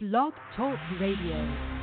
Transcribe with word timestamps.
Blog 0.00 0.32
Talk 0.54 0.78
Radio. 1.00 1.77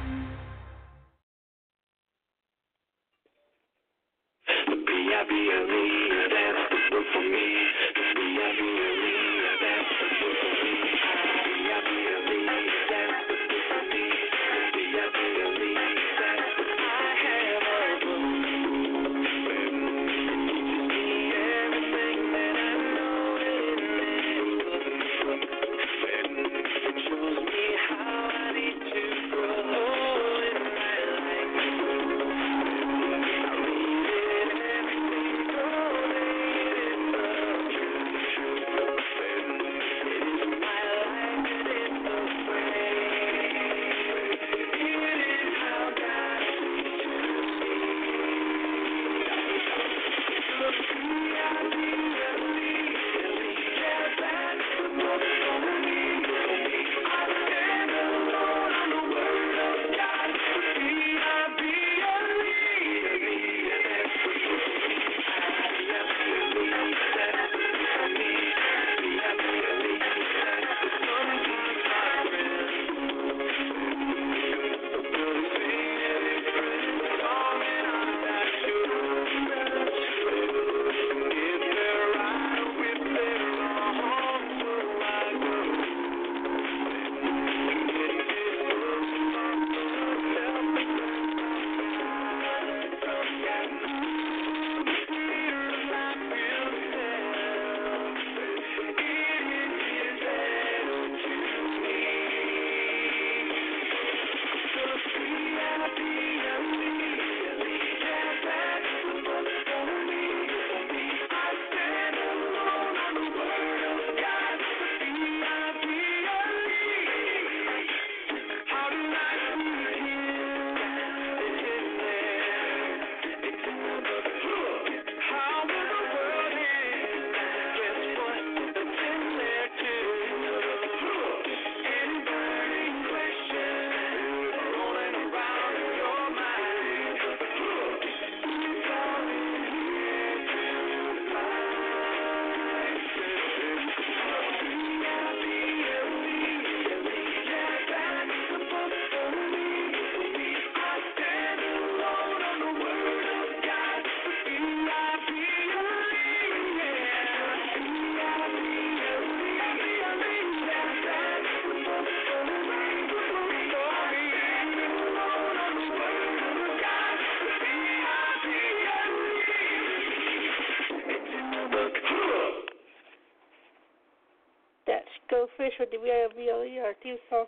With 175.78 175.92
the 175.92 175.98
VIVLE, 175.98 176.80
our 176.86 176.94
theme 177.04 177.18
song. 177.30 177.46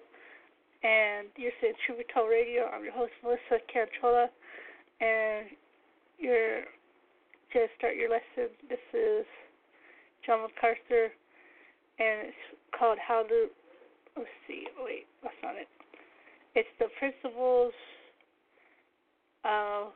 And 0.84 1.28
you're 1.38 1.56
saying 1.62 1.76
Truth 1.86 2.00
Be 2.00 2.06
Told 2.14 2.30
Radio. 2.30 2.68
I'm 2.68 2.84
your 2.84 2.92
host, 2.92 3.14
Melissa 3.24 3.64
Cantrola. 3.72 4.28
And 5.00 5.48
you're 6.20 6.68
to 7.54 7.68
start 7.78 7.96
your 7.96 8.10
lesson. 8.10 8.52
This 8.68 8.84
is 8.92 9.26
John 10.26 10.44
MacArthur. 10.44 11.14
And 12.04 12.28
it's 12.28 12.44
called 12.78 12.98
How 13.00 13.24
to. 13.24 13.48
Let's 14.18 14.28
see. 14.48 14.68
Wait, 14.84 15.08
that's 15.24 15.36
not 15.42 15.56
it. 15.56 15.70
It's 16.56 16.70
the 16.80 16.88
principles 17.00 17.72
of. 19.46 19.96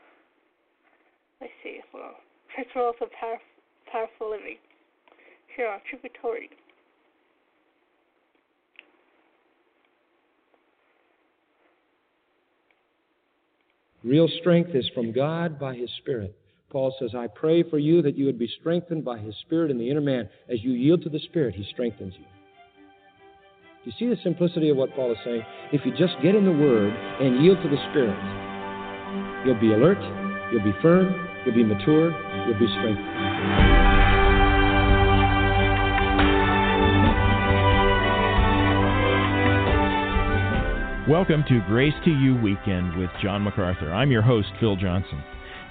Let's 1.42 1.54
see. 1.64 1.82
Well, 1.94 2.16
principles 2.56 2.96
of 3.02 3.12
power, 3.12 3.40
powerful 3.92 4.32
living. 4.32 4.58
Here 5.58 5.68
on 5.68 5.80
Truth 5.90 6.04
Be 6.04 6.10
Told 6.22 6.38
Real 14.04 14.28
strength 14.40 14.72
is 14.74 14.90
from 14.96 15.12
God 15.12 15.60
by 15.60 15.76
His 15.76 15.90
Spirit. 16.00 16.36
Paul 16.72 16.96
says, 17.00 17.12
I 17.16 17.28
pray 17.28 17.64
for 17.64 17.78
you 17.78 18.02
that 18.02 18.18
you 18.18 18.26
would 18.26 18.40
be 18.40 18.50
strengthened 18.60 19.06
by 19.06 19.20
His 19.20 19.36
Spirit 19.42 19.70
in 19.70 19.78
the 19.78 19.90
inner 19.90 20.02
man. 20.02 20.30
As 20.50 20.64
you 20.64 20.72
yield 20.72 21.04
to 21.04 21.10
the 21.10 21.20
Spirit, 21.20 21.54
He 21.54 21.66
strengthens 21.72 22.14
you. 22.18 22.26
Do 23.84 23.90
you 23.90 23.94
see 24.00 24.08
the 24.08 24.22
simplicity 24.24 24.70
of 24.70 24.78
what 24.78 24.96
Paul 24.96 25.12
is 25.12 25.18
saying? 25.24 25.44
If 25.72 25.86
you 25.86 25.92
just 25.92 26.14
get 26.24 26.36
in 26.36 26.46
the 26.46 26.52
Word 26.52 26.94
and 26.94 27.44
yield 27.44 27.58
to 27.62 27.70
the 27.70 27.78
Spirit, 27.90 28.18
you'll 29.46 29.60
be 29.60 29.74
alert, 29.74 30.00
you'll 30.52 30.64
be 30.64 30.78
firm, 30.82 31.28
you'll 31.46 31.56
be 31.56 31.64
mature, 31.64 32.12
you'll 32.48 32.60
be 32.60 32.68
strengthened. 32.68 33.71
Welcome 41.12 41.44
to 41.50 41.60
Grace 41.68 41.94
to 42.06 42.10
You 42.10 42.38
Weekend 42.38 42.96
with 42.96 43.10
John 43.22 43.42
MacArthur. 43.42 43.94
I'm 43.94 44.12
your 44.12 44.22
host, 44.22 44.48
Phil 44.62 44.78
Johnson. 44.78 45.22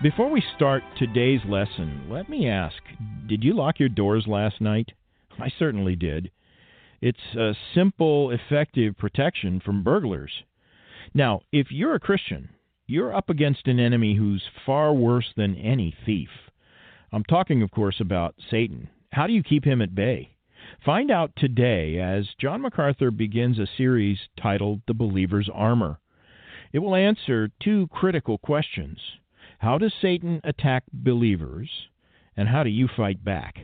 Before 0.02 0.28
we 0.28 0.44
start 0.54 0.82
today's 0.98 1.40
lesson, 1.48 2.08
let 2.10 2.28
me 2.28 2.46
ask 2.46 2.76
Did 3.26 3.42
you 3.42 3.54
lock 3.54 3.80
your 3.80 3.88
doors 3.88 4.26
last 4.28 4.60
night? 4.60 4.92
I 5.38 5.50
certainly 5.58 5.96
did. 5.96 6.30
It's 7.00 7.34
a 7.34 7.54
simple, 7.74 8.30
effective 8.30 8.98
protection 8.98 9.62
from 9.64 9.82
burglars. 9.82 10.30
Now, 11.14 11.40
if 11.52 11.68
you're 11.70 11.94
a 11.94 12.00
Christian, 12.00 12.50
you're 12.86 13.16
up 13.16 13.30
against 13.30 13.66
an 13.66 13.80
enemy 13.80 14.16
who's 14.16 14.44
far 14.66 14.92
worse 14.92 15.32
than 15.38 15.56
any 15.56 15.96
thief. 16.04 16.28
I'm 17.14 17.24
talking, 17.24 17.62
of 17.62 17.70
course, 17.70 17.96
about 17.98 18.34
Satan. 18.50 18.90
How 19.12 19.26
do 19.26 19.32
you 19.32 19.42
keep 19.42 19.64
him 19.64 19.80
at 19.80 19.94
bay? 19.94 20.36
Find 20.84 21.10
out 21.10 21.32
today 21.36 21.98
as 21.98 22.26
John 22.40 22.62
MacArthur 22.62 23.10
begins 23.10 23.58
a 23.58 23.66
series 23.76 24.18
titled 24.40 24.80
The 24.86 24.94
Believer's 24.94 25.50
Armor. 25.52 25.98
It 26.72 26.78
will 26.78 26.94
answer 26.94 27.50
two 27.62 27.86
critical 27.88 28.38
questions 28.38 28.98
How 29.58 29.76
does 29.76 29.92
Satan 30.00 30.40
attack 30.42 30.84
believers? 30.90 31.68
And 32.34 32.48
how 32.48 32.62
do 32.62 32.70
you 32.70 32.88
fight 32.96 33.22
back? 33.22 33.56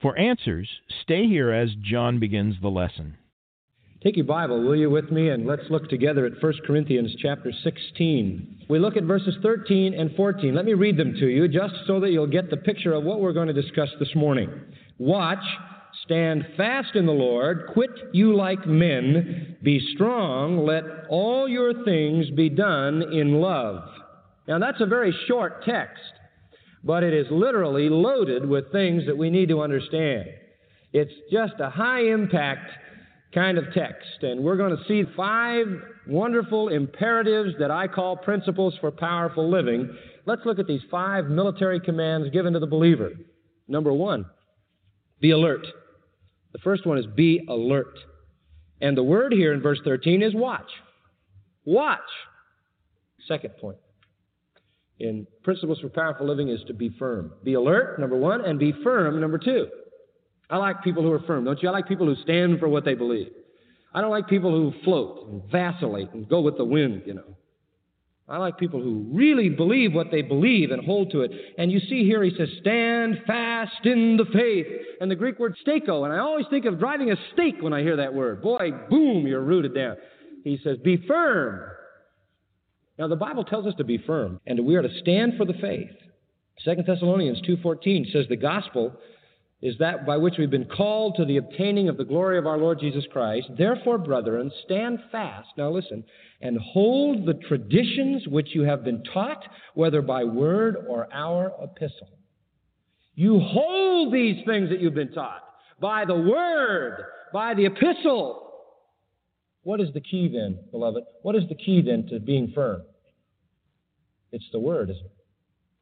For 0.00 0.16
answers, 0.16 0.70
stay 1.02 1.26
here 1.26 1.52
as 1.52 1.74
John 1.82 2.18
begins 2.18 2.54
the 2.62 2.68
lesson. 2.68 3.18
Take 4.02 4.16
your 4.16 4.24
Bible, 4.24 4.62
will 4.62 4.76
you, 4.76 4.88
with 4.88 5.10
me, 5.10 5.28
and 5.28 5.44
let's 5.44 5.68
look 5.68 5.90
together 5.90 6.24
at 6.24 6.42
1 6.42 6.52
Corinthians 6.66 7.14
chapter 7.20 7.52
16. 7.62 8.64
We 8.70 8.78
look 8.78 8.96
at 8.96 9.02
verses 9.02 9.34
13 9.42 9.92
and 9.92 10.14
14. 10.14 10.54
Let 10.54 10.64
me 10.64 10.74
read 10.74 10.96
them 10.96 11.12
to 11.14 11.26
you 11.26 11.46
just 11.48 11.74
so 11.86 12.00
that 12.00 12.10
you'll 12.10 12.26
get 12.26 12.48
the 12.48 12.56
picture 12.56 12.94
of 12.94 13.04
what 13.04 13.20
we're 13.20 13.34
going 13.34 13.48
to 13.48 13.52
discuss 13.52 13.90
this 13.98 14.14
morning. 14.14 14.48
Watch 14.98 15.44
Stand 16.08 16.46
fast 16.56 16.96
in 16.96 17.04
the 17.04 17.12
Lord, 17.12 17.68
quit 17.74 17.90
you 18.14 18.34
like 18.34 18.66
men, 18.66 19.58
be 19.62 19.78
strong, 19.94 20.64
let 20.64 20.82
all 21.10 21.46
your 21.46 21.84
things 21.84 22.30
be 22.30 22.48
done 22.48 23.02
in 23.12 23.42
love. 23.42 23.82
Now, 24.46 24.58
that's 24.58 24.80
a 24.80 24.86
very 24.86 25.14
short 25.26 25.66
text, 25.66 26.00
but 26.82 27.02
it 27.02 27.12
is 27.12 27.26
literally 27.30 27.90
loaded 27.90 28.48
with 28.48 28.72
things 28.72 29.04
that 29.04 29.18
we 29.18 29.28
need 29.28 29.50
to 29.50 29.60
understand. 29.60 30.30
It's 30.94 31.12
just 31.30 31.60
a 31.60 31.68
high 31.68 32.04
impact 32.04 32.70
kind 33.34 33.58
of 33.58 33.64
text, 33.74 34.22
and 34.22 34.42
we're 34.42 34.56
going 34.56 34.74
to 34.74 34.84
see 34.88 35.04
five 35.14 35.66
wonderful 36.06 36.68
imperatives 36.68 37.50
that 37.58 37.70
I 37.70 37.86
call 37.86 38.16
principles 38.16 38.74
for 38.80 38.90
powerful 38.90 39.50
living. 39.50 39.94
Let's 40.24 40.46
look 40.46 40.58
at 40.58 40.66
these 40.66 40.80
five 40.90 41.26
military 41.26 41.80
commands 41.80 42.30
given 42.30 42.54
to 42.54 42.60
the 42.60 42.66
believer. 42.66 43.10
Number 43.68 43.92
one, 43.92 44.24
be 45.20 45.32
alert. 45.32 45.66
The 46.52 46.58
first 46.58 46.86
one 46.86 46.98
is 46.98 47.06
be 47.06 47.44
alert. 47.48 47.98
And 48.80 48.96
the 48.96 49.02
word 49.02 49.32
here 49.32 49.52
in 49.52 49.60
verse 49.60 49.80
13 49.84 50.22
is 50.22 50.34
watch. 50.34 50.70
Watch. 51.64 52.00
Second 53.26 53.56
point 53.60 53.78
in 55.00 55.26
Principles 55.42 55.78
for 55.80 55.88
Powerful 55.88 56.26
Living 56.26 56.48
is 56.48 56.60
to 56.66 56.74
be 56.74 56.90
firm. 56.98 57.32
Be 57.44 57.54
alert, 57.54 57.98
number 58.00 58.16
one, 58.16 58.44
and 58.44 58.58
be 58.58 58.72
firm, 58.82 59.20
number 59.20 59.38
two. 59.38 59.68
I 60.50 60.56
like 60.56 60.82
people 60.82 61.02
who 61.02 61.12
are 61.12 61.20
firm, 61.20 61.44
don't 61.44 61.62
you? 61.62 61.68
I 61.68 61.72
like 61.72 61.88
people 61.88 62.06
who 62.06 62.20
stand 62.22 62.58
for 62.58 62.68
what 62.68 62.84
they 62.84 62.94
believe. 62.94 63.28
I 63.94 64.00
don't 64.00 64.10
like 64.10 64.28
people 64.28 64.50
who 64.50 64.72
float 64.84 65.28
and 65.28 65.42
vacillate 65.50 66.12
and 66.12 66.28
go 66.28 66.40
with 66.40 66.56
the 66.56 66.64
wind, 66.64 67.02
you 67.06 67.14
know. 67.14 67.36
I 68.28 68.36
like 68.36 68.58
people 68.58 68.82
who 68.82 69.06
really 69.10 69.48
believe 69.48 69.94
what 69.94 70.10
they 70.10 70.20
believe 70.20 70.70
and 70.70 70.84
hold 70.84 71.10
to 71.12 71.22
it. 71.22 71.30
And 71.56 71.72
you 71.72 71.80
see 71.80 72.04
here 72.04 72.22
he 72.22 72.30
says, 72.36 72.48
stand 72.60 73.22
fast 73.26 73.84
in 73.84 74.18
the 74.18 74.26
faith. 74.26 74.66
And 75.00 75.10
the 75.10 75.16
Greek 75.16 75.38
word 75.38 75.56
stako. 75.66 76.04
And 76.04 76.12
I 76.12 76.18
always 76.18 76.44
think 76.50 76.66
of 76.66 76.78
driving 76.78 77.10
a 77.10 77.16
stake 77.32 77.56
when 77.60 77.72
I 77.72 77.80
hear 77.80 77.96
that 77.96 78.12
word. 78.12 78.42
Boy, 78.42 78.70
boom, 78.90 79.26
you're 79.26 79.40
rooted 79.40 79.74
down. 79.74 79.96
He 80.44 80.58
says, 80.62 80.76
be 80.84 81.02
firm. 81.08 81.70
Now 82.98 83.08
the 83.08 83.16
Bible 83.16 83.44
tells 83.44 83.66
us 83.66 83.74
to 83.78 83.84
be 83.84 83.96
firm 83.96 84.40
and 84.46 84.66
we 84.66 84.76
are 84.76 84.82
to 84.82 85.00
stand 85.00 85.34
for 85.38 85.46
the 85.46 85.54
faith. 85.54 85.90
2 86.64 86.82
Thessalonians 86.86 87.40
2.14 87.48 88.12
says 88.12 88.26
the 88.28 88.36
gospel 88.36 88.92
is 89.60 89.74
that 89.78 90.06
by 90.06 90.16
which 90.16 90.34
we've 90.38 90.50
been 90.50 90.64
called 90.64 91.16
to 91.16 91.24
the 91.24 91.36
obtaining 91.36 91.88
of 91.88 91.96
the 91.96 92.04
glory 92.04 92.38
of 92.38 92.46
our 92.46 92.58
Lord 92.58 92.78
Jesus 92.78 93.04
Christ. 93.12 93.48
Therefore, 93.56 93.98
brethren, 93.98 94.52
stand 94.64 95.00
fast. 95.10 95.48
Now 95.56 95.70
listen, 95.70 96.04
and 96.40 96.58
hold 96.58 97.26
the 97.26 97.34
traditions 97.34 98.28
which 98.28 98.54
you 98.54 98.62
have 98.62 98.84
been 98.84 99.02
taught, 99.02 99.42
whether 99.74 100.00
by 100.00 100.22
word 100.22 100.76
or 100.88 101.12
our 101.12 101.52
epistle. 101.60 102.08
You 103.16 103.40
hold 103.40 104.14
these 104.14 104.44
things 104.46 104.68
that 104.70 104.80
you've 104.80 104.94
been 104.94 105.12
taught 105.12 105.42
by 105.80 106.04
the 106.04 106.14
word, 106.14 107.02
by 107.32 107.54
the 107.54 107.66
epistle. 107.66 108.44
What 109.64 109.80
is 109.80 109.88
the 109.92 110.00
key 110.00 110.30
then, 110.32 110.60
beloved? 110.70 111.02
What 111.22 111.34
is 111.34 111.42
the 111.48 111.56
key 111.56 111.82
then 111.82 112.06
to 112.10 112.20
being 112.20 112.52
firm? 112.54 112.82
It's 114.30 114.48
the 114.52 114.60
word, 114.60 114.90
isn't 114.90 115.04
it? 115.04 115.12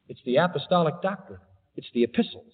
It's 0.09 0.21
the 0.25 0.37
apostolic 0.37 1.03
doctrine. 1.03 1.41
It's 1.77 1.89
the 1.93 2.05
epistles. 2.05 2.53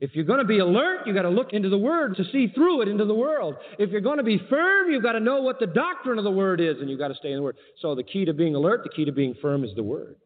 If 0.00 0.10
you're 0.14 0.24
going 0.24 0.40
to 0.40 0.44
be 0.44 0.58
alert, 0.58 1.06
you've 1.06 1.14
got 1.14 1.22
to 1.22 1.30
look 1.30 1.52
into 1.52 1.68
the 1.68 1.78
Word 1.78 2.16
to 2.16 2.24
see 2.32 2.48
through 2.48 2.82
it 2.82 2.88
into 2.88 3.04
the 3.04 3.14
world. 3.14 3.54
If 3.78 3.90
you're 3.90 4.00
going 4.00 4.18
to 4.18 4.24
be 4.24 4.40
firm, 4.50 4.90
you've 4.90 5.02
got 5.02 5.12
to 5.12 5.20
know 5.20 5.40
what 5.40 5.60
the 5.60 5.66
doctrine 5.66 6.18
of 6.18 6.24
the 6.24 6.30
Word 6.30 6.60
is, 6.60 6.76
and 6.80 6.90
you've 6.90 6.98
got 6.98 7.08
to 7.08 7.14
stay 7.14 7.30
in 7.30 7.36
the 7.36 7.42
Word. 7.42 7.56
So 7.80 7.94
the 7.94 8.02
key 8.02 8.24
to 8.24 8.32
being 8.32 8.54
alert, 8.54 8.82
the 8.82 8.90
key 8.90 9.04
to 9.04 9.12
being 9.12 9.34
firm 9.40 9.64
is 9.64 9.70
the 9.76 9.82
Word. 9.82 10.16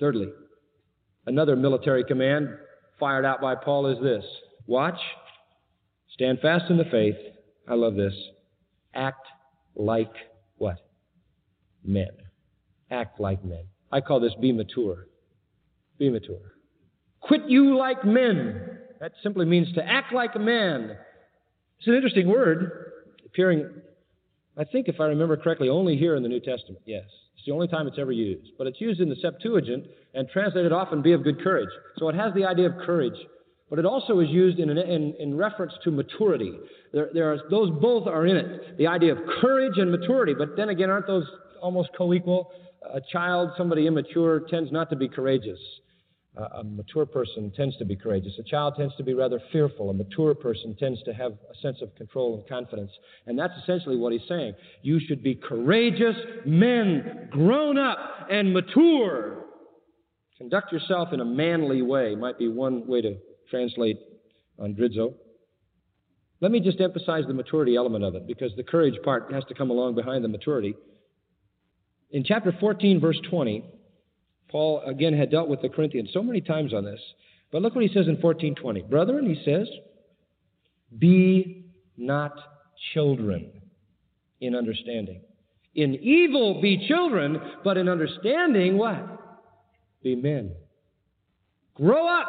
Thirdly, 0.00 0.28
another 1.26 1.56
military 1.56 2.04
command 2.04 2.48
fired 2.98 3.24
out 3.24 3.40
by 3.40 3.54
Paul 3.54 3.86
is 3.86 4.02
this 4.02 4.24
Watch, 4.66 4.98
stand 6.14 6.40
fast 6.40 6.64
in 6.70 6.78
the 6.78 6.84
faith. 6.84 7.16
I 7.68 7.74
love 7.74 7.94
this. 7.94 8.14
Act 8.94 9.26
like 9.74 10.12
what? 10.56 10.78
Men. 11.84 12.10
Act 12.90 13.20
like 13.20 13.44
men. 13.44 13.64
I 13.92 14.00
call 14.00 14.20
this 14.20 14.34
be 14.40 14.52
mature. 14.52 15.06
Be 15.98 16.10
mature. 16.10 16.54
Quit 17.20 17.42
you 17.48 17.76
like 17.76 18.04
men. 18.04 18.75
That 19.00 19.12
simply 19.22 19.44
means 19.44 19.72
to 19.74 19.84
act 19.84 20.12
like 20.12 20.34
a 20.34 20.38
man. 20.38 20.96
It's 21.78 21.86
an 21.86 21.94
interesting 21.94 22.28
word, 22.28 22.92
appearing, 23.26 23.68
I 24.56 24.64
think, 24.64 24.88
if 24.88 25.00
I 25.00 25.04
remember 25.04 25.36
correctly, 25.36 25.68
only 25.68 25.96
here 25.96 26.16
in 26.16 26.22
the 26.22 26.28
New 26.28 26.40
Testament. 26.40 26.80
Yes. 26.86 27.04
It's 27.36 27.44
the 27.46 27.52
only 27.52 27.68
time 27.68 27.86
it's 27.86 27.98
ever 27.98 28.12
used. 28.12 28.52
But 28.56 28.66
it's 28.66 28.80
used 28.80 29.00
in 29.00 29.08
the 29.08 29.16
Septuagint 29.16 29.84
and 30.14 30.28
translated 30.30 30.72
often 30.72 31.02
be 31.02 31.12
of 31.12 31.22
good 31.22 31.42
courage. 31.42 31.68
So 31.98 32.08
it 32.08 32.14
has 32.14 32.32
the 32.34 32.44
idea 32.46 32.66
of 32.66 32.78
courage. 32.86 33.18
But 33.68 33.78
it 33.78 33.84
also 33.84 34.20
is 34.20 34.28
used 34.30 34.58
in, 34.58 34.70
an, 34.70 34.78
in, 34.78 35.14
in 35.18 35.36
reference 35.36 35.72
to 35.84 35.90
maturity. 35.90 36.52
There, 36.92 37.10
there 37.12 37.32
are, 37.32 37.38
those 37.50 37.70
both 37.80 38.06
are 38.06 38.26
in 38.26 38.36
it. 38.36 38.78
The 38.78 38.86
idea 38.86 39.12
of 39.12 39.18
courage 39.40 39.76
and 39.76 39.90
maturity. 39.90 40.34
But 40.38 40.56
then 40.56 40.70
again, 40.70 40.88
aren't 40.88 41.06
those 41.06 41.26
almost 41.60 41.90
co 41.98 42.14
equal? 42.14 42.50
A 42.94 43.00
child, 43.12 43.50
somebody 43.58 43.86
immature, 43.86 44.40
tends 44.48 44.70
not 44.70 44.88
to 44.90 44.96
be 44.96 45.08
courageous 45.08 45.58
a 46.36 46.62
mature 46.62 47.06
person 47.06 47.50
tends 47.56 47.76
to 47.78 47.84
be 47.84 47.96
courageous. 47.96 48.34
A 48.38 48.42
child 48.42 48.74
tends 48.76 48.94
to 48.96 49.02
be 49.02 49.14
rather 49.14 49.40
fearful. 49.52 49.88
A 49.88 49.94
mature 49.94 50.34
person 50.34 50.76
tends 50.78 51.02
to 51.04 51.14
have 51.14 51.32
a 51.32 51.54
sense 51.62 51.78
of 51.80 51.94
control 51.94 52.34
and 52.34 52.46
confidence. 52.46 52.90
And 53.26 53.38
that's 53.38 53.54
essentially 53.62 53.96
what 53.96 54.12
he's 54.12 54.28
saying. 54.28 54.54
You 54.82 55.00
should 55.00 55.22
be 55.22 55.34
courageous 55.34 56.16
men, 56.44 57.28
grown 57.30 57.78
up 57.78 57.98
and 58.30 58.52
mature. 58.52 59.44
Conduct 60.36 60.72
yourself 60.72 61.14
in 61.14 61.20
a 61.20 61.24
manly 61.24 61.80
way, 61.80 62.14
might 62.14 62.38
be 62.38 62.48
one 62.48 62.86
way 62.86 63.00
to 63.00 63.16
translate 63.48 63.98
andrizo. 64.60 65.14
Let 66.40 66.50
me 66.50 66.60
just 66.60 66.82
emphasize 66.82 67.24
the 67.26 67.32
maturity 67.32 67.76
element 67.76 68.04
of 68.04 68.14
it, 68.14 68.26
because 68.26 68.52
the 68.56 68.62
courage 68.62 69.00
part 69.02 69.32
has 69.32 69.44
to 69.44 69.54
come 69.54 69.70
along 69.70 69.94
behind 69.94 70.22
the 70.22 70.28
maturity. 70.28 70.74
In 72.10 72.24
chapter 72.24 72.54
14, 72.60 73.00
verse 73.00 73.18
20, 73.30 73.64
Paul, 74.56 74.80
again, 74.86 75.12
had 75.12 75.30
dealt 75.30 75.50
with 75.50 75.60
the 75.60 75.68
Corinthians 75.68 76.08
so 76.14 76.22
many 76.22 76.40
times 76.40 76.72
on 76.72 76.82
this. 76.82 76.98
But 77.52 77.60
look 77.60 77.74
what 77.74 77.82
he 77.82 77.88
says 77.88 78.08
in 78.08 78.14
1420. 78.14 78.80
Brethren, 78.84 79.26
he 79.28 79.44
says, 79.44 79.68
be 80.98 81.66
not 81.98 82.32
children 82.94 83.50
in 84.40 84.54
understanding. 84.54 85.20
In 85.74 85.94
evil, 85.96 86.62
be 86.62 86.88
children, 86.88 87.38
but 87.64 87.76
in 87.76 87.86
understanding, 87.86 88.78
what? 88.78 89.06
Be 90.02 90.16
men. 90.16 90.52
Grow 91.74 92.08
up. 92.08 92.28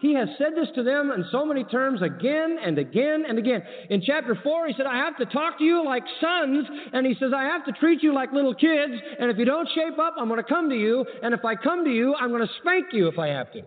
He 0.00 0.14
has 0.14 0.28
said 0.38 0.54
this 0.56 0.68
to 0.76 0.82
them 0.82 1.10
in 1.10 1.26
so 1.30 1.44
many 1.44 1.62
terms 1.64 2.00
again 2.00 2.56
and 2.64 2.78
again 2.78 3.24
and 3.28 3.38
again. 3.38 3.62
In 3.90 4.00
chapter 4.00 4.34
4, 4.42 4.68
he 4.68 4.74
said, 4.74 4.86
I 4.86 4.96
have 4.96 5.18
to 5.18 5.26
talk 5.26 5.58
to 5.58 5.64
you 5.64 5.84
like 5.84 6.04
sons, 6.20 6.66
and 6.94 7.06
he 7.06 7.14
says, 7.20 7.32
I 7.36 7.44
have 7.44 7.66
to 7.66 7.72
treat 7.72 8.02
you 8.02 8.14
like 8.14 8.32
little 8.32 8.54
kids, 8.54 8.94
and 9.18 9.30
if 9.30 9.36
you 9.36 9.44
don't 9.44 9.68
shape 9.74 9.98
up, 9.98 10.14
I'm 10.18 10.28
going 10.28 10.42
to 10.42 10.48
come 10.48 10.70
to 10.70 10.74
you, 10.74 11.04
and 11.22 11.34
if 11.34 11.44
I 11.44 11.54
come 11.54 11.84
to 11.84 11.90
you, 11.90 12.14
I'm 12.14 12.30
going 12.30 12.40
to 12.40 12.52
spank 12.60 12.86
you 12.92 13.08
if 13.08 13.18
I 13.18 13.28
have 13.28 13.52
to. 13.52 13.60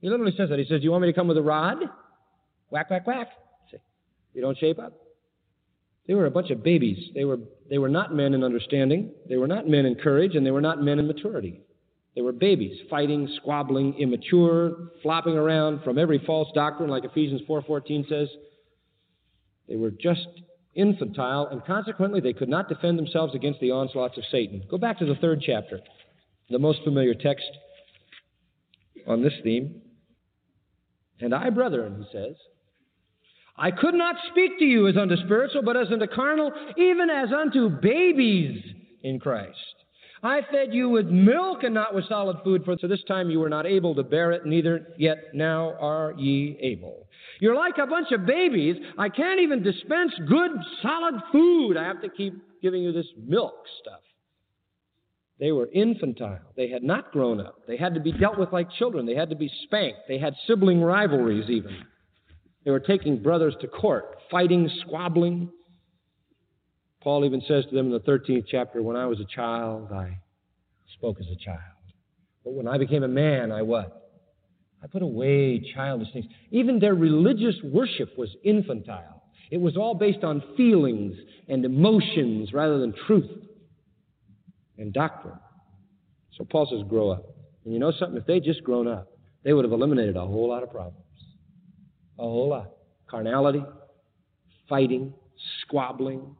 He 0.00 0.08
literally 0.08 0.34
says 0.36 0.50
that. 0.50 0.58
He 0.60 0.64
says, 0.66 0.80
Do 0.80 0.84
You 0.84 0.92
want 0.92 1.02
me 1.02 1.08
to 1.08 1.18
come 1.18 1.26
with 1.26 1.36
a 1.36 1.42
rod? 1.42 1.78
Whack, 2.70 2.88
whack, 2.88 3.06
whack. 3.08 3.28
See, 3.72 3.78
you 4.34 4.40
don't 4.40 4.56
shape 4.56 4.78
up. 4.78 4.92
They 6.06 6.14
were 6.14 6.26
a 6.26 6.30
bunch 6.30 6.50
of 6.50 6.62
babies. 6.62 7.10
They 7.14 7.24
were, 7.24 7.38
they 7.68 7.78
were 7.78 7.88
not 7.88 8.14
men 8.14 8.34
in 8.34 8.44
understanding, 8.44 9.10
they 9.28 9.36
were 9.36 9.48
not 9.48 9.68
men 9.68 9.84
in 9.84 9.96
courage, 9.96 10.36
and 10.36 10.46
they 10.46 10.52
were 10.52 10.60
not 10.60 10.80
men 10.80 11.00
in 11.00 11.08
maturity. 11.08 11.60
They 12.14 12.22
were 12.22 12.32
babies, 12.32 12.76
fighting, 12.88 13.28
squabbling, 13.36 13.94
immature, 13.98 14.90
flopping 15.02 15.34
around 15.34 15.82
from 15.84 15.98
every 15.98 16.18
false 16.26 16.48
doctrine, 16.54 16.90
like 16.90 17.04
Ephesians 17.04 17.42
4:14 17.42 18.08
says. 18.08 18.28
They 19.68 19.76
were 19.76 19.92
just 19.92 20.26
infantile, 20.74 21.46
and 21.46 21.64
consequently 21.64 22.20
they 22.20 22.32
could 22.32 22.48
not 22.48 22.68
defend 22.68 22.98
themselves 22.98 23.34
against 23.34 23.60
the 23.60 23.70
onslaughts 23.70 24.18
of 24.18 24.24
Satan. 24.30 24.64
Go 24.68 24.78
back 24.78 24.98
to 24.98 25.06
the 25.06 25.14
third 25.16 25.42
chapter, 25.42 25.80
the 26.48 26.58
most 26.58 26.82
familiar 26.82 27.14
text 27.14 27.46
on 29.06 29.22
this 29.22 29.34
theme. 29.44 29.82
And 31.20 31.34
I, 31.34 31.50
brethren, 31.50 32.04
he 32.04 32.16
says, 32.18 32.34
I 33.56 33.70
could 33.70 33.94
not 33.94 34.16
speak 34.30 34.58
to 34.58 34.64
you 34.64 34.88
as 34.88 34.96
unto 34.96 35.16
spiritual, 35.16 35.62
but 35.62 35.76
as 35.76 35.88
unto 35.92 36.06
carnal, 36.06 36.50
even 36.76 37.10
as 37.10 37.28
unto 37.32 37.68
babies 37.68 38.62
in 39.02 39.20
Christ. 39.20 39.56
I 40.22 40.40
fed 40.50 40.74
you 40.74 40.88
with 40.90 41.06
milk 41.06 41.62
and 41.62 41.72
not 41.72 41.94
with 41.94 42.06
solid 42.06 42.38
food, 42.44 42.64
for 42.64 42.76
this 42.76 43.02
time 43.08 43.30
you 43.30 43.40
were 43.40 43.48
not 43.48 43.66
able 43.66 43.94
to 43.94 44.02
bear 44.02 44.32
it, 44.32 44.44
neither 44.44 44.88
yet 44.98 45.34
now 45.34 45.74
are 45.80 46.14
ye 46.18 46.58
able. 46.60 47.06
You're 47.40 47.56
like 47.56 47.78
a 47.78 47.86
bunch 47.86 48.12
of 48.12 48.26
babies. 48.26 48.76
I 48.98 49.08
can't 49.08 49.40
even 49.40 49.62
dispense 49.62 50.12
good, 50.28 50.50
solid 50.82 51.14
food. 51.32 51.78
I 51.78 51.84
have 51.84 52.02
to 52.02 52.10
keep 52.10 52.34
giving 52.60 52.82
you 52.82 52.92
this 52.92 53.06
milk 53.16 53.54
stuff. 53.80 54.00
They 55.38 55.52
were 55.52 55.70
infantile. 55.72 56.52
They 56.54 56.68
had 56.68 56.82
not 56.82 57.12
grown 57.12 57.40
up. 57.40 57.66
They 57.66 57.78
had 57.78 57.94
to 57.94 58.00
be 58.00 58.12
dealt 58.12 58.38
with 58.38 58.52
like 58.52 58.70
children. 58.72 59.06
They 59.06 59.14
had 59.14 59.30
to 59.30 59.36
be 59.36 59.50
spanked. 59.64 60.00
They 60.06 60.18
had 60.18 60.34
sibling 60.46 60.82
rivalries, 60.82 61.48
even. 61.48 61.74
They 62.66 62.70
were 62.70 62.80
taking 62.80 63.22
brothers 63.22 63.54
to 63.62 63.68
court, 63.68 64.16
fighting, 64.30 64.70
squabbling. 64.82 65.50
Paul 67.02 67.24
even 67.24 67.42
says 67.48 67.64
to 67.66 67.74
them 67.74 67.86
in 67.86 67.92
the 67.92 68.00
13th 68.00 68.44
chapter, 68.50 68.82
When 68.82 68.96
I 68.96 69.06
was 69.06 69.20
a 69.20 69.24
child, 69.24 69.90
I 69.92 70.18
spoke 70.96 71.18
as 71.20 71.26
a 71.26 71.36
child. 71.36 71.60
But 72.44 72.52
when 72.52 72.68
I 72.68 72.78
became 72.78 73.02
a 73.02 73.08
man, 73.08 73.52
I 73.52 73.62
what? 73.62 74.00
I 74.82 74.86
put 74.86 75.02
away 75.02 75.62
childish 75.74 76.08
things. 76.12 76.26
Even 76.50 76.78
their 76.78 76.94
religious 76.94 77.56
worship 77.62 78.16
was 78.16 78.30
infantile. 78.42 79.22
It 79.50 79.60
was 79.60 79.76
all 79.76 79.94
based 79.94 80.24
on 80.24 80.42
feelings 80.56 81.16
and 81.48 81.64
emotions 81.64 82.52
rather 82.52 82.78
than 82.78 82.94
truth 83.06 83.30
and 84.78 84.92
doctrine. 84.92 85.38
So 86.38 86.44
Paul 86.44 86.68
says, 86.70 86.88
grow 86.88 87.10
up. 87.10 87.26
And 87.64 87.74
you 87.74 87.80
know 87.80 87.92
something? 87.98 88.16
If 88.16 88.26
they'd 88.26 88.44
just 88.44 88.62
grown 88.62 88.88
up, 88.88 89.08
they 89.42 89.52
would 89.52 89.64
have 89.64 89.72
eliminated 89.72 90.16
a 90.16 90.20
whole 90.20 90.48
lot 90.48 90.62
of 90.62 90.70
problems. 90.70 91.04
A 92.18 92.22
whole 92.22 92.48
lot. 92.48 92.70
Carnality, 93.08 93.64
fighting, 94.68 95.12
squabbling, 95.62 96.36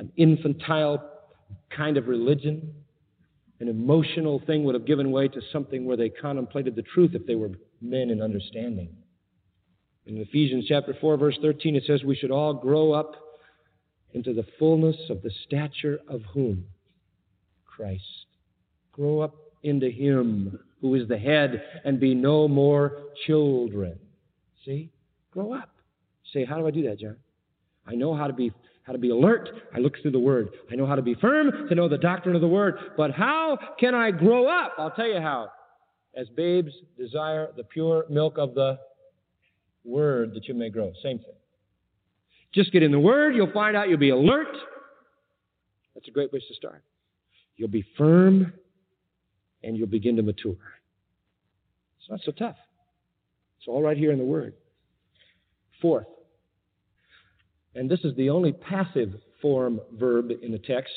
an 0.00 0.10
infantile 0.16 0.98
kind 1.76 1.98
of 1.98 2.08
religion, 2.08 2.72
an 3.60 3.68
emotional 3.68 4.40
thing 4.46 4.64
would 4.64 4.74
have 4.74 4.86
given 4.86 5.10
way 5.10 5.28
to 5.28 5.40
something 5.52 5.84
where 5.84 5.96
they 5.98 6.08
contemplated 6.08 6.74
the 6.74 6.82
truth 6.82 7.10
if 7.12 7.26
they 7.26 7.34
were 7.34 7.50
men 7.82 8.08
in 8.08 8.22
understanding. 8.22 8.88
In 10.06 10.16
Ephesians 10.16 10.64
chapter 10.66 10.96
4, 10.98 11.18
verse 11.18 11.38
13, 11.42 11.76
it 11.76 11.84
says, 11.86 12.02
We 12.02 12.16
should 12.16 12.30
all 12.30 12.54
grow 12.54 12.92
up 12.92 13.14
into 14.14 14.32
the 14.32 14.46
fullness 14.58 14.96
of 15.10 15.20
the 15.20 15.30
stature 15.46 15.98
of 16.08 16.22
whom? 16.32 16.64
Christ. 17.66 18.02
Grow 18.92 19.20
up 19.20 19.34
into 19.62 19.90
Him 19.90 20.58
who 20.80 20.94
is 20.94 21.06
the 21.08 21.18
head 21.18 21.62
and 21.84 22.00
be 22.00 22.14
no 22.14 22.48
more 22.48 23.02
children. 23.26 23.98
See? 24.64 24.90
Grow 25.30 25.52
up. 25.52 25.68
Say, 26.32 26.46
how 26.46 26.56
do 26.56 26.66
I 26.66 26.70
do 26.70 26.88
that, 26.88 26.98
John? 26.98 27.16
I 27.86 27.94
know 27.96 28.14
how 28.14 28.26
to 28.26 28.32
be 28.32 28.50
how 28.90 28.92
to 28.92 28.98
be 28.98 29.10
alert. 29.10 29.48
I 29.72 29.78
look 29.78 29.94
through 30.02 30.10
the 30.10 30.18
Word. 30.18 30.48
I 30.68 30.74
know 30.74 30.84
how 30.84 30.96
to 30.96 31.02
be 31.02 31.14
firm, 31.14 31.68
to 31.68 31.74
know 31.76 31.88
the 31.88 31.96
doctrine 31.96 32.34
of 32.34 32.40
the 32.40 32.48
Word. 32.48 32.74
But 32.96 33.12
how 33.12 33.56
can 33.78 33.94
I 33.94 34.10
grow 34.10 34.48
up? 34.48 34.72
I'll 34.78 34.90
tell 34.90 35.06
you 35.06 35.20
how. 35.20 35.48
As 36.16 36.28
babes 36.30 36.72
desire 36.98 37.50
the 37.56 37.62
pure 37.62 38.04
milk 38.10 38.36
of 38.36 38.56
the 38.56 38.80
Word 39.84 40.34
that 40.34 40.48
you 40.48 40.54
may 40.54 40.70
grow. 40.70 40.92
Same 41.04 41.18
thing. 41.18 41.36
Just 42.52 42.72
get 42.72 42.82
in 42.82 42.90
the 42.90 42.98
Word. 42.98 43.36
You'll 43.36 43.52
find 43.52 43.76
out 43.76 43.88
you'll 43.88 43.98
be 43.98 44.10
alert. 44.10 44.56
That's 45.94 46.08
a 46.08 46.10
great 46.10 46.30
place 46.30 46.42
to 46.48 46.54
start. 46.54 46.82
You'll 47.54 47.68
be 47.68 47.84
firm 47.96 48.52
and 49.62 49.76
you'll 49.76 49.86
begin 49.86 50.16
to 50.16 50.22
mature. 50.22 50.56
It's 52.00 52.10
not 52.10 52.18
so 52.24 52.32
tough. 52.32 52.56
It's 53.60 53.68
all 53.68 53.82
right 53.82 53.96
here 53.96 54.10
in 54.10 54.18
the 54.18 54.24
Word. 54.24 54.54
Fourth, 55.80 56.08
and 57.74 57.90
this 57.90 58.00
is 58.04 58.14
the 58.16 58.30
only 58.30 58.52
passive 58.52 59.14
form 59.40 59.80
verb 59.92 60.30
in 60.42 60.52
the 60.52 60.58
text 60.58 60.92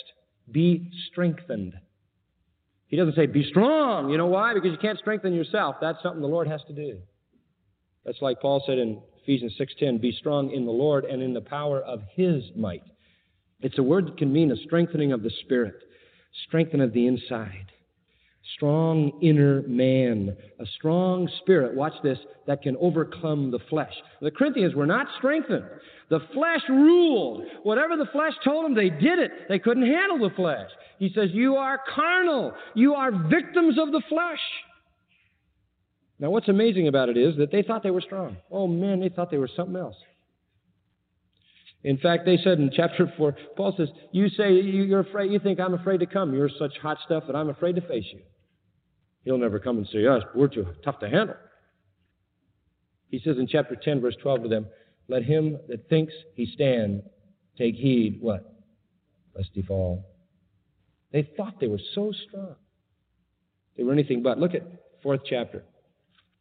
be 0.51 0.91
strengthened. 1.11 1.73
He 2.87 2.97
doesn't 2.97 3.15
say 3.15 3.25
be 3.25 3.43
strong. 3.49 4.09
You 4.09 4.17
know 4.17 4.27
why? 4.27 4.53
Because 4.53 4.71
you 4.71 4.77
can't 4.77 4.99
strengthen 4.99 5.33
yourself. 5.33 5.77
That's 5.81 6.01
something 6.03 6.21
the 6.21 6.27
Lord 6.27 6.47
has 6.47 6.61
to 6.67 6.73
do. 6.73 6.99
That's 8.05 8.21
like 8.21 8.41
Paul 8.41 8.61
said 8.65 8.77
in 8.77 9.01
Ephesians 9.23 9.55
6:10, 9.57 9.99
be 9.99 10.11
strong 10.11 10.51
in 10.51 10.65
the 10.65 10.71
Lord 10.71 11.05
and 11.05 11.21
in 11.21 11.33
the 11.33 11.41
power 11.41 11.81
of 11.81 12.01
his 12.15 12.43
might. 12.55 12.83
It's 13.61 13.77
a 13.77 13.83
word 13.83 14.07
that 14.07 14.17
can 14.17 14.33
mean 14.33 14.51
a 14.51 14.57
strengthening 14.57 15.13
of 15.13 15.23
the 15.23 15.31
spirit, 15.45 15.75
strengthening 16.45 16.85
of 16.85 16.93
the 16.93 17.07
inside 17.07 17.72
strong 18.55 19.19
inner 19.21 19.61
man, 19.63 20.35
a 20.59 20.65
strong 20.77 21.29
spirit, 21.41 21.75
watch 21.75 21.93
this, 22.03 22.17
that 22.47 22.61
can 22.61 22.75
overcome 22.77 23.51
the 23.51 23.59
flesh. 23.69 23.93
The 24.21 24.31
Corinthians 24.31 24.75
were 24.75 24.85
not 24.85 25.07
strengthened. 25.17 25.65
The 26.09 26.19
flesh 26.33 26.61
ruled. 26.69 27.45
Whatever 27.63 27.95
the 27.95 28.07
flesh 28.11 28.33
told 28.43 28.65
them, 28.65 28.75
they 28.75 28.89
did 28.89 29.19
it. 29.19 29.31
They 29.49 29.59
couldn't 29.59 29.85
handle 29.85 30.19
the 30.19 30.35
flesh. 30.35 30.69
He 30.99 31.11
says, 31.15 31.29
You 31.31 31.55
are 31.55 31.79
carnal. 31.95 32.53
You 32.75 32.95
are 32.95 33.11
victims 33.11 33.77
of 33.79 33.91
the 33.91 34.01
flesh. 34.09 34.39
Now, 36.19 36.29
what's 36.29 36.49
amazing 36.49 36.87
about 36.87 37.09
it 37.09 37.17
is 37.17 37.35
that 37.37 37.51
they 37.51 37.63
thought 37.63 37.83
they 37.83 37.91
were 37.91 38.01
strong. 38.01 38.37
Oh, 38.51 38.67
man, 38.67 38.99
they 38.99 39.09
thought 39.09 39.31
they 39.31 39.37
were 39.37 39.49
something 39.55 39.75
else. 39.75 39.95
In 41.83 41.97
fact, 41.97 42.25
they 42.25 42.37
said 42.37 42.59
in 42.59 42.71
chapter 42.73 43.11
4, 43.17 43.35
Paul 43.57 43.73
says, 43.75 43.89
You 44.11 44.29
say 44.29 44.53
you're 44.53 45.01
afraid, 45.01 45.31
you 45.31 45.39
think 45.39 45.59
I'm 45.59 45.73
afraid 45.73 45.99
to 45.99 46.05
come. 46.05 46.33
You're 46.33 46.49
such 46.57 46.77
hot 46.81 46.97
stuff 47.05 47.23
that 47.27 47.35
I'm 47.35 47.49
afraid 47.49 47.75
to 47.75 47.81
face 47.81 48.05
you. 48.13 48.19
He'll 49.23 49.37
never 49.37 49.59
come 49.59 49.77
and 49.77 49.87
see 49.87 50.07
us. 50.07 50.21
We're 50.35 50.47
too 50.47 50.67
tough 50.83 50.99
to 50.99 51.09
handle. 51.09 51.35
He 53.09 53.19
says 53.23 53.37
in 53.37 53.47
chapter 53.47 53.75
10, 53.75 54.01
verse 54.01 54.15
12 54.21 54.43
to 54.43 54.49
them, 54.49 54.67
Let 55.07 55.23
him 55.23 55.59
that 55.69 55.87
thinks 55.87 56.13
he 56.35 56.45
stand 56.45 57.03
take 57.57 57.75
heed, 57.75 58.17
what? 58.21 58.53
Lest 59.35 59.49
he 59.53 59.61
fall. 59.61 60.05
They 61.11 61.29
thought 61.37 61.59
they 61.59 61.67
were 61.67 61.79
so 61.93 62.11
strong. 62.27 62.55
They 63.77 63.83
were 63.83 63.93
anything 63.93 64.23
but. 64.23 64.39
Look 64.39 64.55
at 64.55 64.63
fourth 65.01 65.21
chapter. 65.29 65.63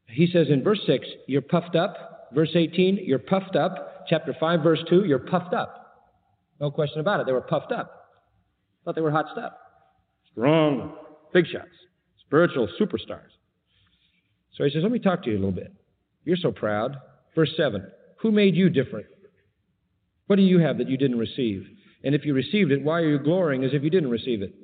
He 0.08 0.26
says 0.26 0.48
in 0.48 0.64
verse 0.64 0.80
6, 0.86 1.06
You're 1.26 1.42
puffed 1.42 1.76
up. 1.76 2.30
Verse 2.34 2.50
18, 2.54 3.00
You're 3.04 3.18
puffed 3.18 3.54
up. 3.54 4.06
Chapter 4.08 4.34
5, 4.38 4.60
verse 4.62 4.82
2, 4.88 5.04
You're 5.04 5.18
puffed 5.18 5.54
up. 5.54 5.78
No 6.60 6.70
question 6.70 7.00
about 7.00 7.20
it. 7.20 7.26
They 7.26 7.32
were 7.32 7.40
puffed 7.42 7.72
up. 7.72 8.08
Thought 8.84 8.94
they 8.94 9.00
were 9.00 9.10
hot 9.10 9.26
stuff. 9.32 9.52
Strong. 10.32 10.96
Big 11.32 11.46
shots 11.46 11.68
spiritual 12.32 12.66
superstars. 12.80 13.28
So 14.56 14.64
he 14.64 14.70
says, 14.70 14.82
Let 14.82 14.90
me 14.90 14.98
talk 14.98 15.22
to 15.24 15.30
you 15.30 15.36
a 15.36 15.38
little 15.38 15.52
bit. 15.52 15.70
You're 16.24 16.38
so 16.38 16.50
proud. 16.50 16.96
Verse 17.34 17.50
7 17.58 17.86
Who 18.22 18.32
made 18.32 18.56
you 18.56 18.70
different? 18.70 19.06
What 20.28 20.36
do 20.36 20.42
you 20.42 20.58
have 20.60 20.78
that 20.78 20.88
you 20.88 20.96
didn't 20.96 21.18
receive? 21.18 21.66
And 22.02 22.14
if 22.14 22.24
you 22.24 22.32
received 22.32 22.72
it, 22.72 22.82
why 22.82 23.00
are 23.00 23.08
you 23.08 23.18
glorying 23.18 23.64
as 23.64 23.72
if 23.74 23.82
you 23.82 23.90
didn't 23.90 24.10
receive 24.10 24.40
it? 24.40 24.54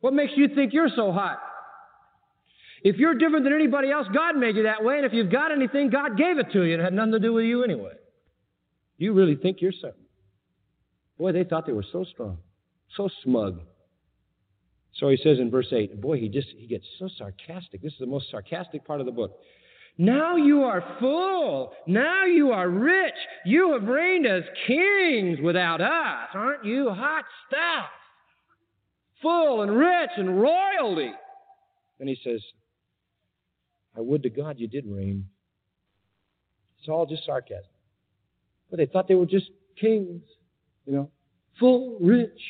What 0.00 0.14
makes 0.14 0.32
you 0.36 0.48
think 0.54 0.72
you're 0.72 0.88
so 0.94 1.10
hot? 1.10 1.38
If 2.84 2.96
you're 2.96 3.14
different 3.14 3.44
than 3.44 3.52
anybody 3.52 3.90
else, 3.90 4.06
God 4.14 4.36
made 4.36 4.54
you 4.54 4.62
that 4.62 4.84
way, 4.84 4.98
and 4.98 5.04
if 5.04 5.12
you've 5.12 5.32
got 5.32 5.50
anything, 5.50 5.90
God 5.90 6.16
gave 6.16 6.38
it 6.38 6.52
to 6.52 6.62
you. 6.62 6.74
It 6.74 6.80
had 6.80 6.92
nothing 6.92 7.12
to 7.12 7.18
do 7.18 7.32
with 7.32 7.44
you 7.44 7.64
anyway. 7.64 7.94
You 8.98 9.14
really 9.14 9.34
think 9.34 9.60
you're 9.60 9.72
something. 9.72 10.00
Boy, 11.18 11.32
they 11.32 11.42
thought 11.42 11.66
they 11.66 11.72
were 11.72 11.84
so 11.90 12.04
strong, 12.04 12.38
so 12.96 13.08
smug. 13.24 13.58
So 14.98 15.08
he 15.08 15.16
says 15.16 15.38
in 15.38 15.50
verse 15.50 15.72
8, 15.72 16.00
boy, 16.00 16.18
he 16.18 16.28
just 16.28 16.48
he 16.56 16.66
gets 16.66 16.84
so 16.98 17.08
sarcastic. 17.16 17.82
This 17.82 17.92
is 17.92 17.98
the 18.00 18.06
most 18.06 18.30
sarcastic 18.30 18.84
part 18.84 19.00
of 19.00 19.06
the 19.06 19.12
book. 19.12 19.38
Now 19.96 20.36
you 20.36 20.62
are 20.62 20.82
full. 21.00 21.72
Now 21.86 22.24
you 22.24 22.50
are 22.50 22.68
rich. 22.68 23.14
You 23.44 23.72
have 23.72 23.84
reigned 23.84 24.26
as 24.26 24.42
kings 24.66 25.38
without 25.40 25.80
us. 25.80 26.28
Aren't 26.34 26.64
you 26.64 26.90
hot 26.90 27.24
stuff? 27.46 27.90
Full 29.22 29.62
and 29.62 29.76
rich 29.76 30.10
and 30.16 30.40
royalty. 30.40 31.12
And 32.00 32.08
he 32.08 32.16
says, 32.22 32.40
I 33.96 34.00
would 34.00 34.22
to 34.22 34.30
God 34.30 34.58
you 34.58 34.68
did 34.68 34.84
reign. 34.86 35.26
It's 36.78 36.88
all 36.88 37.06
just 37.06 37.26
sarcasm. 37.26 37.64
But 38.70 38.78
they 38.78 38.86
thought 38.86 39.08
they 39.08 39.16
were 39.16 39.26
just 39.26 39.50
kings, 39.80 40.22
you 40.86 40.92
know, 40.92 41.10
full, 41.58 41.98
rich. 42.00 42.40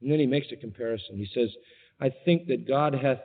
And 0.00 0.10
then 0.10 0.18
he 0.18 0.26
makes 0.26 0.48
a 0.52 0.56
comparison. 0.56 1.16
He 1.16 1.28
says, 1.34 1.50
I 2.00 2.10
think 2.24 2.46
that 2.48 2.66
God 2.66 2.94
hath 2.94 3.18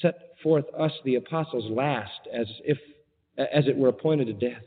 set 0.00 0.14
forth 0.42 0.64
us, 0.78 0.92
the 1.04 1.16
apostles, 1.16 1.70
last, 1.70 2.20
as 2.32 2.46
if, 2.64 2.78
as 3.36 3.66
it 3.66 3.76
were 3.76 3.88
appointed 3.88 4.26
to 4.26 4.32
death. 4.32 4.62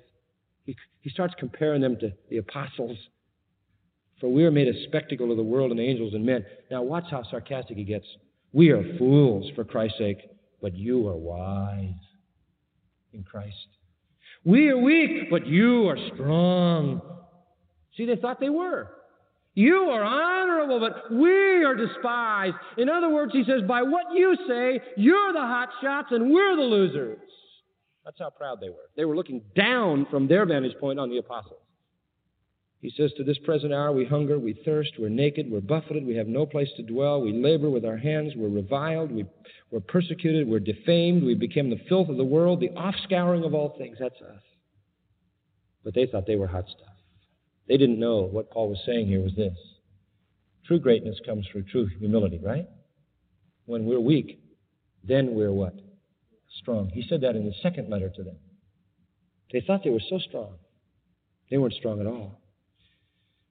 He, 0.65 0.75
he 1.01 1.09
starts 1.09 1.33
comparing 1.39 1.81
them 1.81 1.97
to 1.99 2.11
the 2.29 2.37
apostles. 2.37 2.97
For 4.19 4.31
we 4.31 4.45
are 4.45 4.51
made 4.51 4.67
a 4.67 4.83
spectacle 4.85 5.31
of 5.31 5.37
the 5.37 5.43
world 5.43 5.71
and 5.71 5.79
angels 5.79 6.13
and 6.13 6.25
men. 6.25 6.45
Now, 6.69 6.81
watch 6.83 7.05
how 7.09 7.23
sarcastic 7.23 7.77
he 7.77 7.83
gets. 7.83 8.05
We 8.51 8.69
are 8.69 8.97
fools 8.97 9.51
for 9.55 9.63
Christ's 9.63 9.97
sake, 9.97 10.19
but 10.61 10.75
you 10.75 11.07
are 11.07 11.17
wise 11.17 11.89
in 13.13 13.23
Christ. 13.23 13.55
We 14.45 14.69
are 14.69 14.77
weak, 14.77 15.29
but 15.29 15.47
you 15.47 15.87
are 15.87 15.97
strong. 16.13 17.01
See, 17.95 18.05
they 18.05 18.15
thought 18.15 18.39
they 18.39 18.49
were. 18.49 18.89
You 19.55 19.75
are 19.91 20.03
honorable, 20.03 20.79
but 20.79 21.13
we 21.13 21.63
are 21.63 21.75
despised. 21.75 22.55
In 22.77 22.89
other 22.89 23.09
words, 23.09 23.33
he 23.33 23.43
says, 23.43 23.61
by 23.67 23.83
what 23.83 24.05
you 24.13 24.35
say, 24.47 24.81
you're 24.97 25.33
the 25.33 25.39
hot 25.39 25.69
shots 25.81 26.07
and 26.11 26.31
we're 26.31 26.55
the 26.55 26.63
losers. 26.63 27.19
That's 28.03 28.17
how 28.19 28.31
proud 28.31 28.59
they 28.59 28.69
were. 28.69 28.89
They 28.97 29.05
were 29.05 29.15
looking 29.15 29.41
down 29.55 30.07
from 30.09 30.27
their 30.27 30.45
vantage 30.45 30.77
point 30.79 30.99
on 30.99 31.09
the 31.09 31.17
apostles. 31.17 31.59
He 32.81 32.91
says, 32.97 33.13
To 33.15 33.23
this 33.23 33.37
present 33.45 33.71
hour 33.71 33.93
we 33.93 34.05
hunger, 34.05 34.37
we 34.37 34.59
thirst, 34.65 34.91
we're 34.99 35.07
naked, 35.07 35.49
we're 35.49 35.61
buffeted, 35.61 36.05
we 36.05 36.15
have 36.17 36.27
no 36.27 36.45
place 36.45 36.67
to 36.75 36.83
dwell, 36.83 37.21
we 37.21 37.31
labor 37.31 37.69
with 37.69 37.85
our 37.85 37.95
hands, 37.95 38.33
we're 38.35 38.49
reviled, 38.49 39.09
we, 39.09 39.25
we're 39.71 39.79
persecuted, 39.79 40.47
we're 40.47 40.59
defamed, 40.59 41.23
we 41.23 41.33
became 41.33 41.69
the 41.69 41.79
filth 41.87 42.09
of 42.09 42.17
the 42.17 42.25
world, 42.25 42.59
the 42.59 42.69
offscouring 42.69 43.45
of 43.45 43.53
all 43.53 43.75
things. 43.77 43.97
That's 43.99 44.19
us. 44.21 44.41
But 45.85 45.93
they 45.93 46.07
thought 46.07 46.27
they 46.27 46.35
were 46.35 46.47
hot 46.47 46.65
stuff. 46.67 46.92
They 47.67 47.77
didn't 47.77 47.99
know 47.99 48.21
what 48.21 48.51
Paul 48.51 48.69
was 48.69 48.79
saying 48.85 49.07
here 49.07 49.21
was 49.21 49.35
this. 49.35 49.57
True 50.65 50.79
greatness 50.79 51.19
comes 51.25 51.47
through 51.51 51.63
true 51.63 51.87
humility, 51.99 52.39
right? 52.43 52.67
When 53.65 53.85
we're 53.85 53.99
weak, 53.99 54.39
then 55.03 55.33
we're 55.33 55.51
what? 55.51 55.73
Strong. 56.61 56.89
He 56.93 57.05
said 57.07 57.21
that 57.21 57.35
in 57.35 57.45
the 57.45 57.53
second 57.61 57.89
letter 57.89 58.09
to 58.09 58.23
them. 58.23 58.37
They 59.51 59.61
thought 59.61 59.83
they 59.83 59.89
were 59.89 60.01
so 60.09 60.19
strong. 60.19 60.55
They 61.49 61.57
weren't 61.57 61.73
strong 61.73 61.99
at 61.99 62.07
all. 62.07 62.41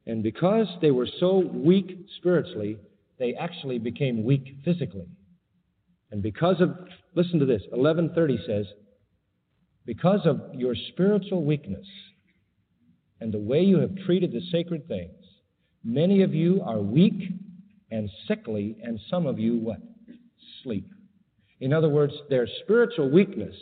And 0.07 0.23
because 0.23 0.67
they 0.81 0.91
were 0.91 1.09
so 1.21 1.39
weak 1.39 2.07
spiritually, 2.19 2.79
they 3.19 3.35
actually 3.35 3.79
became 3.79 4.25
weak 4.25 4.57
physically. 4.65 5.07
And 6.11 6.23
because 6.23 6.61
of, 6.61 6.77
listen 7.15 7.39
to 7.39 7.47
this, 7.47 7.63
1130 7.71 8.39
says, 8.47 8.67
Because 9.87 10.21
of 10.27 10.41
your 10.55 10.75
spiritual 10.75 11.45
weakness 11.45 11.87
and 13.23 13.33
the 13.33 13.39
way 13.39 13.61
you 13.61 13.79
have 13.79 13.95
treated 14.05 14.33
the 14.33 14.41
sacred 14.51 14.89
things, 14.89 15.15
many 15.85 16.23
of 16.23 16.35
you 16.35 16.61
are 16.67 16.81
weak 16.81 17.23
and 17.93 18.11
sickly, 18.27 18.77
and 18.83 18.99
some 19.09 19.27
of 19.27 19.39
you 19.39 19.59
what? 19.59 19.79
Sleep. 20.65 20.89
In 21.61 21.73
other 21.73 21.89
words, 21.89 22.13
their 22.29 22.49
spiritual 22.65 23.09
weakness 23.11 23.55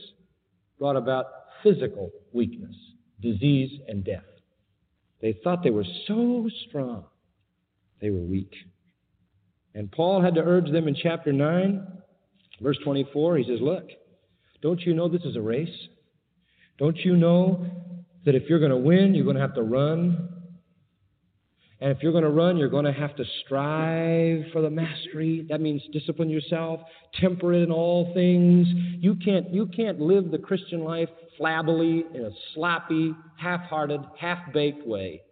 brought 0.79 0.97
about 0.97 1.26
physical 1.62 2.11
weakness, 2.33 2.75
disease, 3.21 3.71
and 3.87 4.02
death. 4.02 4.25
They 5.21 5.38
thought 5.45 5.62
they 5.62 5.69
were 5.69 5.85
so 6.09 6.49
strong, 6.67 7.05
they 8.00 8.09
were 8.09 8.21
weak. 8.23 8.55
And 9.75 9.93
Paul 9.93 10.23
had 10.23 10.37
to 10.37 10.40
urge 10.40 10.73
them 10.73 10.88
in 10.88 10.97
chapter 11.00 11.35
9, 11.35 11.87
verse 12.62 12.79
24. 12.83 13.37
He 13.37 13.45
says, 13.45 13.61
Look, 13.61 13.85
don't 14.62 14.81
you 14.81 14.95
know 14.95 15.09
this 15.09 15.23
is 15.23 15.37
a 15.37 15.43
race? 15.43 15.69
Don't 16.79 16.97
you 16.97 17.14
know 17.14 17.67
that 18.24 18.34
if 18.34 18.48
you're 18.48 18.58
going 18.58 18.70
to 18.70 18.76
win, 18.76 19.14
you're 19.14 19.24
going 19.24 19.36
to 19.36 19.42
have 19.42 19.54
to 19.54 19.62
run? 19.62 20.28
And 21.80 21.90
if 21.92 22.02
you're 22.02 22.12
going 22.12 22.24
to 22.24 22.30
run, 22.30 22.58
you're 22.58 22.68
going 22.68 22.84
to 22.84 22.92
have 22.92 23.16
to 23.16 23.24
strive 23.44 24.44
for 24.52 24.60
the 24.60 24.68
mastery. 24.68 25.46
That 25.48 25.62
means 25.62 25.82
discipline 25.92 26.28
yourself, 26.28 26.80
temperate 27.18 27.62
in 27.62 27.72
all 27.72 28.12
things. 28.12 28.66
You 28.98 29.16
can't, 29.16 29.50
you 29.50 29.66
can't 29.66 29.98
live 29.98 30.30
the 30.30 30.38
Christian 30.38 30.84
life 30.84 31.08
flabbily, 31.40 32.02
in 32.14 32.26
a 32.26 32.30
sloppy, 32.54 33.14
half 33.38 33.60
hearted, 33.62 34.02
half 34.18 34.52
baked 34.52 34.86
way. 34.86 35.22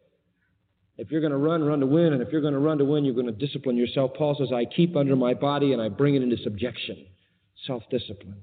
If 0.97 1.11
you're 1.11 1.21
going 1.21 1.33
to 1.33 1.39
run, 1.39 1.63
run 1.63 1.81
to 1.81 1.87
win. 1.87 2.15
And 2.15 2.23
if 2.23 2.33
you're 2.33 2.41
going 2.41 2.55
to 2.55 2.59
run 2.59 2.79
to 2.79 2.85
win, 2.85 3.05
you're 3.05 3.15
going 3.15 3.27
to 3.27 3.33
discipline 3.33 3.77
yourself. 3.77 4.13
Paul 4.17 4.35
says, 4.39 4.49
I 4.53 4.65
keep 4.65 4.97
under 4.97 5.17
my 5.17 5.35
body 5.35 5.75
and 5.75 5.83
I 5.83 5.91
bring 5.91 6.15
it 6.15 6.23
into 6.23 6.39
subjection. 6.39 7.07
Self 7.67 7.83
discipline. 7.91 8.43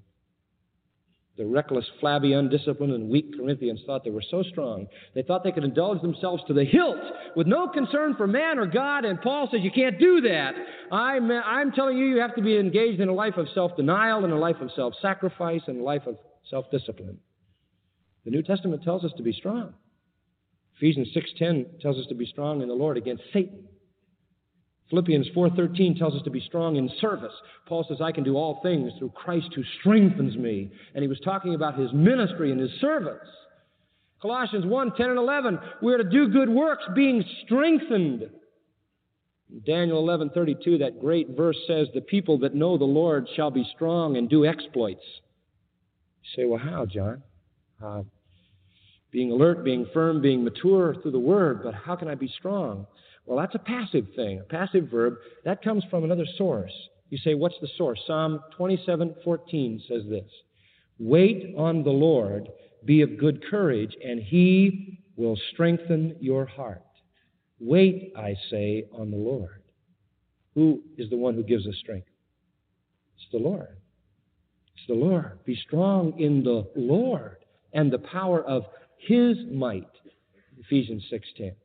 The 1.38 1.46
reckless, 1.46 1.86
flabby, 2.00 2.32
undisciplined, 2.32 2.94
and 2.94 3.10
weak 3.10 3.36
Corinthians 3.38 3.82
thought 3.86 4.06
they 4.06 4.10
were 4.10 4.24
so 4.32 4.42
strong. 4.44 4.88
They 5.14 5.22
thought 5.22 5.44
they 5.44 5.52
could 5.52 5.66
indulge 5.66 6.02
themselves 6.02 6.42
to 6.48 6.54
the 6.54 6.64
hilt 6.64 6.98
with 7.36 7.46
no 7.46 7.68
concern 7.68 8.16
for 8.16 8.26
man 8.26 8.58
or 8.58 8.66
God. 8.66 9.04
And 9.04 9.22
Paul 9.22 9.50
says 9.52 9.60
you 9.62 9.72
can't 9.72 10.00
do 10.00 10.22
that. 10.22 10.54
I'm, 10.94 11.30
I'm 11.30 11.74
telling 11.74 11.98
you, 11.98 12.06
you 12.06 12.22
have 12.22 12.36
to 12.36 12.42
be 12.42 12.58
engaged 12.58 13.02
in 13.02 13.10
a 13.10 13.14
life 13.14 13.36
of 13.36 13.48
self 13.54 13.76
denial 13.76 14.24
and 14.24 14.32
a 14.32 14.38
life 14.38 14.62
of 14.62 14.70
self 14.78 14.94
sacrifice 15.02 15.62
and 15.68 15.82
a 15.82 15.84
life 15.84 16.04
of 16.08 16.18
self 16.50 16.72
discipline. 16.72 17.18
The 18.24 18.32
New 18.32 18.42
Testament 18.42 18.84
tells 18.84 19.04
us 19.04 19.12
to 19.18 19.24
be 19.24 19.34
strong. 19.34 19.74
Ephesians 20.78 21.10
6:10 21.14 21.82
tells 21.82 21.98
us 21.98 22.08
to 22.08 22.16
be 22.16 22.26
strong 22.26 22.62
in 22.62 22.70
the 22.70 22.74
Lord 22.74 22.96
against 22.96 23.24
Satan. 23.34 23.68
Philippians 24.90 25.30
4:13 25.30 25.98
tells 25.98 26.14
us 26.14 26.22
to 26.24 26.30
be 26.30 26.40
strong 26.42 26.76
in 26.76 26.90
service. 27.02 27.34
Paul 27.66 27.84
says 27.88 28.02
I 28.02 28.12
can 28.12 28.24
do 28.24 28.38
all 28.38 28.62
things 28.62 28.94
through 29.00 29.10
Christ 29.10 29.54
who 29.56 29.64
strengthens 29.80 30.38
me, 30.38 30.72
and 30.94 31.02
he 31.02 31.08
was 31.08 31.20
talking 31.22 31.56
about 31.56 31.78
his 31.78 31.92
ministry 31.92 32.52
and 32.52 32.60
his 32.60 32.72
service. 32.80 33.28
Colossians 34.22 34.66
1:10 34.66 35.10
and 35.10 35.18
11, 35.18 35.60
we're 35.82 35.98
to 35.98 36.04
do 36.04 36.28
good 36.28 36.50
works 36.50 36.84
being 36.94 37.24
strengthened. 37.44 38.30
Daniel 39.66 40.02
11:32, 40.04 40.80
that 40.80 41.00
great 41.00 41.30
verse 41.30 41.58
says, 41.68 41.90
"The 41.92 42.02
people 42.02 42.38
that 42.40 42.56
know 42.56 42.78
the 42.78 42.86
Lord 42.86 43.28
shall 43.30 43.52
be 43.52 43.64
strong 43.64 44.18
and 44.18 44.30
do 44.30 44.46
exploits." 44.46 45.22
You 46.24 46.30
say, 46.36 46.46
"Well, 46.46 46.60
how, 46.60 46.86
John?" 46.86 47.24
Uh, 47.82 48.04
being 49.12 49.32
alert, 49.32 49.64
being 49.64 49.86
firm, 49.86 50.22
being 50.22 50.44
mature 50.44 50.96
through 50.96 51.12
the 51.12 51.20
Word, 51.20 51.64
but 51.64 51.74
how 51.74 51.96
can 51.96 52.08
I 52.08 52.16
be 52.16 52.28
strong? 52.28 52.86
Well, 53.26 53.40
that's 53.40 53.56
a 53.56 53.60
passive 53.60 54.06
thing, 54.16 54.40
a 54.40 54.44
passive 54.44 54.90
verb. 54.90 55.16
That 55.46 55.64
comes 55.64 55.84
from 55.90 56.04
another 56.04 56.26
source. 56.38 56.72
You 57.10 57.18
say, 57.18 57.34
what's 57.34 57.60
the 57.62 57.70
source? 57.78 58.00
Psalm 58.06 58.40
27:14 58.58 59.88
says 59.88 60.04
this: 60.10 60.30
"Wait 61.00 61.54
on 61.58 61.84
the 61.84 61.92
Lord, 61.92 62.48
be 62.86 63.02
of 63.02 63.18
good 63.18 63.44
courage, 63.46 63.96
and 64.04 64.22
He 64.22 65.00
will 65.16 65.38
strengthen 65.54 66.16
your 66.20 66.46
heart." 66.46 66.84
Wait, 67.60 68.12
I 68.18 68.36
say, 68.50 68.86
on 68.92 69.12
the 69.12 69.18
Lord. 69.18 69.64
Who 70.56 70.84
is 70.98 71.10
the 71.10 71.18
one 71.18 71.36
who 71.36 71.44
gives 71.44 71.66
us 71.68 71.76
strength? 71.78 72.08
It's 73.18 73.32
the 73.32 73.40
Lord. 73.40 73.78
It's 74.76 74.88
the 74.88 74.94
Lord. 74.94 75.40
Be 75.46 75.56
strong 75.56 76.20
in 76.20 76.44
the 76.44 76.70
Lord 76.76 77.38
and 77.74 77.92
the 77.92 78.00
power 78.00 78.44
of 78.44 78.66
His 78.98 79.38
might. 79.52 79.90
Ephesians 80.60 81.04
6:10. 81.12 81.56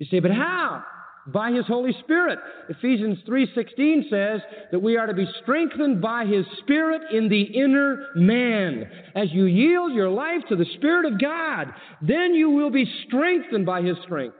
You 0.00 0.06
say, 0.10 0.18
but 0.18 0.30
how? 0.30 0.82
By 1.26 1.52
His 1.52 1.66
Holy 1.66 1.92
Spirit. 2.00 2.38
Ephesians 2.70 3.18
3:16 3.28 4.08
says 4.08 4.40
that 4.72 4.80
we 4.80 4.96
are 4.96 5.06
to 5.06 5.12
be 5.12 5.28
strengthened 5.42 6.00
by 6.00 6.24
His 6.24 6.46
Spirit 6.62 7.02
in 7.12 7.28
the 7.28 7.42
inner 7.42 8.06
man. 8.16 8.90
As 9.14 9.30
you 9.30 9.44
yield 9.44 9.92
your 9.92 10.08
life 10.08 10.42
to 10.48 10.56
the 10.56 10.64
Spirit 10.76 11.12
of 11.12 11.20
God, 11.20 11.72
then 12.00 12.34
you 12.34 12.50
will 12.50 12.70
be 12.70 12.90
strengthened 13.06 13.66
by 13.66 13.82
His 13.82 13.98
strength. 14.02 14.36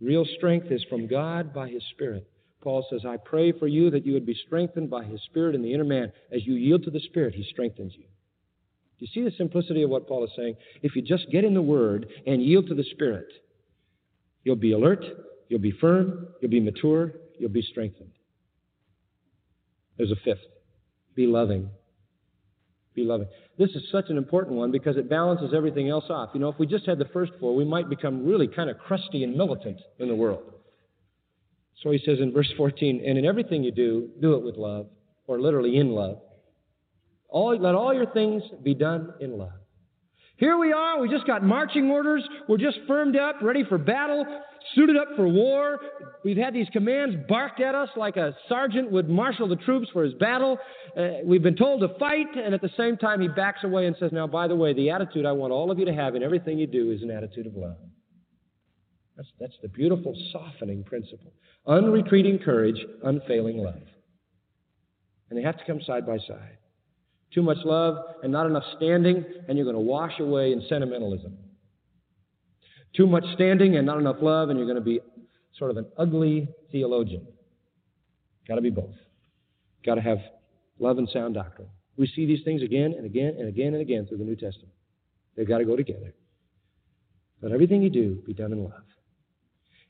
Real 0.00 0.26
strength 0.36 0.66
is 0.70 0.82
from 0.90 1.06
God 1.06 1.54
by 1.54 1.68
His 1.68 1.84
Spirit. 1.92 2.28
Paul 2.60 2.84
says, 2.90 3.02
I 3.06 3.16
pray 3.16 3.52
for 3.52 3.68
you 3.68 3.90
that 3.90 4.04
you 4.04 4.12
would 4.14 4.26
be 4.26 4.38
strengthened 4.46 4.90
by 4.90 5.04
His 5.04 5.22
Spirit 5.26 5.54
in 5.54 5.62
the 5.62 5.72
inner 5.72 5.84
man. 5.84 6.12
As 6.32 6.44
you 6.44 6.54
yield 6.54 6.82
to 6.84 6.90
the 6.90 7.00
Spirit, 7.00 7.34
He 7.34 7.44
strengthens 7.44 7.92
you. 7.96 8.04
Do 8.98 9.06
you 9.06 9.08
see 9.14 9.22
the 9.22 9.36
simplicity 9.36 9.84
of 9.84 9.90
what 9.90 10.08
Paul 10.08 10.24
is 10.24 10.30
saying? 10.36 10.56
If 10.82 10.96
you 10.96 11.02
just 11.02 11.30
get 11.30 11.44
in 11.44 11.54
the 11.54 11.62
Word 11.62 12.06
and 12.26 12.42
yield 12.42 12.66
to 12.66 12.74
the 12.74 12.84
Spirit, 12.90 13.28
You'll 14.44 14.56
be 14.56 14.72
alert, 14.72 15.04
you'll 15.48 15.60
be 15.60 15.72
firm, 15.72 16.28
you'll 16.40 16.50
be 16.50 16.60
mature, 16.60 17.12
you'll 17.38 17.50
be 17.50 17.62
strengthened. 17.62 18.12
There's 19.96 20.10
a 20.10 20.16
fifth 20.24 20.40
be 21.14 21.26
loving. 21.26 21.68
Be 22.94 23.04
loving. 23.04 23.28
This 23.58 23.70
is 23.70 23.82
such 23.92 24.06
an 24.08 24.16
important 24.16 24.56
one 24.56 24.70
because 24.70 24.96
it 24.96 25.08
balances 25.08 25.52
everything 25.54 25.88
else 25.88 26.04
off. 26.08 26.30
You 26.34 26.40
know, 26.40 26.48
if 26.48 26.58
we 26.58 26.66
just 26.66 26.86
had 26.86 26.98
the 26.98 27.08
first 27.12 27.32
four, 27.38 27.54
we 27.54 27.64
might 27.64 27.88
become 27.88 28.26
really 28.26 28.48
kind 28.48 28.70
of 28.70 28.78
crusty 28.78 29.22
and 29.22 29.36
militant 29.36 29.78
in 29.98 30.08
the 30.08 30.14
world. 30.14 30.42
So 31.82 31.90
he 31.90 31.98
says 31.98 32.18
in 32.20 32.32
verse 32.32 32.50
14, 32.56 33.02
and 33.06 33.18
in 33.18 33.24
everything 33.24 33.62
you 33.62 33.70
do, 33.70 34.08
do 34.20 34.34
it 34.34 34.42
with 34.42 34.56
love, 34.56 34.86
or 35.26 35.40
literally 35.40 35.76
in 35.76 35.90
love. 35.90 36.18
All, 37.28 37.56
let 37.58 37.74
all 37.74 37.94
your 37.94 38.10
things 38.10 38.42
be 38.62 38.74
done 38.74 39.14
in 39.20 39.38
love. 39.38 39.59
Here 40.40 40.56
we 40.56 40.72
are, 40.72 40.98
we 40.98 41.10
just 41.10 41.26
got 41.26 41.44
marching 41.44 41.90
orders, 41.90 42.26
we're 42.48 42.56
just 42.56 42.78
firmed 42.88 43.14
up, 43.14 43.42
ready 43.42 43.62
for 43.62 43.76
battle, 43.76 44.24
suited 44.74 44.96
up 44.96 45.08
for 45.14 45.28
war. 45.28 45.78
We've 46.24 46.38
had 46.38 46.54
these 46.54 46.68
commands 46.72 47.14
barked 47.28 47.60
at 47.60 47.74
us 47.74 47.90
like 47.94 48.16
a 48.16 48.34
sergeant 48.48 48.90
would 48.90 49.10
marshal 49.10 49.48
the 49.48 49.56
troops 49.56 49.88
for 49.92 50.02
his 50.02 50.14
battle. 50.14 50.58
Uh, 50.96 51.08
we've 51.26 51.42
been 51.42 51.56
told 51.56 51.82
to 51.82 51.88
fight, 51.98 52.28
and 52.42 52.54
at 52.54 52.62
the 52.62 52.70
same 52.78 52.96
time, 52.96 53.20
he 53.20 53.28
backs 53.28 53.64
away 53.64 53.86
and 53.86 53.94
says, 54.00 54.12
Now, 54.12 54.26
by 54.26 54.48
the 54.48 54.56
way, 54.56 54.72
the 54.72 54.88
attitude 54.88 55.26
I 55.26 55.32
want 55.32 55.52
all 55.52 55.70
of 55.70 55.78
you 55.78 55.84
to 55.84 55.92
have 55.92 56.14
in 56.14 56.22
everything 56.22 56.58
you 56.58 56.66
do 56.66 56.90
is 56.90 57.02
an 57.02 57.10
attitude 57.10 57.46
of 57.46 57.54
love. 57.54 57.76
That's, 59.18 59.28
that's 59.38 59.56
the 59.60 59.68
beautiful 59.68 60.16
softening 60.32 60.84
principle. 60.84 61.34
Unretreating 61.66 62.38
courage, 62.38 62.82
unfailing 63.02 63.58
love. 63.58 63.82
And 65.28 65.38
they 65.38 65.42
have 65.42 65.58
to 65.58 65.64
come 65.66 65.82
side 65.86 66.06
by 66.06 66.16
side. 66.16 66.56
Too 67.34 67.42
much 67.42 67.58
love 67.64 67.96
and 68.22 68.32
not 68.32 68.46
enough 68.46 68.64
standing, 68.76 69.24
and 69.48 69.56
you're 69.56 69.64
going 69.64 69.76
to 69.76 69.80
wash 69.80 70.18
away 70.18 70.52
in 70.52 70.62
sentimentalism. 70.68 71.36
Too 72.96 73.06
much 73.06 73.24
standing 73.34 73.76
and 73.76 73.86
not 73.86 73.98
enough 73.98 74.16
love, 74.20 74.48
and 74.48 74.58
you're 74.58 74.66
going 74.66 74.76
to 74.76 74.84
be 74.84 75.00
sort 75.56 75.70
of 75.70 75.76
an 75.76 75.86
ugly 75.96 76.48
theologian. 76.72 77.26
Got 78.48 78.56
to 78.56 78.62
be 78.62 78.70
both. 78.70 78.94
Got 79.84 79.94
to 79.94 80.00
have 80.00 80.18
love 80.78 80.98
and 80.98 81.08
sound 81.08 81.34
doctrine. 81.34 81.68
We 81.96 82.08
see 82.08 82.26
these 82.26 82.42
things 82.44 82.62
again 82.62 82.94
and 82.96 83.06
again 83.06 83.36
and 83.38 83.48
again 83.48 83.74
and 83.74 83.82
again 83.82 84.06
through 84.06 84.18
the 84.18 84.24
New 84.24 84.36
Testament. 84.36 84.72
They've 85.36 85.46
got 85.46 85.58
to 85.58 85.64
go 85.64 85.76
together. 85.76 86.14
Let 87.42 87.52
everything 87.52 87.82
you 87.82 87.90
do 87.90 88.22
be 88.26 88.34
done 88.34 88.52
in 88.52 88.64
love. 88.64 88.72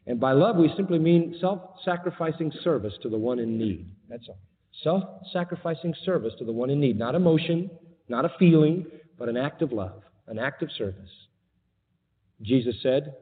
And 0.06 0.20
by 0.20 0.32
love, 0.32 0.56
we 0.56 0.72
simply 0.76 0.98
mean 0.98 1.36
self 1.40 1.60
sacrificing 1.84 2.52
service 2.62 2.94
to 3.02 3.08
the 3.08 3.16
one 3.16 3.38
in 3.38 3.58
need. 3.58 3.94
That's 4.08 4.28
all. 4.28 4.38
Self 4.82 5.04
sacrificing 5.32 5.94
service 6.04 6.32
to 6.38 6.44
the 6.44 6.52
one 6.52 6.70
in 6.70 6.80
need. 6.80 6.98
Not 6.98 7.14
emotion, 7.14 7.70
not 8.08 8.24
a 8.24 8.32
feeling, 8.38 8.86
but 9.18 9.28
an 9.28 9.36
act 9.36 9.62
of 9.62 9.72
love, 9.72 10.02
an 10.26 10.38
act 10.38 10.62
of 10.62 10.70
service. 10.72 11.10
Jesus 12.42 12.74
said, 12.82 13.14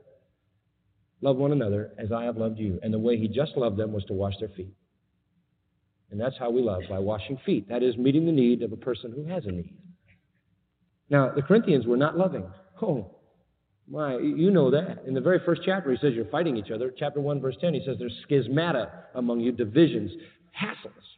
Love 1.20 1.36
one 1.36 1.52
another 1.52 1.90
as 1.98 2.12
I 2.12 2.24
have 2.24 2.36
loved 2.36 2.58
you. 2.58 2.78
And 2.82 2.94
the 2.94 2.98
way 2.98 3.16
he 3.16 3.26
just 3.26 3.56
loved 3.56 3.76
them 3.76 3.92
was 3.92 4.04
to 4.04 4.12
wash 4.12 4.34
their 4.38 4.50
feet. 4.50 4.72
And 6.10 6.20
that's 6.20 6.38
how 6.38 6.50
we 6.50 6.62
love, 6.62 6.82
by 6.88 6.98
washing 6.98 7.38
feet. 7.44 7.68
That 7.68 7.82
is, 7.82 7.96
meeting 7.96 8.24
the 8.24 8.32
need 8.32 8.62
of 8.62 8.72
a 8.72 8.76
person 8.76 9.12
who 9.12 9.24
has 9.24 9.44
a 9.44 9.50
need. 9.50 9.74
Now, 11.10 11.32
the 11.34 11.42
Corinthians 11.42 11.86
were 11.86 11.96
not 11.96 12.16
loving. 12.16 12.46
Oh, 12.80 13.16
my, 13.88 14.18
you 14.18 14.50
know 14.50 14.70
that. 14.70 15.04
In 15.06 15.14
the 15.14 15.20
very 15.20 15.40
first 15.44 15.62
chapter, 15.64 15.90
he 15.90 15.98
says 15.98 16.12
you're 16.14 16.26
fighting 16.26 16.56
each 16.56 16.70
other. 16.70 16.92
Chapter 16.96 17.20
1, 17.20 17.40
verse 17.40 17.56
10, 17.60 17.74
he 17.74 17.82
says 17.84 17.96
there's 17.98 18.14
schismata 18.30 18.90
among 19.14 19.40
you, 19.40 19.52
divisions, 19.52 20.12
hassles. 20.58 21.17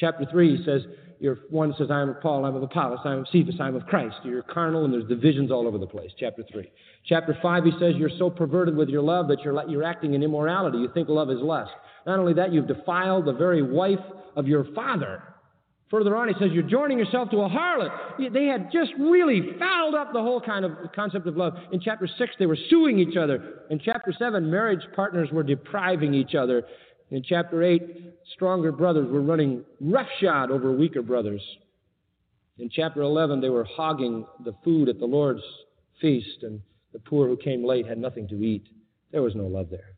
Chapter 0.00 0.24
3, 0.30 0.56
he 0.56 0.64
says, 0.64 0.82
you're, 1.20 1.40
one 1.50 1.74
says, 1.76 1.88
I 1.90 2.00
am 2.00 2.08
of 2.08 2.20
Paul, 2.22 2.46
I'm 2.46 2.56
of 2.56 2.62
Apollos, 2.62 3.00
I 3.04 3.12
am 3.12 3.18
of 3.20 3.28
Cephas, 3.30 3.56
I 3.60 3.68
am 3.68 3.76
of 3.76 3.84
Christ. 3.84 4.16
You're 4.24 4.42
carnal 4.42 4.86
and 4.86 4.94
there's 4.94 5.04
divisions 5.04 5.50
all 5.50 5.68
over 5.68 5.76
the 5.76 5.86
place. 5.86 6.10
Chapter 6.18 6.42
3. 6.50 6.72
Chapter 7.06 7.36
5, 7.42 7.64
he 7.64 7.72
says, 7.78 7.92
You're 7.96 8.10
so 8.18 8.30
perverted 8.30 8.74
with 8.74 8.88
your 8.88 9.02
love 9.02 9.28
that 9.28 9.42
you're, 9.42 9.62
you're 9.68 9.84
acting 9.84 10.14
in 10.14 10.22
immorality. 10.22 10.78
You 10.78 10.88
think 10.94 11.10
love 11.10 11.30
is 11.30 11.40
lust. 11.40 11.72
Not 12.06 12.18
only 12.18 12.32
that, 12.32 12.54
you've 12.54 12.66
defiled 12.66 13.26
the 13.26 13.34
very 13.34 13.62
wife 13.62 13.98
of 14.34 14.48
your 14.48 14.64
father. 14.74 15.22
Further 15.90 16.16
on, 16.16 16.28
he 16.28 16.34
says, 16.38 16.50
You're 16.52 16.62
joining 16.62 16.98
yourself 16.98 17.30
to 17.32 17.38
a 17.38 17.48
harlot. 17.48 18.32
They 18.32 18.46
had 18.46 18.70
just 18.72 18.92
really 18.98 19.42
fouled 19.58 19.94
up 19.94 20.14
the 20.14 20.22
whole 20.22 20.40
kind 20.40 20.64
of 20.64 20.72
concept 20.94 21.26
of 21.26 21.36
love. 21.36 21.54
In 21.72 21.80
chapter 21.80 22.06
6, 22.06 22.30
they 22.38 22.46
were 22.46 22.58
suing 22.70 22.98
each 22.98 23.16
other. 23.16 23.64
In 23.68 23.78
chapter 23.84 24.14
7, 24.16 24.50
marriage 24.50 24.86
partners 24.96 25.28
were 25.32 25.42
depriving 25.42 26.14
each 26.14 26.34
other. 26.34 26.62
In 27.10 27.22
chapter 27.24 27.62
8, 27.62 27.82
stronger 28.34 28.70
brothers 28.70 29.10
were 29.10 29.22
running 29.22 29.64
roughshod 29.80 30.50
over 30.50 30.72
weaker 30.72 31.02
brothers. 31.02 31.42
In 32.58 32.68
chapter 32.70 33.02
11, 33.02 33.40
they 33.40 33.48
were 33.48 33.64
hogging 33.64 34.26
the 34.44 34.54
food 34.62 34.88
at 34.88 34.98
the 34.98 35.06
Lord's 35.06 35.42
feast, 36.00 36.42
and 36.42 36.60
the 36.92 37.00
poor 37.00 37.26
who 37.26 37.36
came 37.36 37.64
late 37.64 37.86
had 37.86 37.98
nothing 37.98 38.28
to 38.28 38.42
eat. 38.42 38.68
There 39.12 39.22
was 39.22 39.34
no 39.34 39.46
love 39.46 39.70
there. 39.70 39.96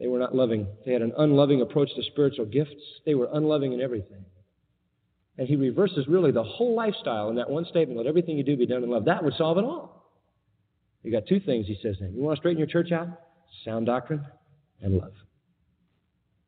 They 0.00 0.08
were 0.08 0.18
not 0.18 0.34
loving. 0.34 0.66
They 0.84 0.92
had 0.92 1.02
an 1.02 1.12
unloving 1.18 1.60
approach 1.60 1.90
to 1.94 2.02
spiritual 2.02 2.46
gifts. 2.46 2.74
They 3.04 3.14
were 3.14 3.28
unloving 3.32 3.72
in 3.72 3.80
everything. 3.80 4.24
And 5.36 5.46
he 5.46 5.54
reverses 5.54 6.08
really 6.08 6.32
the 6.32 6.42
whole 6.42 6.74
lifestyle 6.74 7.28
in 7.28 7.36
that 7.36 7.48
one 7.48 7.64
statement 7.64 7.96
let 7.96 8.06
everything 8.06 8.36
you 8.36 8.42
do 8.42 8.56
be 8.56 8.66
done 8.66 8.82
in 8.82 8.90
love. 8.90 9.04
That 9.04 9.22
would 9.22 9.34
solve 9.34 9.58
it 9.58 9.64
all. 9.64 10.12
You 11.02 11.12
got 11.12 11.26
two 11.28 11.40
things, 11.40 11.66
he 11.66 11.78
says 11.80 11.96
then. 12.00 12.12
You 12.14 12.22
want 12.22 12.36
to 12.36 12.40
straighten 12.40 12.58
your 12.58 12.66
church 12.66 12.90
out? 12.90 13.08
Sound 13.64 13.86
doctrine 13.86 14.24
and 14.82 14.98
love. 14.98 15.12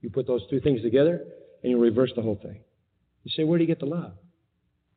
You 0.01 0.11
put 0.11 0.27
those 0.27 0.43
two 0.49 0.61
things 0.61 0.83
together 0.83 1.25
and 1.63 1.71
you 1.71 1.79
reverse 1.79 2.13
the 2.17 2.23
whole 2.23 2.39
thing. 2.43 2.61
You 3.25 3.31
say, 3.37 3.45
where 3.45 3.59
do 3.59 3.65
you 3.65 3.69
get 3.69 3.81
the 3.81 3.87
love? 3.87 4.13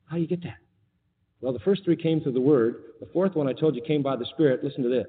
How 0.05 0.15
do 0.15 0.21
you 0.21 0.27
get 0.27 0.43
that? 0.43 0.57
Well, 1.41 1.53
the 1.53 1.59
first 1.59 1.83
three 1.83 1.97
came 1.97 2.21
through 2.21 2.33
the 2.33 2.41
Word. 2.41 2.75
The 3.01 3.07
fourth 3.07 3.35
one 3.35 3.47
I 3.47 3.53
told 3.53 3.75
you 3.75 3.81
came 3.81 4.01
by 4.01 4.15
the 4.15 4.25
Spirit. 4.33 4.63
Listen 4.63 4.83
to 4.83 4.89
this. 4.89 5.07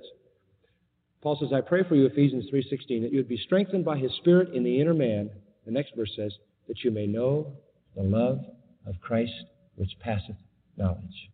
Paul 1.22 1.38
says, 1.40 1.50
I 1.54 1.60
pray 1.60 1.84
for 1.88 1.94
you, 1.94 2.06
Ephesians 2.06 2.46
3.16, 2.52 3.02
that 3.02 3.12
you 3.12 3.18
would 3.18 3.28
be 3.28 3.40
strengthened 3.44 3.84
by 3.84 3.96
His 3.96 4.12
Spirit 4.18 4.52
in 4.52 4.64
the 4.64 4.80
inner 4.80 4.94
man. 4.94 5.30
The 5.64 5.70
next 5.70 5.94
verse 5.96 6.12
says, 6.16 6.32
that 6.66 6.82
you 6.82 6.90
may 6.90 7.06
know 7.06 7.52
the 7.96 8.02
love 8.02 8.40
of 8.86 9.00
Christ 9.00 9.32
which 9.76 9.90
passeth 10.00 10.36
knowledge. 10.76 11.30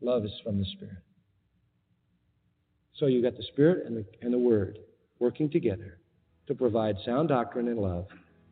Love 0.00 0.24
is 0.24 0.32
from 0.42 0.58
the 0.58 0.66
Spirit. 0.76 0.98
So 2.98 3.06
you 3.06 3.22
got 3.22 3.36
the 3.36 3.44
Spirit 3.52 3.86
and 3.86 3.96
the, 3.96 4.04
and 4.20 4.32
the 4.32 4.38
Word 4.38 4.78
working 5.20 5.48
together 5.48 5.98
to 6.46 6.54
provide 6.54 6.96
sound 7.04 7.28
doctrine 7.28 7.68
and 7.68 7.78
love, 7.78 8.06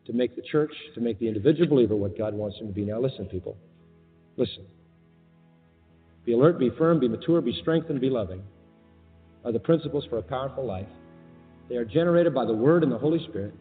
to 0.06 0.12
make 0.12 0.36
the 0.36 0.42
church, 0.42 0.72
to 0.94 1.00
make 1.00 1.18
the 1.18 1.28
individual 1.28 1.68
believer 1.68 1.96
what 1.96 2.16
God 2.16 2.34
wants 2.34 2.58
him 2.58 2.68
to 2.68 2.72
be. 2.72 2.84
Now 2.84 3.00
listen, 3.00 3.26
people. 3.26 3.56
Listen. 4.36 4.66
Be 6.24 6.32
alert, 6.32 6.58
be 6.58 6.70
firm, 6.70 7.00
be 7.00 7.08
mature, 7.08 7.40
be 7.40 7.56
strengthened, 7.60 8.00
be 8.00 8.10
loving 8.10 8.42
are 9.44 9.52
the 9.52 9.60
principles 9.60 10.04
for 10.08 10.18
a 10.18 10.22
powerful 10.22 10.64
life. 10.64 10.86
They 11.68 11.76
are 11.76 11.84
generated 11.84 12.34
by 12.34 12.44
the 12.44 12.54
Word 12.54 12.82
and 12.82 12.90
the 12.90 12.98
Holy 12.98 13.22
Spirit. 13.28 13.54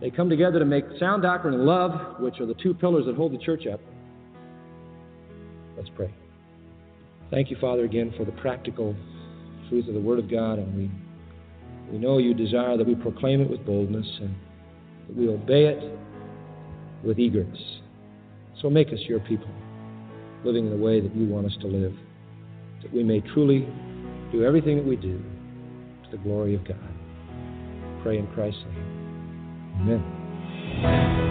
They 0.00 0.10
come 0.10 0.28
together 0.28 0.58
to 0.58 0.64
make 0.64 0.84
sound 0.98 1.22
doctrine 1.22 1.54
and 1.54 1.64
love, 1.64 2.20
which 2.20 2.40
are 2.40 2.46
the 2.46 2.54
two 2.54 2.74
pillars 2.74 3.06
that 3.06 3.14
hold 3.14 3.32
the 3.32 3.38
church 3.38 3.66
up. 3.66 3.80
Let's 5.76 5.88
pray. 5.96 6.12
Thank 7.30 7.50
you, 7.50 7.56
Father, 7.60 7.84
again 7.84 8.12
for 8.16 8.24
the 8.24 8.32
practical 8.32 8.94
truth 9.68 9.88
of 9.88 9.94
the 9.94 10.00
Word 10.00 10.18
of 10.18 10.30
God, 10.30 10.58
and 10.58 10.76
we 10.76 10.90
we 11.90 11.98
know 11.98 12.18
you 12.18 12.34
desire 12.34 12.76
that 12.76 12.86
we 12.86 12.94
proclaim 12.94 13.40
it 13.40 13.50
with 13.50 13.64
boldness 13.64 14.06
and 14.20 14.34
that 15.08 15.16
we 15.16 15.28
obey 15.28 15.66
it 15.66 15.98
with 17.04 17.18
eagerness. 17.18 17.60
So 18.60 18.70
make 18.70 18.88
us 18.88 19.00
your 19.06 19.20
people, 19.20 19.50
living 20.44 20.66
in 20.66 20.70
the 20.70 20.82
way 20.82 21.00
that 21.00 21.14
you 21.14 21.26
want 21.26 21.46
us 21.46 21.56
to 21.60 21.66
live, 21.66 21.94
that 22.82 22.92
we 22.92 23.02
may 23.02 23.20
truly 23.20 23.68
do 24.32 24.44
everything 24.44 24.76
that 24.76 24.86
we 24.86 24.96
do 24.96 25.18
to 26.04 26.10
the 26.10 26.18
glory 26.18 26.54
of 26.54 26.66
God. 26.66 26.78
Pray 28.02 28.18
in 28.18 28.26
Christ's 28.28 28.62
name. 28.64 29.04
Amen. 29.80 31.23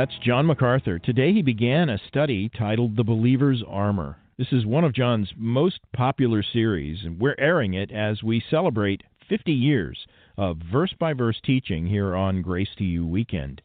That's 0.00 0.16
John 0.24 0.46
MacArthur. 0.46 0.98
Today 0.98 1.34
he 1.34 1.42
began 1.42 1.90
a 1.90 2.00
study 2.08 2.48
titled 2.48 2.96
The 2.96 3.04
Believer's 3.04 3.62
Armor. 3.68 4.16
This 4.38 4.50
is 4.50 4.64
one 4.64 4.82
of 4.82 4.94
John's 4.94 5.34
most 5.36 5.80
popular 5.92 6.42
series, 6.42 7.04
and 7.04 7.20
we're 7.20 7.34
airing 7.38 7.74
it 7.74 7.92
as 7.92 8.22
we 8.22 8.42
celebrate 8.48 9.02
50 9.28 9.52
years 9.52 10.06
of 10.38 10.56
verse 10.72 10.94
by 10.98 11.12
verse 11.12 11.38
teaching 11.44 11.86
here 11.86 12.16
on 12.16 12.40
Grace 12.40 12.70
to 12.78 12.84
You 12.84 13.06
Weekend. 13.06 13.60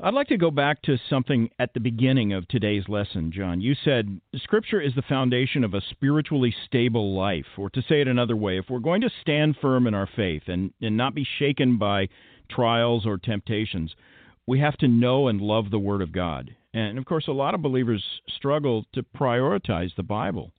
I'd 0.00 0.12
like 0.12 0.26
to 0.26 0.36
go 0.36 0.50
back 0.50 0.82
to 0.82 0.98
something 1.08 1.48
at 1.60 1.72
the 1.72 1.78
beginning 1.78 2.32
of 2.32 2.48
today's 2.48 2.88
lesson, 2.88 3.30
John. 3.30 3.60
You 3.60 3.76
said 3.84 4.20
Scripture 4.34 4.80
is 4.80 4.96
the 4.96 5.02
foundation 5.02 5.62
of 5.62 5.72
a 5.72 5.82
spiritually 5.88 6.52
stable 6.66 7.14
life, 7.14 7.46
or 7.56 7.70
to 7.70 7.82
say 7.82 8.00
it 8.00 8.08
another 8.08 8.34
way, 8.34 8.58
if 8.58 8.64
we're 8.68 8.80
going 8.80 9.02
to 9.02 9.10
stand 9.20 9.58
firm 9.62 9.86
in 9.86 9.94
our 9.94 10.08
faith 10.16 10.42
and, 10.48 10.72
and 10.82 10.96
not 10.96 11.14
be 11.14 11.24
shaken 11.38 11.78
by 11.78 12.08
trials 12.50 13.06
or 13.06 13.18
temptations, 13.18 13.94
we 14.46 14.60
have 14.60 14.76
to 14.78 14.88
know 14.88 15.28
and 15.28 15.40
love 15.40 15.70
the 15.70 15.78
Word 15.78 16.02
of 16.02 16.12
God. 16.12 16.54
And 16.72 16.98
of 16.98 17.04
course, 17.04 17.28
a 17.28 17.32
lot 17.32 17.54
of 17.54 17.62
believers 17.62 18.04
struggle 18.36 18.84
to 18.94 19.02
prioritize 19.02 19.94
the 19.96 20.02
Bible. 20.02 20.52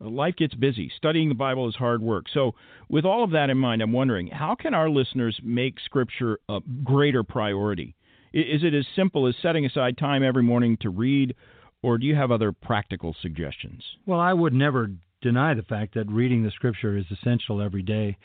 Life 0.00 0.36
gets 0.36 0.54
busy. 0.54 0.90
Studying 0.96 1.28
the 1.28 1.34
Bible 1.34 1.68
is 1.68 1.74
hard 1.74 2.00
work. 2.00 2.26
So, 2.32 2.54
with 2.88 3.04
all 3.04 3.24
of 3.24 3.32
that 3.32 3.50
in 3.50 3.58
mind, 3.58 3.82
I'm 3.82 3.92
wondering 3.92 4.28
how 4.28 4.54
can 4.54 4.72
our 4.72 4.88
listeners 4.88 5.38
make 5.42 5.80
Scripture 5.80 6.38
a 6.48 6.60
greater 6.84 7.24
priority? 7.24 7.96
Is 8.32 8.62
it 8.62 8.74
as 8.74 8.86
simple 8.94 9.26
as 9.26 9.34
setting 9.42 9.66
aside 9.66 9.98
time 9.98 10.22
every 10.22 10.42
morning 10.42 10.76
to 10.82 10.90
read, 10.90 11.34
or 11.82 11.98
do 11.98 12.06
you 12.06 12.14
have 12.14 12.30
other 12.30 12.52
practical 12.52 13.16
suggestions? 13.20 13.82
Well, 14.06 14.20
I 14.20 14.32
would 14.32 14.54
never 14.54 14.90
deny 15.20 15.54
the 15.54 15.62
fact 15.62 15.94
that 15.94 16.08
reading 16.08 16.44
the 16.44 16.52
Scripture 16.52 16.96
is 16.96 17.06
essential 17.10 17.60
every 17.60 17.82
day. 17.82 18.16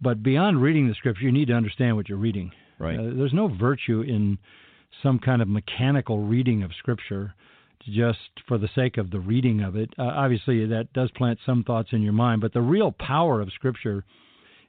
But 0.00 0.22
beyond 0.22 0.62
reading 0.62 0.86
the 0.88 0.94
Scripture, 0.94 1.24
you 1.24 1.32
need 1.32 1.48
to 1.48 1.54
understand 1.54 1.96
what 1.96 2.08
you're 2.08 2.18
reading. 2.18 2.52
Right. 2.78 2.98
Uh, 2.98 3.10
there's 3.16 3.32
no 3.32 3.48
virtue 3.48 4.02
in 4.02 4.38
some 5.02 5.18
kind 5.18 5.42
of 5.42 5.48
mechanical 5.48 6.18
reading 6.18 6.62
of 6.62 6.70
Scripture 6.78 7.34
just 7.86 8.18
for 8.48 8.56
the 8.56 8.68
sake 8.74 8.96
of 8.96 9.10
the 9.10 9.20
reading 9.20 9.62
of 9.62 9.76
it. 9.76 9.90
Uh, 9.98 10.02
obviously, 10.04 10.66
that 10.66 10.92
does 10.92 11.10
plant 11.12 11.38
some 11.44 11.64
thoughts 11.64 11.90
in 11.92 12.02
your 12.02 12.12
mind, 12.12 12.40
but 12.40 12.52
the 12.52 12.60
real 12.60 12.92
power 12.92 13.40
of 13.40 13.52
Scripture 13.52 14.04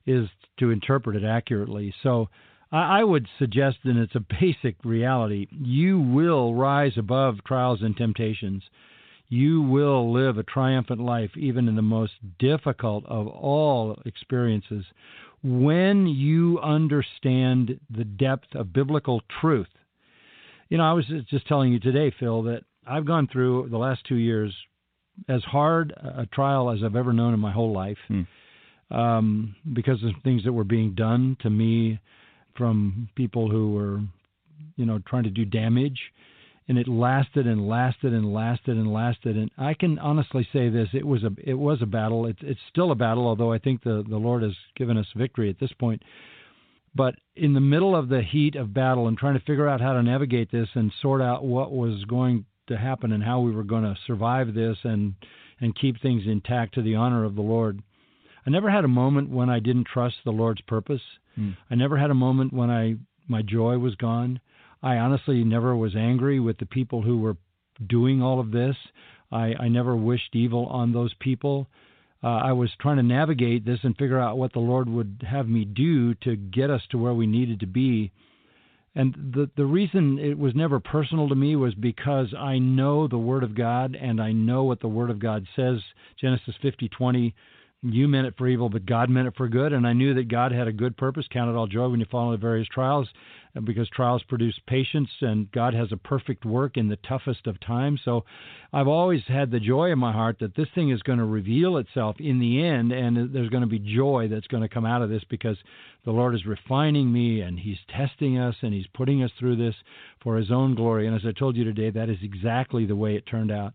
is 0.05 0.27
to 0.59 0.71
interpret 0.71 1.15
it 1.15 1.25
accurately. 1.25 1.93
So 2.03 2.29
I, 2.71 2.99
I 2.99 3.03
would 3.03 3.27
suggest 3.39 3.77
and 3.83 3.97
it's 3.97 4.15
a 4.15 4.19
basic 4.41 4.75
reality. 4.83 5.47
You 5.51 5.99
will 5.99 6.53
rise 6.53 6.93
above 6.97 7.43
trials 7.45 7.81
and 7.81 7.95
temptations. 7.95 8.63
You 9.27 9.61
will 9.61 10.13
live 10.13 10.37
a 10.37 10.43
triumphant 10.43 11.01
life, 11.01 11.31
even 11.35 11.67
in 11.67 11.75
the 11.75 11.81
most 11.81 12.13
difficult 12.37 13.05
of 13.07 13.27
all 13.27 13.99
experiences, 14.05 14.85
when 15.45 16.07
you 16.07 16.59
understand 16.59 17.79
the 17.95 18.03
depth 18.03 18.55
of 18.55 18.73
biblical 18.73 19.21
truth. 19.39 19.67
You 20.69 20.79
know, 20.79 20.83
I 20.83 20.93
was 20.93 21.05
just 21.29 21.47
telling 21.47 21.71
you 21.71 21.79
today, 21.79 22.11
Phil, 22.19 22.41
that 22.43 22.63
I've 22.87 23.05
gone 23.05 23.27
through 23.31 23.69
the 23.69 23.77
last 23.77 24.01
two 24.07 24.15
years 24.15 24.51
as 25.29 25.43
hard 25.43 25.93
a 25.97 26.25
trial 26.33 26.71
as 26.71 26.79
I've 26.83 26.95
ever 26.95 27.13
known 27.13 27.35
in 27.35 27.39
my 27.39 27.51
whole 27.51 27.71
life 27.71 27.99
Hmm. 28.07 28.23
um, 28.91 29.55
because 29.73 30.03
of 30.03 30.11
things 30.23 30.43
that 30.45 30.53
were 30.53 30.63
being 30.63 30.95
done 30.95 31.37
to 31.41 31.49
me 31.51 31.99
from 32.57 33.07
people 33.15 33.49
who 33.49 33.73
were, 33.73 33.99
you 34.77 34.85
know, 34.85 34.99
trying 35.07 35.23
to 35.23 35.29
do 35.29 35.45
damage. 35.45 35.99
And 36.67 36.79
it 36.79 36.87
lasted 36.87 37.45
and 37.45 37.67
lasted 37.67 38.11
and 38.11 38.33
lasted 38.33 38.75
and 38.75 38.91
lasted. 38.91 39.37
And 39.37 39.51
I 39.57 39.75
can 39.75 39.99
honestly 39.99 40.47
say 40.51 40.69
this: 40.69 40.89
it 40.93 41.05
was 41.05 41.23
a 41.23 41.31
it 41.43 41.53
was 41.53 41.81
a 41.81 41.85
battle. 41.85 42.25
It's 42.25 42.39
it's 42.41 42.59
still 42.69 42.91
a 42.91 42.95
battle, 42.95 43.27
although 43.27 43.53
I 43.53 43.59
think 43.59 43.83
the 43.83 44.03
the 44.07 44.17
Lord 44.17 44.41
has 44.41 44.55
given 44.75 44.97
us 44.97 45.05
victory 45.15 45.49
at 45.49 45.59
this 45.59 45.73
point. 45.73 46.01
But 46.95 47.15
in 47.35 47.53
the 47.53 47.59
middle 47.59 47.95
of 47.95 48.07
the 48.07 48.21
heat 48.21 48.55
of 48.55 48.73
battle 48.73 49.07
and 49.07 49.17
trying 49.17 49.37
to 49.37 49.45
figure 49.45 49.67
out 49.67 49.81
how 49.81 49.93
to 49.93 50.01
navigate 50.01 50.49
this 50.49 50.69
and 50.75 50.91
sort 51.01 51.21
out 51.21 51.43
what 51.43 51.71
was 51.71 52.03
going 52.05 52.45
to 52.67 52.77
happen 52.77 53.11
and 53.11 53.23
how 53.23 53.41
we 53.41 53.51
were 53.51 53.63
going 53.63 53.83
to 53.83 53.97
survive 54.07 54.53
this 54.53 54.77
and 54.83 55.13
and 55.61 55.75
keep 55.75 56.01
things 56.01 56.23
intact 56.25 56.73
to 56.75 56.81
the 56.81 56.95
honor 56.95 57.23
of 57.23 57.35
the 57.35 57.41
Lord. 57.41 57.81
I 58.45 58.49
never 58.49 58.69
had 58.69 58.85
a 58.85 58.89
moment 58.89 59.29
when 59.29 59.49
I 59.49 59.59
didn't 59.59 59.87
trust 59.87 60.15
the 60.23 60.31
Lord's 60.31 60.61
purpose. 60.61 61.01
Hmm. 61.35 61.51
I 61.69 61.75
never 61.75 61.97
had 61.97 62.11
a 62.11 62.15
moment 62.15 62.53
when 62.53 62.69
I 62.69 62.95
my 63.27 63.41
joy 63.41 63.77
was 63.77 63.95
gone. 63.95 64.39
I 64.85 64.97
honestly 64.97 65.43
never 65.43 65.75
was 65.75 65.95
angry 65.95 66.39
with 66.39 66.57
the 66.59 66.65
people 66.77 67.01
who 67.01 67.17
were 67.17 67.37
doing 67.87 68.21
all 68.21 68.39
of 68.39 68.51
this. 68.51 68.75
I, 69.31 69.47
I 69.59 69.67
never 69.67 69.95
wished 69.95 70.35
evil 70.35 70.67
on 70.67 70.93
those 70.93 71.13
people. 71.19 71.67
Uh, 72.23 72.27
I 72.49 72.51
was 72.53 72.69
trying 72.79 72.97
to 72.97 73.03
navigate 73.03 73.65
this 73.65 73.79
and 73.83 73.97
figure 73.97 74.19
out 74.19 74.37
what 74.37 74.53
the 74.53 74.59
Lord 74.59 74.87
would 74.87 75.25
have 75.29 75.47
me 75.47 75.65
do 75.65 76.13
to 76.25 76.35
get 76.35 76.69
us 76.69 76.81
to 76.89 76.97
where 76.97 77.13
we 77.13 77.27
needed 77.27 77.59
to 77.59 77.67
be. 77.67 78.11
And 78.97 79.13
the 79.35 79.49
the 79.57 79.65
reason 79.65 80.19
it 80.19 80.37
was 80.37 80.55
never 80.55 80.79
personal 80.79 81.27
to 81.29 81.35
me 81.35 81.55
was 81.55 81.73
because 81.75 82.33
I 82.33 82.59
know 82.59 83.07
the 83.07 83.17
Word 83.17 83.43
of 83.43 83.53
God 83.53 83.97
and 83.99 84.21
I 84.21 84.31
know 84.31 84.63
what 84.63 84.79
the 84.79 84.87
Word 84.87 85.09
of 85.09 85.19
God 85.19 85.45
says. 85.55 85.79
Genesis 86.21 86.55
fifty 86.61 86.87
twenty, 86.87 87.35
you 87.81 88.07
meant 88.07 88.27
it 88.27 88.35
for 88.37 88.47
evil, 88.47 88.69
but 88.69 88.85
God 88.85 89.09
meant 89.09 89.27
it 89.27 89.35
for 89.35 89.49
good. 89.49 89.73
And 89.73 89.85
I 89.85 89.93
knew 89.93 90.13
that 90.13 90.29
God 90.29 90.51
had 90.53 90.67
a 90.67 90.71
good 90.71 90.95
purpose. 90.95 91.25
Count 91.29 91.49
it 91.49 91.57
all 91.57 91.67
joy 91.67 91.89
when 91.89 91.99
you 91.99 92.05
fall 92.09 92.31
into 92.31 92.41
various 92.41 92.69
trials. 92.69 93.09
Uh, 93.55 93.61
because 93.61 93.87
trials 93.89 94.23
produce 94.23 94.59
patience, 94.67 95.09
and 95.21 95.51
God 95.51 95.73
has 95.73 95.91
a 95.91 95.97
perfect 95.97 96.45
work 96.45 96.77
in 96.77 96.89
the 96.89 96.97
toughest 96.97 97.47
of 97.47 97.59
times. 97.59 98.01
So 98.03 98.25
I've 98.73 98.87
always 98.87 99.21
had 99.27 99.51
the 99.51 99.59
joy 99.59 99.91
in 99.91 99.99
my 99.99 100.11
heart 100.11 100.37
that 100.39 100.55
this 100.55 100.67
thing 100.75 100.89
is 100.89 101.01
going 101.01 101.19
to 101.19 101.25
reveal 101.25 101.77
itself 101.77 102.17
in 102.19 102.39
the 102.39 102.63
end, 102.63 102.91
and 102.91 103.33
there's 103.33 103.49
going 103.49 103.61
to 103.61 103.67
be 103.67 103.79
joy 103.79 104.27
that's 104.29 104.47
going 104.47 104.63
to 104.63 104.69
come 104.69 104.85
out 104.85 105.01
of 105.01 105.09
this 105.09 105.23
because 105.29 105.57
the 106.03 106.11
Lord 106.11 106.35
is 106.35 106.45
refining 106.45 107.11
me 107.11 107.41
and 107.41 107.59
He's 107.59 107.77
testing 107.95 108.37
us 108.37 108.55
and 108.61 108.73
He's 108.73 108.87
putting 108.93 109.23
us 109.23 109.31
through 109.39 109.55
this 109.55 109.75
for 110.21 110.37
His 110.37 110.51
own 110.51 110.75
glory. 110.75 111.07
And 111.07 111.15
as 111.15 111.25
I 111.25 111.31
told 111.31 111.55
you 111.55 111.63
today, 111.63 111.89
that 111.91 112.09
is 112.09 112.17
exactly 112.21 112.85
the 112.85 112.95
way 112.95 113.15
it 113.15 113.25
turned 113.25 113.51
out. 113.51 113.73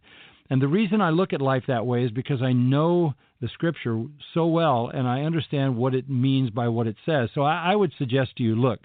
And 0.50 0.60
the 0.60 0.68
reason 0.68 1.00
I 1.00 1.10
look 1.10 1.32
at 1.32 1.40
life 1.40 1.64
that 1.68 1.86
way 1.86 2.04
is 2.04 2.10
because 2.10 2.42
I 2.42 2.52
know 2.52 3.14
the 3.40 3.48
scripture 3.48 4.04
so 4.34 4.46
well 4.46 4.90
and 4.92 5.06
I 5.06 5.22
understand 5.22 5.76
what 5.76 5.94
it 5.94 6.10
means 6.10 6.50
by 6.50 6.68
what 6.68 6.86
it 6.86 6.96
says. 7.06 7.30
So 7.34 7.42
I, 7.42 7.72
I 7.72 7.76
would 7.76 7.92
suggest 7.96 8.36
to 8.36 8.42
you 8.42 8.56
look, 8.56 8.80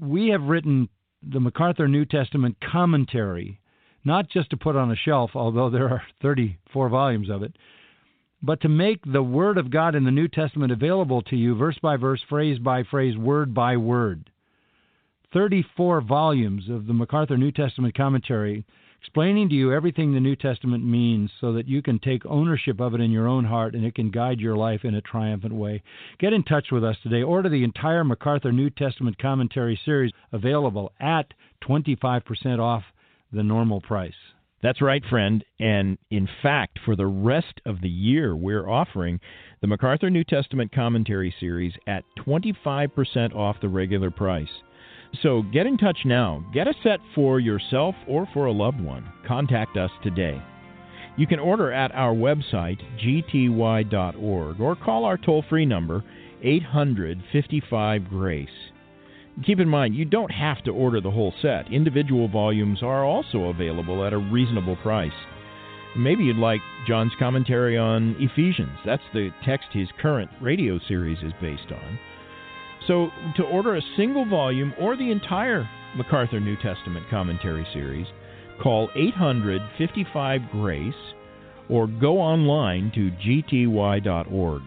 we 0.00 0.28
have 0.28 0.42
written 0.42 0.88
the 1.22 1.40
MacArthur 1.40 1.88
New 1.88 2.04
Testament 2.04 2.56
commentary, 2.60 3.60
not 4.04 4.28
just 4.28 4.50
to 4.50 4.56
put 4.56 4.76
on 4.76 4.90
a 4.90 4.96
shelf, 4.96 5.30
although 5.34 5.70
there 5.70 5.88
are 5.88 6.02
34 6.22 6.88
volumes 6.88 7.30
of 7.30 7.42
it, 7.42 7.56
but 8.42 8.60
to 8.60 8.68
make 8.68 9.00
the 9.04 9.22
Word 9.22 9.58
of 9.58 9.70
God 9.70 9.94
in 9.94 10.04
the 10.04 10.10
New 10.10 10.28
Testament 10.28 10.70
available 10.70 11.22
to 11.22 11.36
you, 11.36 11.54
verse 11.56 11.78
by 11.80 11.96
verse, 11.96 12.20
phrase 12.28 12.58
by 12.58 12.82
phrase, 12.84 13.16
word 13.16 13.54
by 13.54 13.76
word. 13.76 14.30
34 15.32 16.02
volumes 16.02 16.68
of 16.70 16.86
the 16.86 16.92
MacArthur 16.92 17.36
New 17.36 17.50
Testament 17.50 17.94
commentary 17.96 18.64
explaining 19.06 19.48
to 19.48 19.54
you 19.54 19.72
everything 19.72 20.12
the 20.12 20.18
New 20.18 20.34
Testament 20.34 20.84
means 20.84 21.30
so 21.40 21.52
that 21.52 21.68
you 21.68 21.80
can 21.80 22.00
take 22.00 22.26
ownership 22.26 22.80
of 22.80 22.92
it 22.92 23.00
in 23.00 23.12
your 23.12 23.28
own 23.28 23.44
heart 23.44 23.76
and 23.76 23.84
it 23.84 23.94
can 23.94 24.10
guide 24.10 24.40
your 24.40 24.56
life 24.56 24.80
in 24.82 24.96
a 24.96 25.00
triumphant 25.00 25.54
way. 25.54 25.80
Get 26.18 26.32
in 26.32 26.42
touch 26.42 26.72
with 26.72 26.82
us 26.82 26.96
today. 27.04 27.22
Order 27.22 27.48
the 27.48 27.62
entire 27.62 28.02
MacArthur 28.02 28.50
New 28.50 28.68
Testament 28.68 29.16
commentary 29.16 29.78
series 29.84 30.10
available 30.32 30.90
at 30.98 31.32
25% 31.62 32.58
off 32.58 32.82
the 33.32 33.44
normal 33.44 33.80
price. 33.80 34.12
That's 34.60 34.82
right, 34.82 35.04
friend. 35.08 35.44
And 35.60 35.98
in 36.10 36.28
fact, 36.42 36.80
for 36.84 36.96
the 36.96 37.06
rest 37.06 37.60
of 37.64 37.82
the 37.82 37.88
year, 37.88 38.34
we're 38.34 38.68
offering 38.68 39.20
the 39.60 39.68
MacArthur 39.68 40.10
New 40.10 40.24
Testament 40.24 40.72
Commentary 40.72 41.32
Series 41.38 41.74
at 41.86 42.02
25% 42.26 43.36
off 43.36 43.60
the 43.60 43.68
regular 43.68 44.10
price. 44.10 44.48
So 45.22 45.42
get 45.52 45.66
in 45.66 45.78
touch 45.78 45.98
now. 46.04 46.44
Get 46.52 46.68
a 46.68 46.74
set 46.82 47.00
for 47.14 47.40
yourself 47.40 47.94
or 48.06 48.28
for 48.32 48.46
a 48.46 48.52
loved 48.52 48.80
one. 48.80 49.10
Contact 49.26 49.76
us 49.76 49.90
today. 50.02 50.42
You 51.16 51.26
can 51.26 51.38
order 51.38 51.72
at 51.72 51.94
our 51.94 52.14
website, 52.14 52.78
gty.org, 53.02 54.60
or 54.60 54.76
call 54.76 55.04
our 55.04 55.16
toll 55.16 55.44
free 55.48 55.64
number, 55.64 56.04
855 56.42 58.08
Grace. 58.08 58.48
Keep 59.44 59.60
in 59.60 59.68
mind, 59.68 59.94
you 59.94 60.04
don't 60.04 60.30
have 60.30 60.62
to 60.64 60.70
order 60.70 61.00
the 61.00 61.10
whole 61.10 61.32
set. 61.40 61.70
Individual 61.72 62.28
volumes 62.28 62.82
are 62.82 63.04
also 63.04 63.44
available 63.44 64.04
at 64.04 64.12
a 64.12 64.18
reasonable 64.18 64.76
price. 64.76 65.12
Maybe 65.96 66.24
you'd 66.24 66.36
like 66.36 66.60
John's 66.86 67.12
commentary 67.18 67.78
on 67.78 68.16
Ephesians. 68.18 68.78
That's 68.84 69.02
the 69.14 69.30
text 69.44 69.68
his 69.72 69.88
current 70.00 70.30
radio 70.42 70.78
series 70.86 71.18
is 71.22 71.32
based 71.40 71.70
on. 71.70 71.98
So, 72.86 73.10
to 73.36 73.42
order 73.42 73.76
a 73.76 73.82
single 73.96 74.24
volume 74.24 74.72
or 74.78 74.96
the 74.96 75.10
entire 75.10 75.68
MacArthur 75.96 76.40
New 76.40 76.56
Testament 76.56 77.06
commentary 77.10 77.66
series, 77.72 78.06
call 78.62 78.90
855 78.94 80.40
Grace 80.52 80.94
or 81.68 81.86
go 81.86 82.20
online 82.20 82.92
to 82.94 83.10
gty.org. 83.10 84.62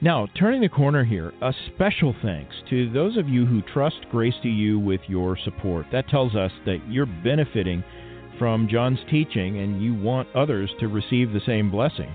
Now, 0.00 0.26
turning 0.36 0.62
the 0.62 0.68
corner 0.68 1.04
here, 1.04 1.32
a 1.42 1.54
special 1.74 2.14
thanks 2.22 2.56
to 2.70 2.90
those 2.90 3.16
of 3.16 3.28
you 3.28 3.46
who 3.46 3.62
trust 3.62 3.96
Grace 4.10 4.34
to 4.42 4.48
You 4.48 4.78
with 4.78 5.00
your 5.06 5.38
support. 5.44 5.86
That 5.92 6.08
tells 6.08 6.34
us 6.34 6.50
that 6.66 6.80
you're 6.88 7.06
benefiting 7.06 7.84
from 8.38 8.68
John's 8.68 8.98
teaching 9.10 9.60
and 9.60 9.80
you 9.80 9.94
want 9.94 10.28
others 10.34 10.70
to 10.80 10.88
receive 10.88 11.32
the 11.32 11.42
same 11.46 11.70
blessing. 11.70 12.12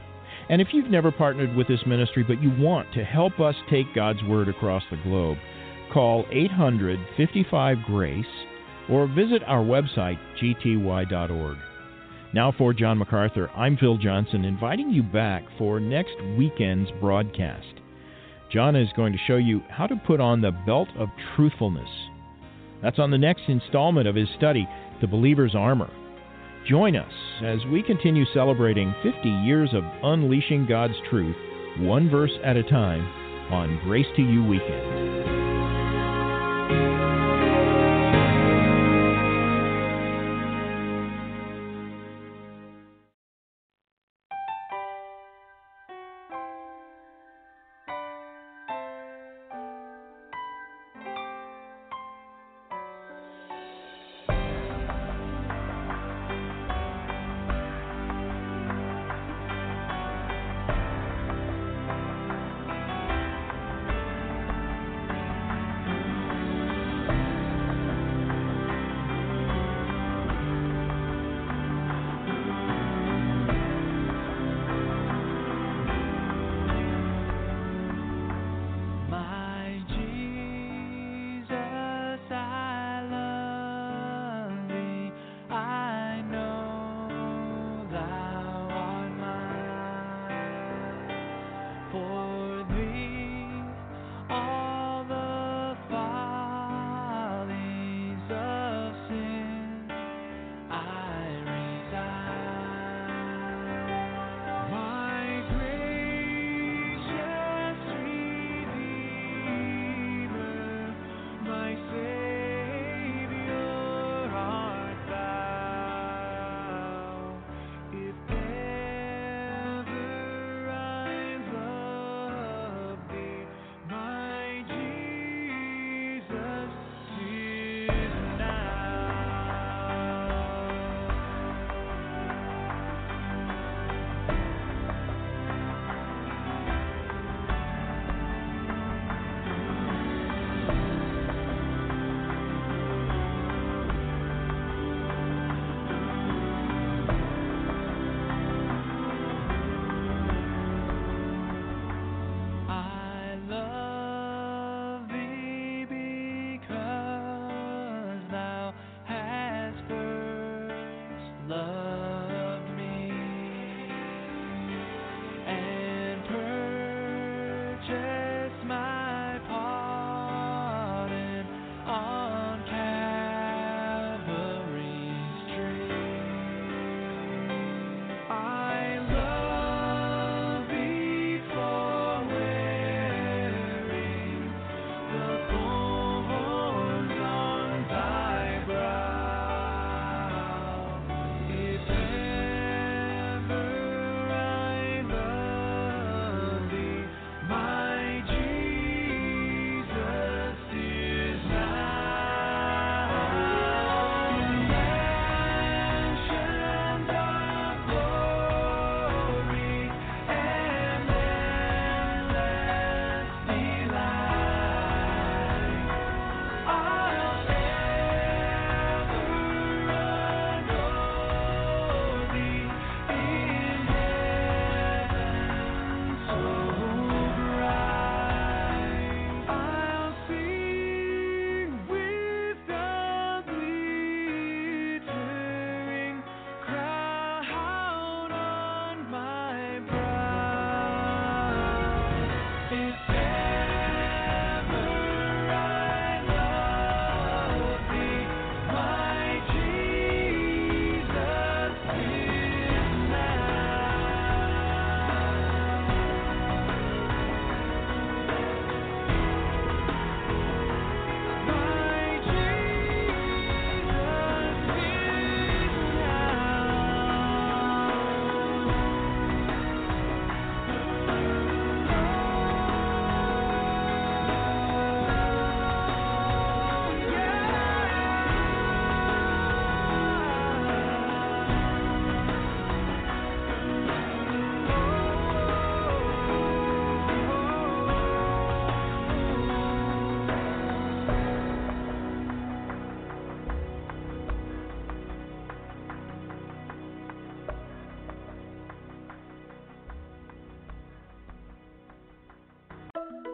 And 0.50 0.62
if 0.62 0.70
you've 0.72 0.90
never 0.90 1.12
partnered 1.12 1.56
with 1.56 1.68
this 1.68 1.86
ministry 1.86 2.24
but 2.24 2.42
you 2.42 2.52
want 2.58 2.92
to 2.94 3.04
help 3.04 3.40
us 3.40 3.56
take 3.70 3.94
God's 3.94 4.24
Word 4.24 4.48
across 4.48 4.84
the 4.90 4.98
globe, 4.98 5.38
call 5.94 6.26
800 6.32 7.00
55 7.18 7.78
Grace 7.86 8.26
or 8.90 9.08
visit 9.08 9.44
our 9.46 9.64
website, 9.64 10.18
gty.org. 10.42 11.58
Now, 12.34 12.54
for 12.58 12.74
John 12.74 12.98
MacArthur, 12.98 13.50
I'm 13.52 13.78
Phil 13.78 13.98
Johnson, 13.98 14.46
inviting 14.46 14.90
you 14.90 15.04
back 15.04 15.44
for 15.58 15.80
next 15.80 16.16
weekend's 16.38 16.90
broadcast. 17.02 17.66
John 18.52 18.76
is 18.76 18.90
going 18.96 19.14
to 19.14 19.20
show 19.28 19.38
you 19.38 19.62
how 19.70 19.88
to 19.88 19.96
put 20.06 20.22
on 20.22 20.42
the 20.42 20.52
belt 20.66 20.90
of 20.98 21.10
truthfulness. 21.36 21.90
That's 22.82 23.00
on 23.00 23.12
the 23.12 23.18
next 23.18 23.44
installment 23.48 24.08
of 24.08 24.16
his 24.16 24.30
study, 24.38 24.68
The 25.02 25.08
Believer's 25.08 25.56
Armor. 25.56 25.90
Join 26.68 26.98
us 26.98 27.14
as 27.46 27.60
we 27.72 27.82
continue 27.82 28.26
celebrating 28.34 28.94
50 29.02 29.30
years 29.30 29.70
of 29.74 29.86
unleashing 30.04 30.66
God's 30.66 30.96
truth, 31.10 31.36
one 31.80 32.10
verse 32.10 32.34
at 32.44 32.58
a 32.58 32.64
time, 32.64 33.08
on 33.54 33.80
Grace 33.86 34.08
to 34.18 34.22
You 34.22 34.44
Weekend. 34.44 35.47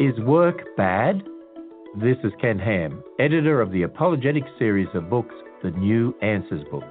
Is 0.03 0.19
work 0.25 0.75
bad? 0.75 1.23
This 1.95 2.17
is 2.25 2.33
Ken 2.41 2.59
Ham, 2.59 3.01
editor 3.19 3.61
of 3.61 3.71
the 3.71 3.83
apologetic 3.83 4.43
series 4.59 4.89
of 4.93 5.09
books, 5.09 5.33
the 5.63 5.71
New 5.71 6.13
Answers 6.21 6.65
books. 6.69 6.85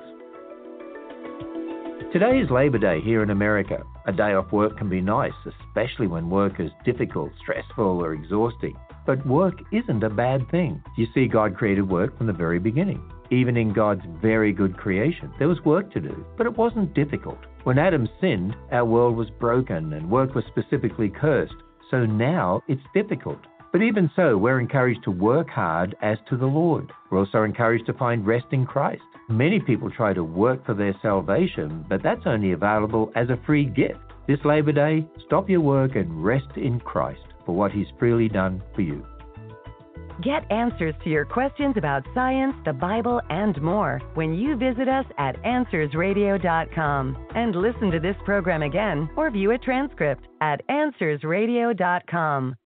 Today 2.11 2.39
is 2.39 2.51
Labor 2.51 2.79
Day 2.79 3.03
here 3.03 3.23
in 3.23 3.29
America. 3.29 3.83
A 4.07 4.13
day 4.13 4.33
off 4.33 4.51
work 4.51 4.79
can 4.79 4.89
be 4.89 5.03
nice, 5.03 5.35
especially 5.45 6.07
when 6.07 6.31
work 6.31 6.59
is 6.59 6.71
difficult, 6.87 7.33
stressful, 7.43 8.03
or 8.03 8.15
exhausting. 8.15 8.79
But 9.05 9.27
work 9.27 9.61
isn't 9.73 10.03
a 10.03 10.09
bad 10.09 10.51
thing. 10.51 10.83
You 10.97 11.07
see, 11.13 11.27
God 11.27 11.55
created 11.55 11.87
work 11.87 12.17
from 12.17 12.29
the 12.29 12.33
very 12.33 12.61
beginning. 12.61 13.03
Even 13.31 13.59
in 13.59 13.75
God's 13.75 14.07
very 14.23 14.55
good 14.55 14.79
creation, 14.79 15.31
there 15.39 15.49
was 15.49 15.63
work 15.67 15.93
to 15.93 16.01
do, 16.01 16.25
but 16.39 16.47
it 16.47 16.57
wasn't 16.57 16.95
difficult. 16.95 17.41
When 17.65 17.79
Adam 17.79 18.09
sinned, 18.23 18.57
our 18.71 18.87
world 18.87 19.17
was 19.17 19.29
broken 19.39 19.93
and 19.93 20.11
work 20.11 20.35
was 20.35 20.45
specifically 20.47 21.11
cursed. 21.11 21.53
So 21.93 22.07
now 22.07 22.63
it's 22.69 22.83
difficult. 22.95 23.39
But 23.71 23.83
even 23.83 24.11
so, 24.17 24.39
we're 24.39 24.61
encouraged 24.61 25.05
to 25.05 25.11
work 25.11 25.49
hard 25.51 25.95
as 26.01 26.17
to 26.31 26.39
the 26.39 26.47
Lord. 26.47 26.91
We're 27.11 27.19
also 27.19 27.43
encouraged 27.43 27.85
to 27.87 27.93
find 27.93 28.27
rest 28.27 28.47
in 28.53 28.65
Christ. 28.65 29.03
Many 29.29 29.61
people 29.61 29.91
try 29.91 30.15
to 30.15 30.25
work 30.25 30.65
for 30.65 30.73
their 30.73 30.97
salvation, 31.03 31.85
but 31.91 32.03
that's 32.03 32.23
only 32.25 32.53
available 32.53 33.13
as 33.15 33.29
a 33.29 33.39
free 33.45 33.67
gift. 33.67 34.01
This 34.27 34.39
Labor 34.43 34.73
Day, 34.73 35.07
stop 35.27 35.51
your 35.51 35.61
work 35.61 35.95
and 35.95 36.25
rest 36.25 36.57
in 36.57 36.81
Christ 36.81 37.21
for 37.45 37.55
what 37.55 37.73
He's 37.73 37.87
freely 37.99 38.29
done 38.29 38.63
for 38.75 38.81
you. 38.81 39.05
Get 40.23 40.51
answers 40.51 40.95
to 41.05 41.11
your 41.11 41.25
questions 41.25 41.75
about 41.77 42.07
science, 42.15 42.55
the 42.65 42.73
Bible, 42.73 43.21
and 43.31 43.61
more 43.61 44.01
when 44.15 44.35
you 44.35 44.57
visit 44.57 44.89
us 44.89 45.07
at 45.19 45.37
AnswersRadio.com 45.43 47.27
and 47.35 47.57
listen 47.57 47.91
to 47.91 48.01
this 48.01 48.17
program 48.25 48.63
again 48.63 49.11
or 49.17 49.31
view 49.31 49.53
a 49.53 49.59
transcript 49.59 50.25
at 50.41 50.61
AnswersRadio.com. 50.69 52.57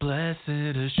Blessed 0.00 0.48
assurance, 0.48 0.96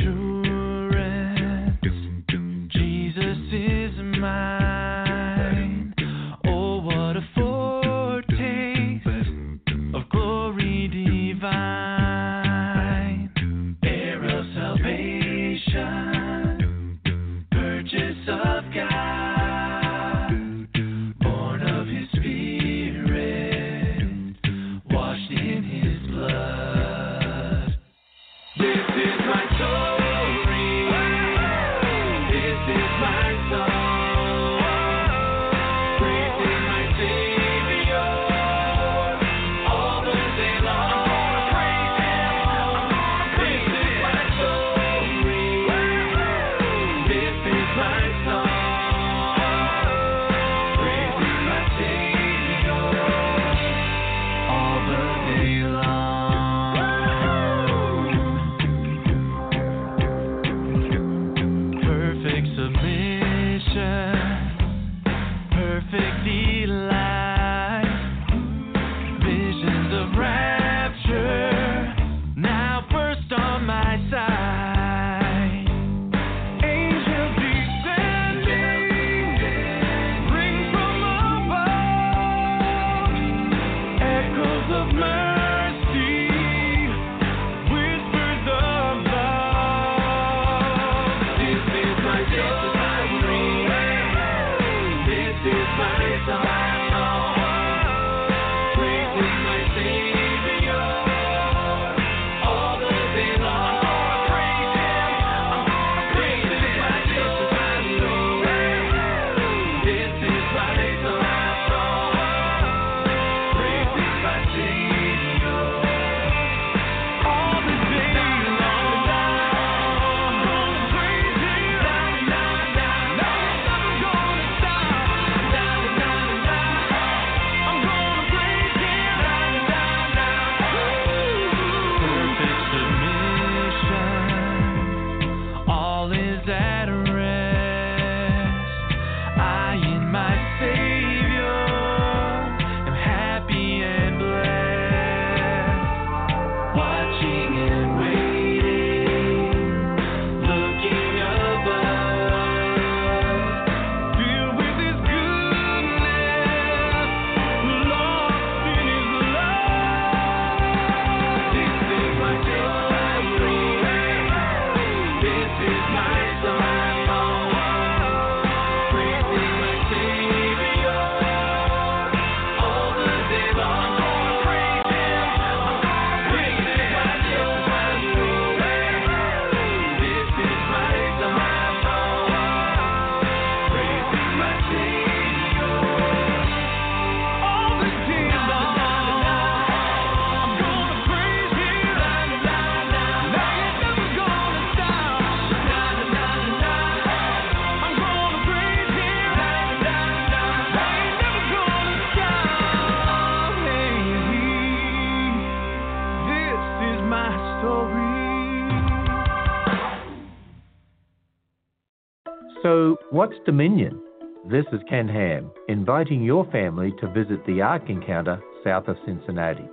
what's 213.18 213.34
dominion? 213.44 214.00
This 214.48 214.64
is 214.72 214.78
Ken 214.88 215.08
Ham, 215.08 215.50
inviting 215.68 216.22
your 216.22 216.48
family 216.52 216.92
to 217.00 217.08
visit 217.08 217.44
the 217.46 217.60
Ark 217.60 217.82
Encounter 217.88 218.40
south 218.62 218.86
of 218.86 218.96
Cincinnati. 219.04 219.68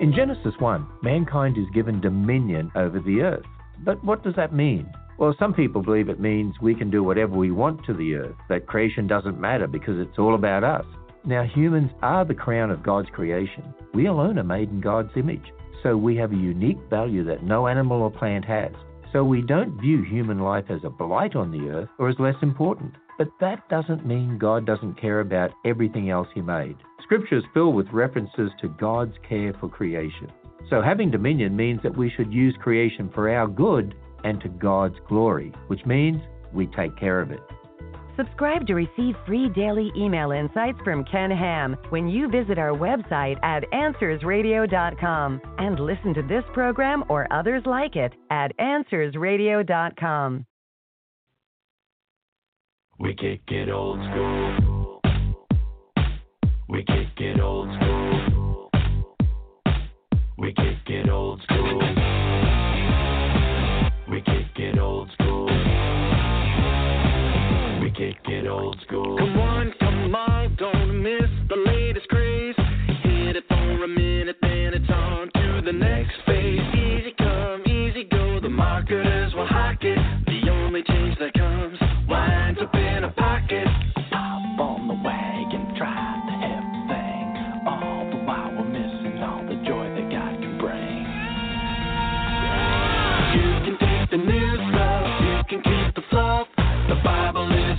In 0.00 0.12
Genesis 0.12 0.54
1, 0.58 0.84
mankind 1.04 1.56
is 1.56 1.72
given 1.72 2.00
dominion 2.00 2.72
over 2.74 2.98
the 2.98 3.20
earth. 3.20 3.46
But 3.84 4.02
what 4.02 4.24
does 4.24 4.34
that 4.34 4.52
mean? 4.52 4.90
Well, 5.18 5.36
some 5.38 5.54
people 5.54 5.82
believe 5.82 6.08
it 6.08 6.18
means 6.18 6.56
we 6.60 6.74
can 6.74 6.90
do 6.90 7.04
whatever 7.04 7.36
we 7.36 7.52
want 7.52 7.86
to 7.86 7.94
the 7.94 8.16
earth, 8.16 8.34
that 8.48 8.66
creation 8.66 9.06
doesn't 9.06 9.40
matter 9.40 9.68
because 9.68 10.00
it's 10.00 10.18
all 10.18 10.34
about 10.34 10.64
us. 10.64 10.84
Now, 11.24 11.44
humans 11.44 11.92
are 12.02 12.24
the 12.24 12.34
crown 12.34 12.72
of 12.72 12.82
God's 12.82 13.10
creation. 13.10 13.72
We 13.94 14.06
alone 14.06 14.40
are 14.40 14.42
made 14.42 14.70
in 14.70 14.80
God's 14.80 15.12
image. 15.14 15.52
so 15.84 15.96
we 15.96 16.16
have 16.16 16.32
a 16.32 16.36
unique 16.36 16.80
value 16.90 17.22
that 17.22 17.44
no 17.44 17.68
animal 17.68 18.02
or 18.02 18.10
plant 18.10 18.44
has. 18.46 18.72
So 19.16 19.24
we 19.24 19.40
don't 19.40 19.80
view 19.80 20.02
human 20.02 20.40
life 20.40 20.66
as 20.68 20.84
a 20.84 20.90
blight 20.90 21.36
on 21.36 21.50
the 21.50 21.70
earth 21.70 21.88
or 21.98 22.10
as 22.10 22.16
less 22.18 22.34
important. 22.42 22.92
But 23.16 23.28
that 23.40 23.66
doesn't 23.70 24.06
mean 24.06 24.36
God 24.36 24.66
doesn't 24.66 25.00
care 25.00 25.20
about 25.20 25.52
everything 25.64 26.10
else 26.10 26.28
He 26.34 26.42
made. 26.42 26.76
Scripture 27.02 27.38
is 27.38 27.44
filled 27.54 27.74
with 27.76 27.86
references 27.94 28.50
to 28.60 28.68
God's 28.78 29.14
care 29.26 29.54
for 29.58 29.70
creation. 29.70 30.30
So 30.68 30.82
having 30.82 31.10
dominion 31.10 31.56
means 31.56 31.80
that 31.82 31.96
we 31.96 32.12
should 32.14 32.30
use 32.30 32.54
creation 32.60 33.10
for 33.14 33.34
our 33.34 33.48
good 33.48 33.94
and 34.22 34.38
to 34.42 34.50
God's 34.50 34.96
glory, 35.08 35.50
which 35.68 35.86
means 35.86 36.20
we 36.52 36.66
take 36.66 36.94
care 36.98 37.22
of 37.22 37.30
it. 37.30 37.40
Subscribe 38.16 38.66
to 38.66 38.74
receive 38.74 39.14
free 39.26 39.50
daily 39.50 39.92
email 39.94 40.30
insights 40.30 40.78
from 40.82 41.04
Ken 41.04 41.30
Ham 41.30 41.76
when 41.90 42.08
you 42.08 42.28
visit 42.30 42.58
our 42.58 42.70
website 42.70 43.36
at 43.44 43.62
AnswersRadio.com 43.72 45.40
and 45.58 45.78
listen 45.78 46.14
to 46.14 46.22
this 46.22 46.44
program 46.54 47.04
or 47.10 47.30
others 47.30 47.62
like 47.66 47.94
it 47.94 48.14
at 48.30 48.56
AnswersRadio.com. 48.58 50.46
We 52.98 53.14
kick 53.14 53.42
it 53.48 53.68
old 53.68 53.98
school. 54.10 55.00
We 56.68 56.78
kick 56.84 57.18
it 57.18 57.40
old 57.40 57.68
school. 57.76 58.70
We 60.38 60.54
kick 60.54 60.88
it 60.88 61.10
old 61.10 61.42
school. 61.42 62.05
Kick 68.06 68.28
it 68.28 68.46
old 68.46 68.78
school. 68.86 69.16
Come 69.18 69.38
on, 69.38 69.74
come 69.80 70.14
on, 70.14 70.56
don't 70.56 71.02
miss 71.02 71.30
the 71.48 71.56
latest 71.56 72.06
craze. 72.08 72.54
Hit 73.02 73.36
it 73.36 73.44
for 73.48 73.84
a 73.84 73.88
minute, 73.88 74.36
then 74.42 74.74
it's 74.74 74.90
on 74.90 75.28
to 75.34 75.62
the 75.64 75.72
next 75.72 76.14
phase. 76.24 76.60
Easy 76.74 77.14
come, 77.18 77.62
easy 77.66 78.04
go. 78.04 78.38
The 78.40 78.48
marketers 78.48 79.15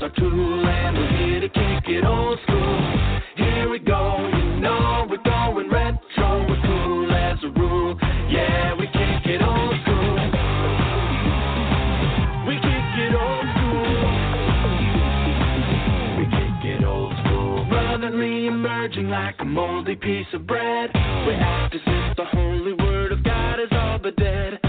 our 0.07 0.15
tool, 0.15 0.65
and 0.67 0.97
we're 0.97 1.17
here 1.17 1.41
to 1.41 1.49
kick 1.49 1.83
it 1.87 2.05
old 2.05 2.39
school. 2.43 2.79
Here 3.35 3.69
we 3.69 3.79
go, 3.79 4.29
you 4.31 4.61
know 4.61 5.05
we're 5.09 5.17
going 5.23 5.69
retro. 5.69 6.47
We're 6.47 6.61
cool 6.61 7.11
as 7.11 7.37
a 7.43 7.49
rule, 7.59 7.97
yeah, 8.29 8.73
we 8.73 8.85
kick 8.87 9.25
it 9.25 9.41
old 9.41 9.75
school. 9.83 10.15
We 12.47 12.55
kick 12.55 12.87
it 13.03 13.13
old 13.15 13.47
school. 13.55 13.83
We 16.17 16.25
kick 16.25 16.63
it 16.63 16.83
old 16.85 17.13
school. 17.25 17.65
Brotherly 17.69 18.47
emerging 18.47 19.09
like 19.09 19.35
a 19.39 19.45
moldy 19.45 19.95
piece 19.95 20.27
of 20.33 20.47
bread. 20.47 20.91
We 21.27 21.33
act 21.33 21.75
as 21.75 21.81
if 21.85 22.17
the 22.17 22.25
holy 22.25 22.73
word 22.73 23.11
of 23.11 23.23
God 23.23 23.59
is 23.59 23.69
all 23.71 23.99
but 23.99 24.15
dead. 24.15 24.59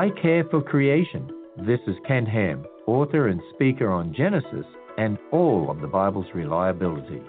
Why 0.00 0.08
care 0.22 0.44
for 0.44 0.62
creation? 0.62 1.30
This 1.58 1.80
is 1.86 1.94
Ken 2.08 2.24
Ham, 2.24 2.64
author 2.86 3.28
and 3.28 3.38
speaker 3.52 3.90
on 3.90 4.14
Genesis 4.14 4.64
and 4.96 5.18
all 5.30 5.70
of 5.70 5.82
the 5.82 5.88
Bible's 5.88 6.34
reliability. 6.34 7.20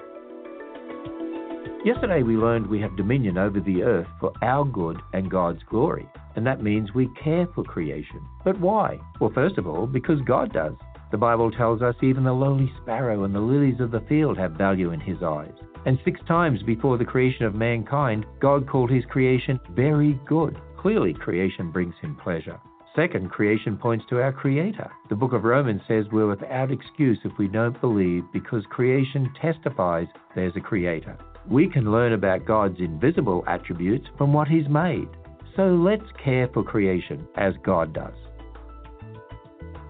Yesterday 1.83 2.23
we 2.23 2.37
learned 2.37 2.67
we 2.67 2.79
have 2.79 2.95
dominion 2.95 3.37
over 3.37 3.59
the 3.59 3.83
earth 3.83 4.07
for 4.21 4.31
our 4.41 4.63
good 4.63 5.01
and 5.11 5.29
God's 5.29 5.59
glory, 5.69 6.07
and 6.37 6.47
that 6.47 6.63
means 6.63 6.93
we 6.93 7.09
care 7.21 7.45
for 7.53 7.65
creation. 7.65 8.21
But 8.45 8.57
why? 8.61 9.01
Well, 9.19 9.33
first 9.35 9.57
of 9.57 9.67
all, 9.67 9.85
because 9.85 10.21
God 10.21 10.53
does. 10.53 10.75
The 11.11 11.17
Bible 11.17 11.51
tells 11.51 11.81
us 11.81 11.95
even 12.01 12.23
the 12.23 12.31
lowly 12.31 12.71
sparrow 12.81 13.25
and 13.25 13.35
the 13.35 13.41
lilies 13.41 13.81
of 13.81 13.91
the 13.91 14.05
field 14.07 14.37
have 14.37 14.53
value 14.53 14.91
in 14.91 15.01
His 15.01 15.21
eyes. 15.21 15.51
And 15.85 15.99
six 16.05 16.21
times 16.25 16.63
before 16.63 16.97
the 16.97 17.03
creation 17.03 17.43
of 17.43 17.53
mankind, 17.53 18.25
God 18.39 18.65
called 18.69 18.91
His 18.91 19.03
creation 19.09 19.59
very 19.71 20.17
good. 20.25 20.55
Clearly, 20.81 21.13
creation 21.13 21.69
brings 21.69 21.93
Him 22.01 22.15
pleasure. 22.15 22.59
Second, 22.95 23.29
creation 23.29 23.77
points 23.77 24.03
to 24.09 24.19
our 24.19 24.33
Creator. 24.33 24.91
The 25.09 25.15
book 25.15 25.31
of 25.31 25.43
Romans 25.43 25.81
says 25.87 26.05
we're 26.11 26.27
without 26.27 26.71
excuse 26.71 27.19
if 27.23 27.31
we 27.37 27.47
don't 27.47 27.79
believe 27.79 28.23
because 28.33 28.63
creation 28.71 29.31
testifies 29.39 30.07
there's 30.33 30.55
a 30.55 30.59
Creator. 30.59 31.19
We 31.47 31.69
can 31.69 31.91
learn 31.91 32.13
about 32.13 32.47
God's 32.47 32.79
invisible 32.79 33.43
attributes 33.47 34.07
from 34.17 34.33
what 34.33 34.47
He's 34.47 34.67
made. 34.67 35.07
So 35.55 35.67
let's 35.67 36.09
care 36.23 36.49
for 36.51 36.63
creation 36.63 37.27
as 37.35 37.53
God 37.63 37.93
does. 37.93 38.15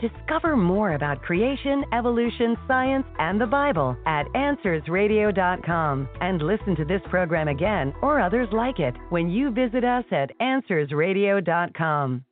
Discover 0.02 0.58
more 0.58 0.96
about 0.96 1.22
creation, 1.22 1.84
evolution, 1.94 2.58
science, 2.68 3.06
and 3.20 3.40
the 3.40 3.46
Bible 3.46 3.96
at 4.08 4.26
AnswersRadio.com. 4.34 6.10
And 6.20 6.42
listen 6.42 6.76
to 6.78 6.86
this 6.86 7.02
program 7.10 7.48
again 7.48 7.94
or 8.02 8.20
others 8.20 8.48
like 8.52 8.80
it 8.80 8.96
when 9.10 9.30
you 9.30 9.52
visit 9.52 9.84
us 9.84 10.06
at 10.12 10.32
AnswersRadio.com. 10.40 12.26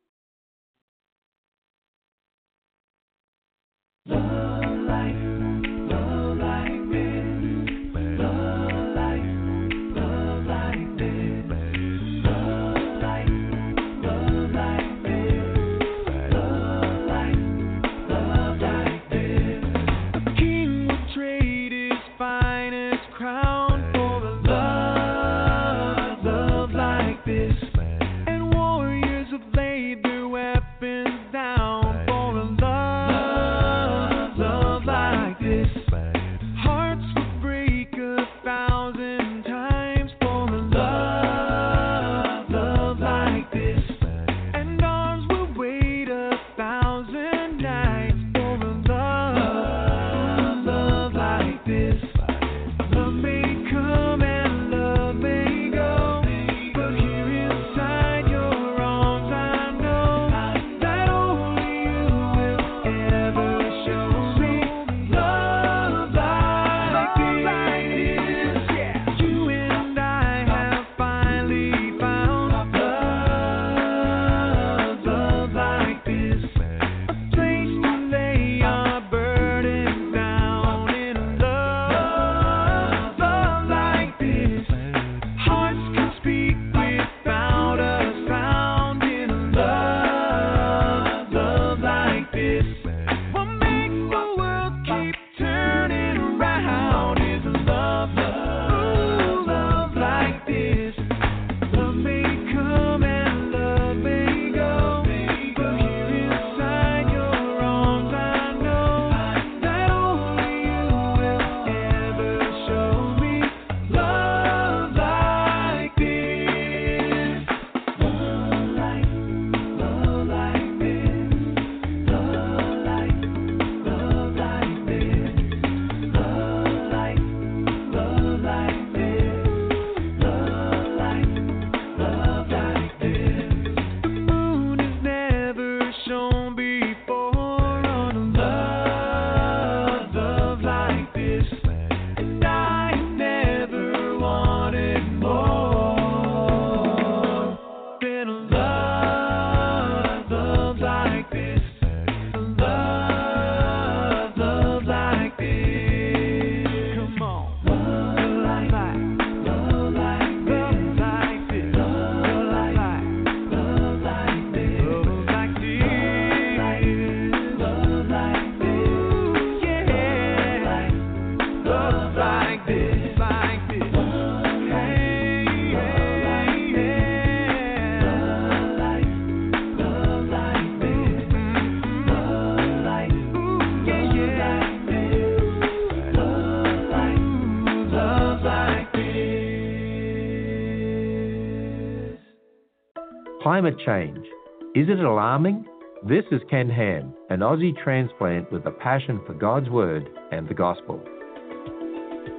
Climate 193.60 193.80
change. 193.86 194.26
Is 194.74 194.88
it 194.88 195.04
alarming? 195.04 195.66
This 196.08 196.24
is 196.32 196.40
Ken 196.50 196.70
Ham, 196.70 197.14
an 197.30 197.40
Aussie 197.40 197.76
transplant 197.84 198.50
with 198.54 198.66
a 198.66 198.72
passion 198.72 199.20
for 199.28 199.34
God's 199.34 199.70
Word 199.70 200.08
and 200.32 200.48
the 200.48 200.54
Gospel. 200.54 201.04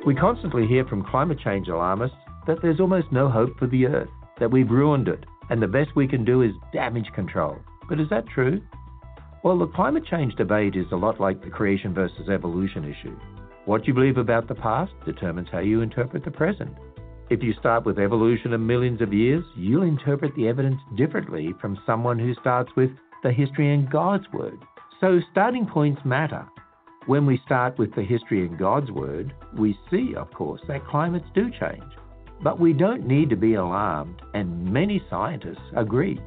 We 0.07 0.15
constantly 0.15 0.67
hear 0.67 0.87
from 0.87 1.05
climate 1.05 1.39
change 1.45 1.69
alarmists 1.69 2.17
that 2.47 2.57
there's 2.63 2.81
almost 2.81 3.13
no 3.13 3.29
hope 3.29 3.51
for 3.59 3.67
the 3.67 3.85
Earth, 3.85 4.09
that 4.39 4.51
we've 4.51 4.71
ruined 4.71 5.09
it, 5.09 5.27
and 5.51 5.61
the 5.61 5.67
best 5.67 5.91
we 5.95 6.09
can 6.09 6.25
do 6.25 6.41
is 6.41 6.53
damage 6.73 7.11
control. 7.15 7.59
But 7.87 8.01
is 8.01 8.09
that 8.09 8.27
true? 8.27 8.63
Well, 9.45 9.59
the 9.59 9.67
climate 9.67 10.07
change 10.11 10.35
debate 10.37 10.75
is 10.75 10.87
a 10.91 10.97
lot 10.97 11.21
like 11.21 11.45
the 11.45 11.51
creation 11.51 11.93
versus 11.93 12.31
evolution 12.31 12.85
issue. 12.85 13.15
What 13.67 13.87
you 13.87 13.93
believe 13.93 14.17
about 14.17 14.49
the 14.49 14.55
past 14.55 14.93
determines 15.05 15.49
how 15.53 15.59
you 15.59 15.83
interpret 15.83 16.25
the 16.25 16.31
present. 16.31 16.75
If 17.31 17.45
you 17.45 17.55
start 17.61 17.87
with 17.87 18.01
evolution 18.01 18.53
of 18.53 18.61
millions 18.61 19.01
of 19.01 19.13
years, 19.13 19.45
you'll 19.55 19.85
interpret 19.85 20.35
the 20.35 20.49
evidence 20.49 20.81
differently 20.97 21.55
from 21.61 21.79
someone 21.87 22.19
who 22.19 22.35
starts 22.35 22.73
with 22.77 22.91
the 23.23 23.31
history 23.31 23.73
and 23.73 23.89
God's 23.89 24.25
Word. 24.33 24.59
So 25.01 25.21
starting 25.31 25.65
points 25.65 26.01
matter. 26.05 26.45
When 27.07 27.27
we 27.27 27.41
start 27.47 27.79
with 27.79 27.95
the 27.95 28.03
history 28.03 28.45
and 28.45 28.59
God's 28.59 28.91
Word, 28.91 29.33
we 29.57 29.79
see, 29.93 30.13
of 30.17 30.33
course, 30.33 30.61
that 30.67 30.85
climates 30.89 31.29
do 31.33 31.51
change. 31.51 31.85
But 32.43 32.59
we 32.59 32.73
don't 32.73 33.07
need 33.07 33.31
to 33.31 33.37
be 33.37 33.55
alarmed, 33.55 34.21
and 34.35 34.65
many 34.65 35.01
scientists 35.09 35.63
agree. 35.77 36.19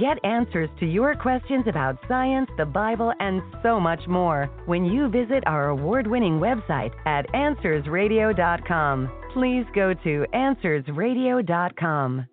Get 0.00 0.18
answers 0.24 0.68
to 0.80 0.86
your 0.86 1.14
questions 1.14 1.66
about 1.68 1.96
science, 2.08 2.50
the 2.58 2.66
Bible, 2.66 3.12
and 3.20 3.40
so 3.62 3.78
much 3.78 4.00
more 4.08 4.50
when 4.66 4.84
you 4.84 5.08
visit 5.08 5.44
our 5.46 5.68
award 5.68 6.08
winning 6.08 6.40
website 6.40 6.92
at 7.06 7.32
AnswersRadio.com. 7.32 9.10
Please 9.36 9.66
go 9.74 9.92
to 9.92 10.24
AnswersRadio.com. 10.32 12.26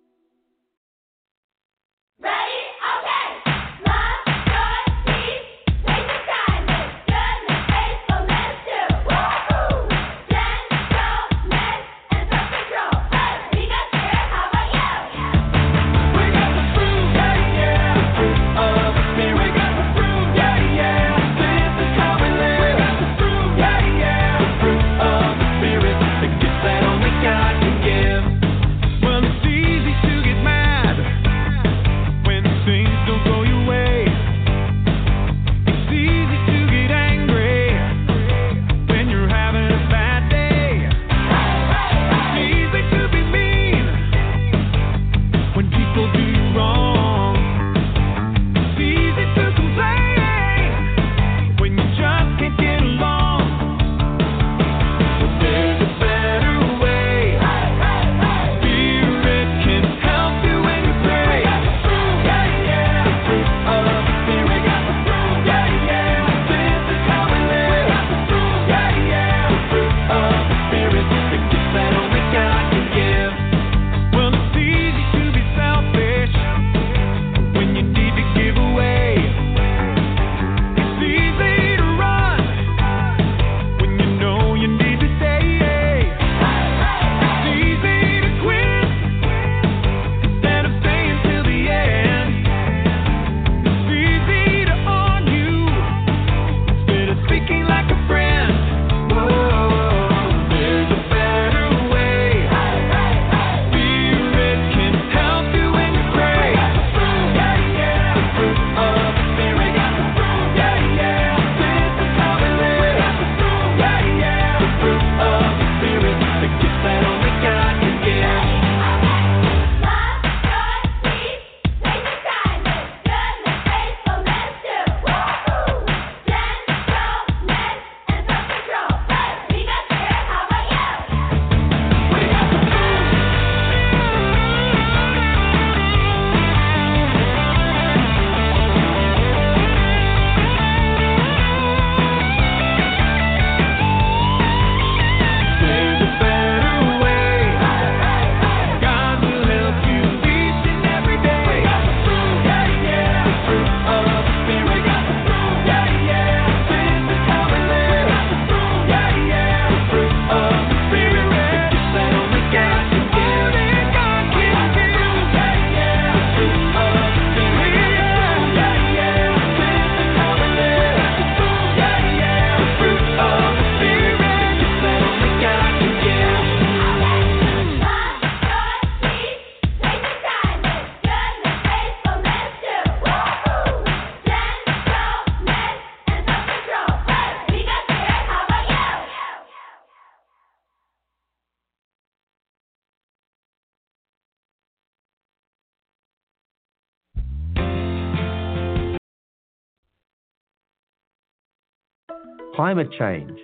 Climate 202.64 202.90
change. 202.98 203.38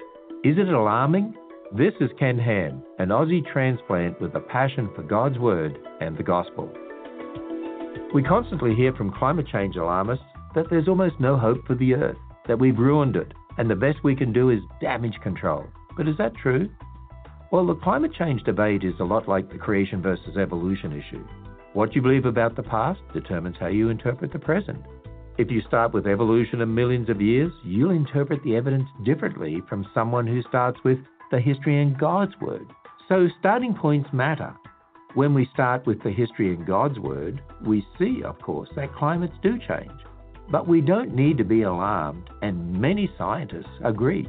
Is 0.44 0.56
it 0.56 0.72
alarming? 0.72 1.34
This 1.76 1.92
is 2.00 2.08
Ken 2.18 2.38
Ham, 2.38 2.82
an 2.98 3.08
Aussie 3.08 3.44
transplant 3.52 4.18
with 4.18 4.34
a 4.34 4.40
passion 4.40 4.88
for 4.96 5.02
God's 5.02 5.38
Word 5.38 5.76
and 6.00 6.16
the 6.16 6.22
Gospel. 6.22 6.72
We 8.14 8.22
constantly 8.22 8.74
hear 8.74 8.94
from 8.94 9.12
climate 9.12 9.46
change 9.52 9.76
alarmists 9.76 10.24
that 10.54 10.70
there's 10.70 10.88
almost 10.88 11.20
no 11.20 11.36
hope 11.36 11.58
for 11.66 11.74
the 11.74 11.92
Earth, 11.92 12.16
that 12.48 12.58
we've 12.58 12.78
ruined 12.78 13.14
it, 13.14 13.34
and 13.58 13.68
the 13.68 13.74
best 13.74 13.98
we 14.02 14.16
can 14.16 14.32
do 14.32 14.48
is 14.48 14.60
damage 14.80 15.20
control. 15.22 15.66
But 15.98 16.08
is 16.08 16.16
that 16.16 16.34
true? 16.36 16.70
Well, 17.52 17.66
the 17.66 17.74
climate 17.74 18.14
change 18.18 18.42
debate 18.44 18.84
is 18.84 18.94
a 19.00 19.04
lot 19.04 19.28
like 19.28 19.52
the 19.52 19.58
creation 19.58 20.00
versus 20.00 20.38
evolution 20.38 20.92
issue. 20.92 21.22
What 21.74 21.94
you 21.94 22.00
believe 22.00 22.24
about 22.24 22.56
the 22.56 22.62
past 22.62 23.00
determines 23.12 23.56
how 23.60 23.66
you 23.66 23.90
interpret 23.90 24.32
the 24.32 24.38
present. 24.38 24.82
If 25.40 25.50
you 25.50 25.62
start 25.62 25.94
with 25.94 26.06
evolution 26.06 26.60
of 26.60 26.68
millions 26.68 27.08
of 27.08 27.22
years, 27.22 27.50
you'll 27.64 27.92
interpret 27.92 28.42
the 28.44 28.56
evidence 28.56 28.84
differently 29.06 29.62
from 29.70 29.86
someone 29.94 30.26
who 30.26 30.42
starts 30.42 30.78
with 30.84 30.98
the 31.30 31.40
history 31.40 31.80
and 31.80 31.98
God's 31.98 32.34
Word. 32.42 32.66
So 33.08 33.26
starting 33.38 33.72
points 33.72 34.10
matter. 34.12 34.54
When 35.14 35.32
we 35.32 35.48
start 35.54 35.86
with 35.86 36.02
the 36.02 36.10
history 36.10 36.52
in 36.52 36.66
God's 36.66 36.98
Word, 36.98 37.40
we 37.64 37.82
see, 37.98 38.22
of 38.22 38.38
course, 38.42 38.68
that 38.76 38.94
climates 38.94 39.32
do 39.42 39.58
change. 39.66 39.98
But 40.50 40.68
we 40.68 40.82
don't 40.82 41.14
need 41.14 41.38
to 41.38 41.44
be 41.44 41.62
alarmed, 41.62 42.28
and 42.42 42.78
many 42.78 43.10
scientists 43.16 43.80
agree. 43.82 44.28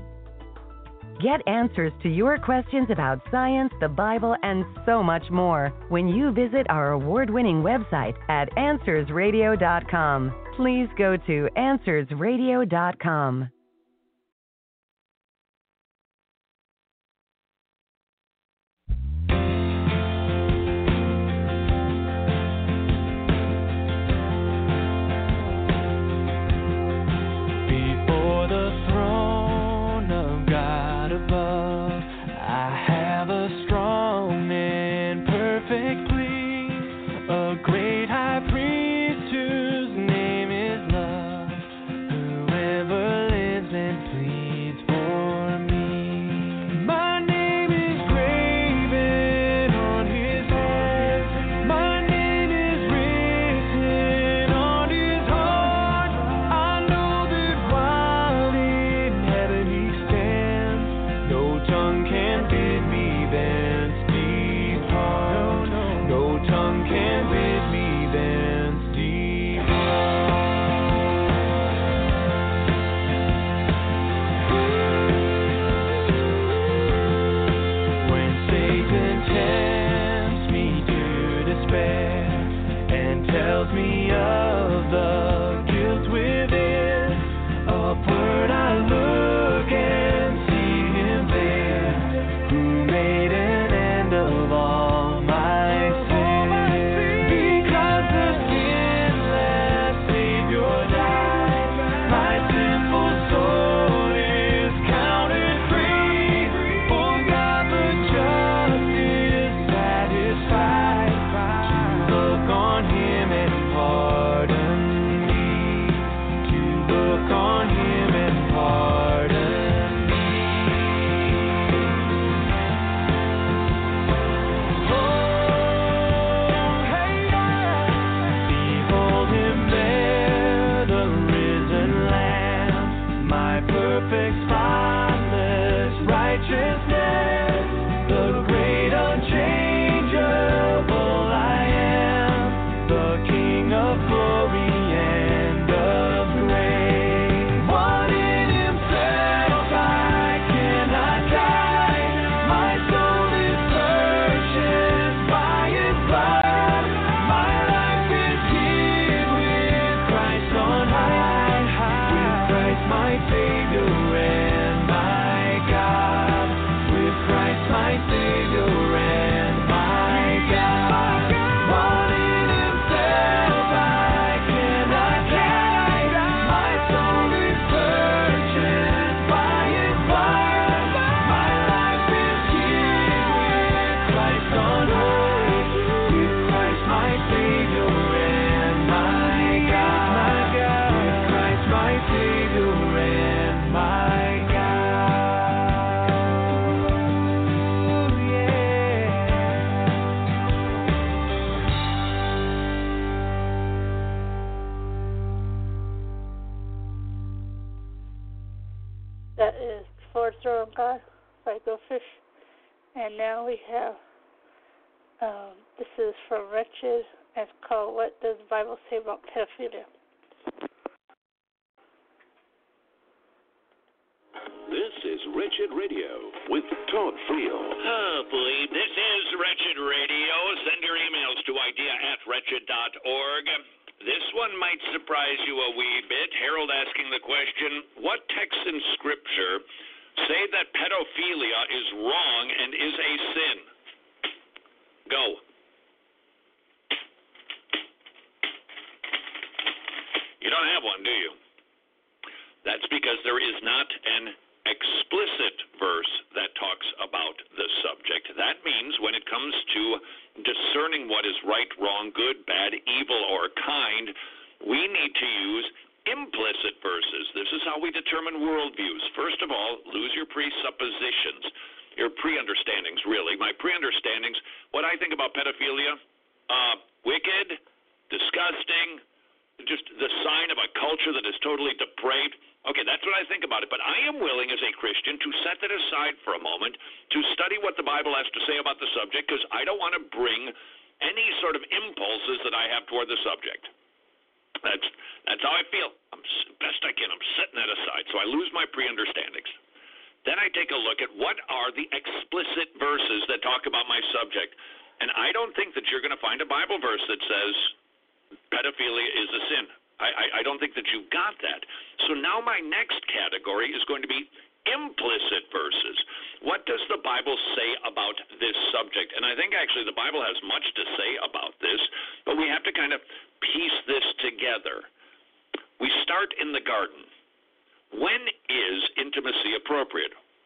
Get 1.21 1.45
answers 1.45 1.91
to 2.03 2.09
your 2.09 2.37
questions 2.39 2.87
about 2.89 3.19
science, 3.29 3.73
the 3.81 3.89
Bible, 3.89 4.37
and 4.43 4.63
so 4.85 5.03
much 5.03 5.29
more 5.29 5.73
when 5.89 6.07
you 6.07 6.31
visit 6.31 6.67
our 6.69 6.93
award 6.93 7.29
winning 7.29 7.61
website 7.61 8.15
at 8.29 8.49
AnswersRadio.com. 8.55 10.40
Please 10.55 10.87
go 10.97 11.17
to 11.17 11.49
AnswersRadio.com. 11.57 13.49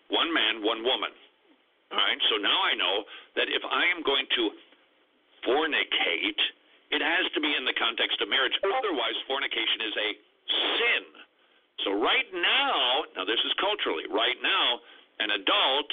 One 0.09 0.29
man, 0.33 0.61
one 0.61 0.85
woman. 0.85 1.11
Oh. 1.91 1.97
All 1.97 2.03
right, 2.03 2.21
so 2.29 2.37
now 2.37 2.59
I 2.61 2.73
know 2.77 2.95
that 3.35 3.47
if 3.49 3.63
I 3.65 3.89
am 3.89 4.05
going 4.05 4.25
to 4.37 4.43
fornicate, 5.45 6.41
it 6.93 7.01
has 7.01 7.25
to 7.33 7.39
be 7.41 7.53
in 7.53 7.65
the 7.65 7.73
context 7.77 8.21
of 8.21 8.29
marriage. 8.29 8.53
Otherwise, 8.61 9.17
fornication 9.25 9.79
is 9.85 9.95
a 9.97 10.09
sin. 10.77 11.03
So 11.83 11.89
right 11.97 12.29
now, 12.33 13.05
now 13.17 13.25
this 13.25 13.41
is 13.41 13.53
culturally, 13.61 14.05
right 14.09 14.37
now, 14.41 14.79
an 15.19 15.31
adult 15.37 15.89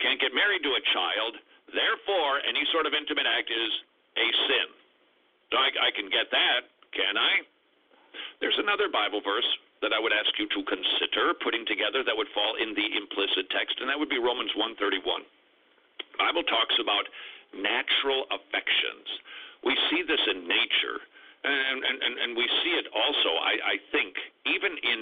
can't 0.00 0.20
get 0.20 0.34
married 0.34 0.62
to 0.62 0.72
a 0.78 0.82
child. 0.94 1.32
Therefore, 1.74 2.40
any 2.46 2.62
sort 2.70 2.86
of 2.86 2.94
intimate 2.94 3.26
act 3.26 3.50
is 3.50 3.72
a 4.16 4.26
sin. 4.46 4.68
So 5.50 5.58
I, 5.58 5.68
I 5.88 5.90
can 5.94 6.08
get 6.08 6.30
that, 6.30 6.70
can 6.94 7.18
I? 7.18 7.42
There's 8.40 8.56
another 8.58 8.88
Bible 8.88 9.20
verse 9.20 9.46
that 9.82 9.94
I 9.94 10.00
would 10.02 10.12
ask 10.12 10.30
you 10.38 10.46
to 10.50 10.60
consider 10.66 11.34
putting 11.38 11.62
together 11.66 12.02
that 12.02 12.16
would 12.16 12.30
fall 12.34 12.58
in 12.58 12.74
the 12.74 12.86
implicit 12.98 13.46
text, 13.54 13.78
and 13.78 13.86
that 13.88 13.98
would 13.98 14.10
be 14.10 14.18
Romans 14.18 14.50
1:31. 14.56 15.24
Bible 16.18 16.42
talks 16.44 16.76
about 16.78 17.06
natural 17.54 18.26
affections. 18.30 19.06
We 19.62 19.74
see 19.90 20.02
this 20.02 20.20
in 20.26 20.46
nature, 20.46 20.98
and 21.44 21.78
and, 21.84 21.96
and, 22.02 22.14
and 22.18 22.30
we 22.36 22.46
see 22.62 22.74
it 22.74 22.86
also, 22.90 23.30
I, 23.38 23.54
I 23.62 23.76
think, 23.94 24.14
even 24.46 24.72
in 24.82 25.00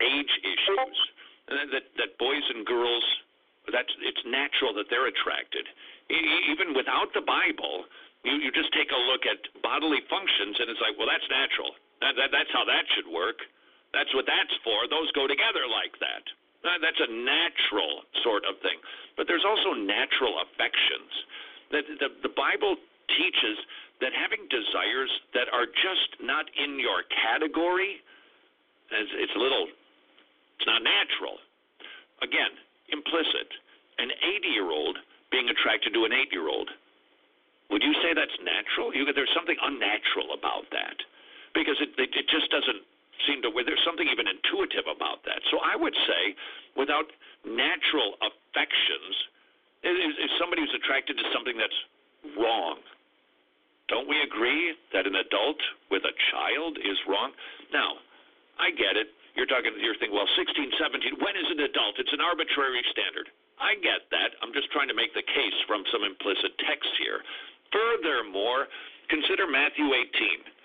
age 0.00 0.32
issues, 0.44 0.96
that 1.48 1.84
that 1.96 2.18
boys 2.18 2.44
and 2.54 2.64
girls, 2.64 3.04
that's 3.72 3.92
it's 4.00 4.24
natural 4.24 4.72
that 4.74 4.88
they're 4.88 5.08
attracted, 5.08 5.64
even 6.10 6.74
without 6.76 7.12
the 7.14 7.24
Bible. 7.24 7.84
You, 8.20 8.36
you 8.36 8.52
just 8.52 8.68
take 8.76 8.92
a 8.92 9.00
look 9.08 9.24
at 9.24 9.40
bodily 9.64 10.04
functions, 10.12 10.60
and 10.60 10.68
it's 10.68 10.80
like, 10.84 10.92
well, 11.00 11.08
that's 11.08 11.24
natural. 11.32 11.72
That, 12.04 12.20
that, 12.20 12.28
that's 12.28 12.52
how 12.52 12.68
that 12.68 12.84
should 12.92 13.08
work. 13.08 13.40
That's 13.92 14.12
what 14.14 14.26
that's 14.26 14.54
for. 14.62 14.86
Those 14.86 15.10
go 15.12 15.26
together 15.26 15.66
like 15.66 15.94
that. 15.98 16.24
Uh, 16.60 16.76
that's 16.78 17.00
a 17.00 17.10
natural 17.10 18.04
sort 18.22 18.44
of 18.44 18.60
thing. 18.60 18.76
But 19.16 19.26
there's 19.26 19.44
also 19.44 19.74
natural 19.74 20.38
affections. 20.44 21.12
That 21.72 21.84
the, 21.98 22.08
the 22.28 22.34
Bible 22.36 22.76
teaches 23.08 23.56
that 24.04 24.12
having 24.12 24.46
desires 24.48 25.10
that 25.34 25.48
are 25.50 25.66
just 25.66 26.20
not 26.22 26.46
in 26.56 26.78
your 26.78 27.04
category, 27.10 28.00
it's, 28.92 29.12
it's 29.16 29.34
a 29.34 29.40
little, 29.40 29.66
it's 30.58 30.68
not 30.68 30.84
natural. 30.84 31.40
Again, 32.22 32.52
implicit. 32.92 33.48
An 33.98 34.12
80 34.12 34.48
year 34.52 34.70
old 34.70 34.96
being 35.32 35.48
attracted 35.48 35.92
to 35.94 36.04
an 36.04 36.12
8 36.12 36.32
year 36.32 36.48
old 36.48 36.68
would 37.70 37.86
you 37.86 37.94
say 38.02 38.10
that's 38.12 38.34
natural? 38.42 38.90
You, 38.90 39.06
there's 39.14 39.30
something 39.30 39.56
unnatural 39.62 40.34
about 40.34 40.66
that 40.74 40.98
because 41.54 41.78
it, 41.78 41.94
it, 41.96 42.10
it 42.18 42.26
just 42.26 42.50
doesn't 42.50 42.82
seem 43.26 43.42
to. 43.42 43.50
Where 43.50 43.64
there's 43.64 43.82
something 43.84 44.06
even 44.06 44.28
intuitive 44.28 44.86
about 44.88 45.24
that. 45.26 45.40
So 45.50 45.58
I 45.60 45.74
would 45.76 45.96
say, 46.06 46.22
without 46.76 47.08
natural 47.44 48.16
affections, 48.20 49.14
is, 49.84 50.30
somebody 50.36 50.62
who's 50.62 50.76
attracted 50.76 51.16
to 51.16 51.26
something 51.32 51.56
that's 51.56 51.80
wrong. 52.36 52.80
Don't 53.88 54.06
we 54.06 54.20
agree 54.22 54.76
that 54.94 55.08
an 55.08 55.18
adult 55.18 55.58
with 55.90 56.06
a 56.06 56.14
child 56.30 56.78
is 56.78 56.98
wrong? 57.10 57.34
Now, 57.74 57.98
I 58.60 58.70
get 58.70 58.94
it. 58.94 59.10
You're 59.34 59.50
talking. 59.50 59.72
You're 59.80 59.96
thinking, 59.98 60.14
well, 60.14 60.28
16, 60.36 60.52
17. 60.78 61.18
When 61.18 61.34
is 61.34 61.48
an 61.50 61.64
adult? 61.64 61.98
It's 61.98 62.12
an 62.12 62.22
arbitrary 62.22 62.84
standard. 62.92 63.30
I 63.58 63.74
get 63.80 64.08
that. 64.14 64.36
I'm 64.40 64.52
just 64.54 64.70
trying 64.72 64.88
to 64.88 64.96
make 64.96 65.12
the 65.12 65.26
case 65.26 65.58
from 65.66 65.84
some 65.92 66.04
implicit 66.04 66.56
text 66.64 66.90
here. 66.96 67.20
Furthermore, 67.72 68.66
consider 69.08 69.46
Matthew 69.46 69.90
18. 69.90 70.59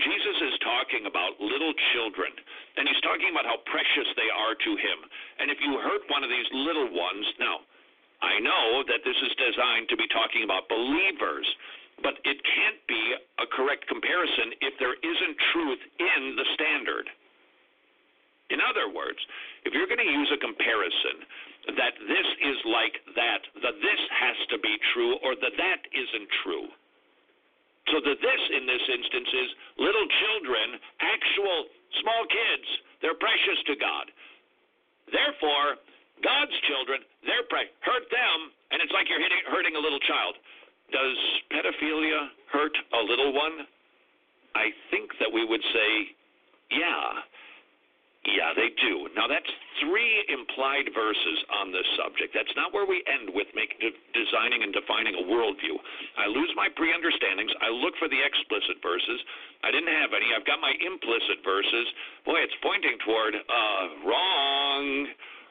Jesus 0.00 0.38
is 0.48 0.56
talking 0.64 1.04
about 1.04 1.36
little 1.36 1.74
children, 1.92 2.32
and 2.80 2.88
he's 2.88 3.02
talking 3.04 3.28
about 3.28 3.44
how 3.44 3.60
precious 3.68 4.08
they 4.16 4.30
are 4.32 4.56
to 4.56 4.72
him. 4.80 4.98
And 5.38 5.52
if 5.52 5.60
you 5.60 5.76
hurt 5.76 6.08
one 6.08 6.24
of 6.24 6.32
these 6.32 6.48
little 6.52 6.88
ones, 6.88 7.26
now, 7.36 7.60
I 8.24 8.40
know 8.40 8.86
that 8.88 9.04
this 9.04 9.18
is 9.20 9.32
designed 9.36 9.92
to 9.92 9.96
be 9.98 10.08
talking 10.08 10.48
about 10.48 10.70
believers, 10.72 11.44
but 12.00 12.16
it 12.24 12.40
can't 12.40 12.80
be 12.88 13.02
a 13.42 13.46
correct 13.52 13.84
comparison 13.86 14.56
if 14.64 14.74
there 14.80 14.96
isn't 14.96 15.36
truth 15.52 15.82
in 16.00 16.22
the 16.40 16.46
standard. 16.56 17.06
In 18.48 18.60
other 18.64 18.88
words, 18.88 19.20
if 19.64 19.72
you're 19.72 19.88
going 19.88 20.02
to 20.02 20.08
use 20.08 20.30
a 20.32 20.40
comparison 20.40 21.24
that 21.76 21.94
this 22.04 22.28
is 22.42 22.58
like 22.66 22.96
that, 23.14 23.40
the 23.60 23.72
this 23.80 24.02
has 24.12 24.36
to 24.50 24.58
be 24.58 24.74
true, 24.92 25.16
or 25.22 25.34
the 25.36 25.52
that 25.56 25.80
isn't 25.94 26.28
true. 26.42 26.66
So 27.90 27.98
the 27.98 28.14
this 28.14 28.42
in 28.54 28.64
this 28.66 28.84
instance 28.86 29.30
is 29.32 29.48
little 29.78 30.06
children, 30.22 30.78
actual 31.02 31.58
small 32.00 32.22
kids. 32.30 32.66
They're 33.02 33.18
precious 33.18 33.58
to 33.66 33.74
God. 33.74 34.06
Therefore, 35.10 35.82
God's 36.22 36.54
children, 36.70 37.02
they're 37.26 37.44
pre- 37.50 37.74
hurt 37.82 38.06
them, 38.08 38.38
and 38.70 38.78
it's 38.78 38.94
like 38.94 39.10
you're 39.10 39.20
hitting, 39.20 39.42
hurting 39.50 39.74
a 39.74 39.82
little 39.82 40.00
child. 40.06 40.38
Does 40.94 41.18
pedophilia 41.50 42.30
hurt 42.52 42.72
a 42.94 43.02
little 43.02 43.34
one? 43.34 43.66
I 44.54 44.70
think 44.94 45.10
that 45.18 45.32
we 45.32 45.44
would 45.44 45.62
say, 45.74 45.90
yeah. 46.70 47.24
Yeah, 48.22 48.54
they 48.54 48.70
do. 48.78 49.10
Now, 49.18 49.26
that's 49.26 49.50
three 49.82 50.22
implied 50.30 50.86
verses 50.94 51.38
on 51.58 51.74
this 51.74 51.86
subject. 51.98 52.30
That's 52.30 52.54
not 52.54 52.70
where 52.70 52.86
we 52.86 53.02
end 53.10 53.34
with 53.34 53.50
make, 53.50 53.74
de- 53.82 53.98
designing 54.14 54.62
and 54.62 54.70
defining 54.70 55.18
a 55.18 55.26
worldview. 55.26 55.74
I 56.14 56.30
lose 56.30 56.54
my 56.54 56.70
pre 56.78 56.94
understandings. 56.94 57.50
I 57.58 57.74
look 57.74 57.98
for 57.98 58.06
the 58.06 58.22
explicit 58.22 58.78
verses. 58.78 59.18
I 59.66 59.74
didn't 59.74 59.90
have 59.90 60.14
any. 60.14 60.30
I've 60.30 60.46
got 60.46 60.62
my 60.62 60.70
implicit 60.70 61.42
verses. 61.42 61.86
Boy, 62.22 62.38
it's 62.46 62.54
pointing 62.62 62.94
toward 63.02 63.34
uh, 63.34 63.84
wrong, 64.06 64.86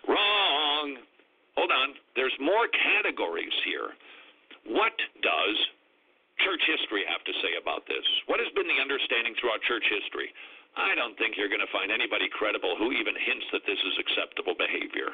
wrong. 0.07 0.87
Hold 1.59 1.75
on. 1.75 1.99
There's 2.15 2.35
more 2.39 2.71
categories 2.71 3.55
here. 3.67 3.91
What 4.71 4.95
does 5.19 5.55
church 6.39 6.63
history 6.71 7.03
have 7.11 7.23
to 7.27 7.33
say 7.43 7.59
about 7.59 7.83
this? 7.91 8.05
What 8.31 8.39
has 8.39 8.47
been 8.55 8.71
the 8.71 8.79
understanding 8.79 9.35
throughout 9.43 9.59
church 9.67 9.83
history? 9.91 10.31
I 10.79 10.95
don't 10.95 11.15
think 11.19 11.35
you're 11.35 11.51
going 11.51 11.63
to 11.63 11.73
find 11.75 11.91
anybody 11.91 12.31
credible 12.31 12.79
who 12.79 12.95
even 12.95 13.15
hints 13.15 13.47
that 13.51 13.63
this 13.67 13.79
is 13.79 13.95
acceptable 13.99 14.55
behavior. 14.55 15.11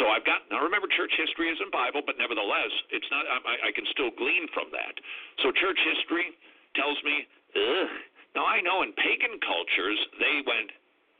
So 0.00 0.10
I've 0.10 0.26
got 0.26 0.42
now. 0.50 0.64
Remember, 0.66 0.90
church 0.98 1.14
history 1.14 1.46
isn't 1.52 1.70
Bible, 1.70 2.02
but 2.02 2.18
nevertheless, 2.18 2.72
it's 2.90 3.06
not. 3.14 3.22
I, 3.28 3.70
I 3.70 3.72
can 3.76 3.86
still 3.94 4.10
glean 4.18 4.50
from 4.50 4.66
that. 4.74 4.98
So 5.46 5.54
church 5.54 5.78
history 5.78 6.34
tells 6.74 6.98
me, 7.06 7.22
ugh. 7.54 7.92
Now 8.34 8.44
I 8.50 8.58
know 8.60 8.82
in 8.82 8.90
pagan 8.98 9.38
cultures 9.46 9.98
they 10.18 10.42
went 10.42 10.74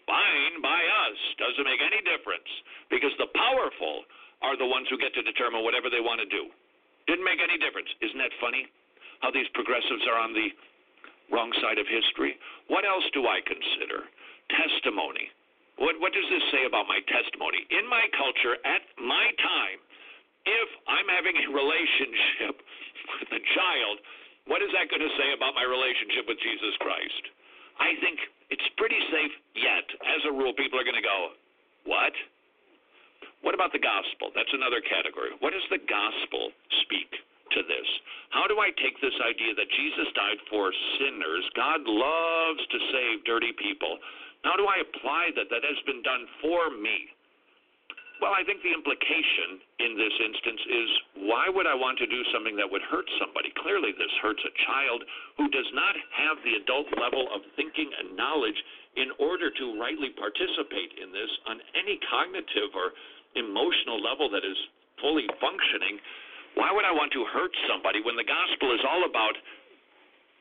fine 0.05 0.61
by 0.61 0.83
us. 0.83 1.19
Doesn't 1.39 1.65
make 1.65 1.79
any 1.79 2.03
difference 2.03 2.49
because 2.91 3.15
the 3.23 3.31
powerful 3.39 4.03
are 4.43 4.59
the 4.59 4.67
ones 4.67 4.91
who 4.91 4.99
get 4.99 5.15
to 5.15 5.23
determine 5.23 5.63
whatever 5.63 5.89
they 5.89 6.03
want 6.03 6.21
to 6.21 6.29
do. 6.29 6.51
Didn't 7.07 7.25
make 7.25 7.39
any 7.39 7.57
difference. 7.57 7.89
Isn't 8.03 8.19
that 8.19 8.35
funny? 8.43 8.67
How 9.23 9.31
these 9.31 9.49
progressives 9.55 10.05
are 10.11 10.19
on 10.21 10.35
the 10.35 10.51
wrong 11.33 11.51
side 11.63 11.79
of 11.79 11.87
history. 11.87 12.39
What 12.69 12.85
else 12.85 13.05
do 13.13 13.27
I 13.27 13.43
consider? 13.43 14.07
Testimony. 14.51 15.31
What, 15.77 16.01
what 16.01 16.17
does 16.17 16.25
this 16.33 16.45
say 16.53 16.65
about 16.65 16.89
my 16.89 17.01
testimony? 17.05 17.61
In 17.69 17.85
my 17.85 18.09
culture, 18.17 18.57
at 18.65 18.83
my 18.97 19.29
time, 19.37 19.79
if 20.47 20.69
I'm 20.89 21.09
having 21.11 21.37
a 21.37 21.47
relationship 21.53 22.55
with 23.21 23.31
a 23.37 23.43
child, 23.53 23.97
what 24.47 24.63
is 24.63 24.71
that 24.73 24.89
going 24.89 25.03
to 25.03 25.15
say 25.19 25.35
about 25.35 25.53
my 25.53 25.67
relationship 25.67 26.25
with 26.31 26.39
Jesus 26.41 26.75
Christ? 26.81 27.25
I 27.77 27.93
think 28.01 28.17
it's 28.49 28.65
pretty 28.81 28.99
safe 29.13 29.35
yet. 29.53 29.85
As 30.07 30.23
a 30.25 30.33
rule, 30.33 30.57
people 30.57 30.81
are 30.81 30.87
going 30.87 30.97
to 30.97 31.05
go, 31.05 31.37
What? 31.85 32.15
What 33.45 33.53
about 33.53 33.75
the 33.77 33.83
gospel? 33.83 34.33
That's 34.33 34.51
another 34.57 34.81
category. 34.81 35.37
What 35.45 35.53
does 35.53 35.67
the 35.69 35.83
gospel 35.85 36.57
speak? 36.87 37.11
To 37.57 37.65
this? 37.65 37.89
How 38.31 38.45
do 38.45 38.61
I 38.61 38.69
take 38.77 39.01
this 39.01 39.17
idea 39.25 39.57
that 39.57 39.73
Jesus 39.73 40.09
died 40.13 40.41
for 40.53 40.69
sinners? 41.01 41.45
God 41.57 41.81
loves 41.89 42.63
to 42.69 42.79
save 42.93 43.25
dirty 43.25 43.57
people. 43.57 43.97
How 44.45 44.55
do 44.61 44.69
I 44.69 44.85
apply 44.85 45.33
that? 45.41 45.49
That 45.49 45.65
has 45.65 45.81
been 45.89 46.05
done 46.05 46.29
for 46.45 46.71
me. 46.77 47.17
Well, 48.17 48.33
I 48.33 48.41
think 48.49 48.65
the 48.65 48.73
implication 48.73 49.61
in 49.77 49.93
this 49.93 50.17
instance 50.25 50.63
is 50.65 50.89
why 51.29 51.53
would 51.53 51.69
I 51.69 51.77
want 51.77 52.01
to 52.01 52.09
do 52.09 52.25
something 52.33 52.57
that 52.57 52.65
would 52.65 52.81
hurt 52.89 53.05
somebody? 53.21 53.53
Clearly, 53.61 53.93
this 53.93 54.13
hurts 54.25 54.41
a 54.41 54.57
child 54.65 55.05
who 55.37 55.53
does 55.53 55.69
not 55.77 55.93
have 56.17 56.41
the 56.41 56.57
adult 56.57 56.89
level 56.97 57.29
of 57.29 57.45
thinking 57.61 57.93
and 57.93 58.17
knowledge 58.17 58.57
in 58.97 59.13
order 59.21 59.53
to 59.53 59.77
rightly 59.77 60.17
participate 60.17 60.97
in 60.97 61.13
this 61.13 61.29
on 61.45 61.61
any 61.77 62.01
cognitive 62.09 62.73
or 62.73 62.97
emotional 63.37 64.01
level 64.01 64.33
that 64.33 64.49
is 64.49 64.57
fully 64.97 65.29
functioning. 65.37 66.01
Why 66.57 66.73
would 66.73 66.89
I 66.89 66.93
want 66.93 67.13
to 67.13 67.23
hurt 67.29 67.53
somebody 67.69 68.01
when 68.01 68.17
the 68.17 68.25
gospel 68.25 68.73
is 68.73 68.81
all 68.89 69.05
about 69.05 69.37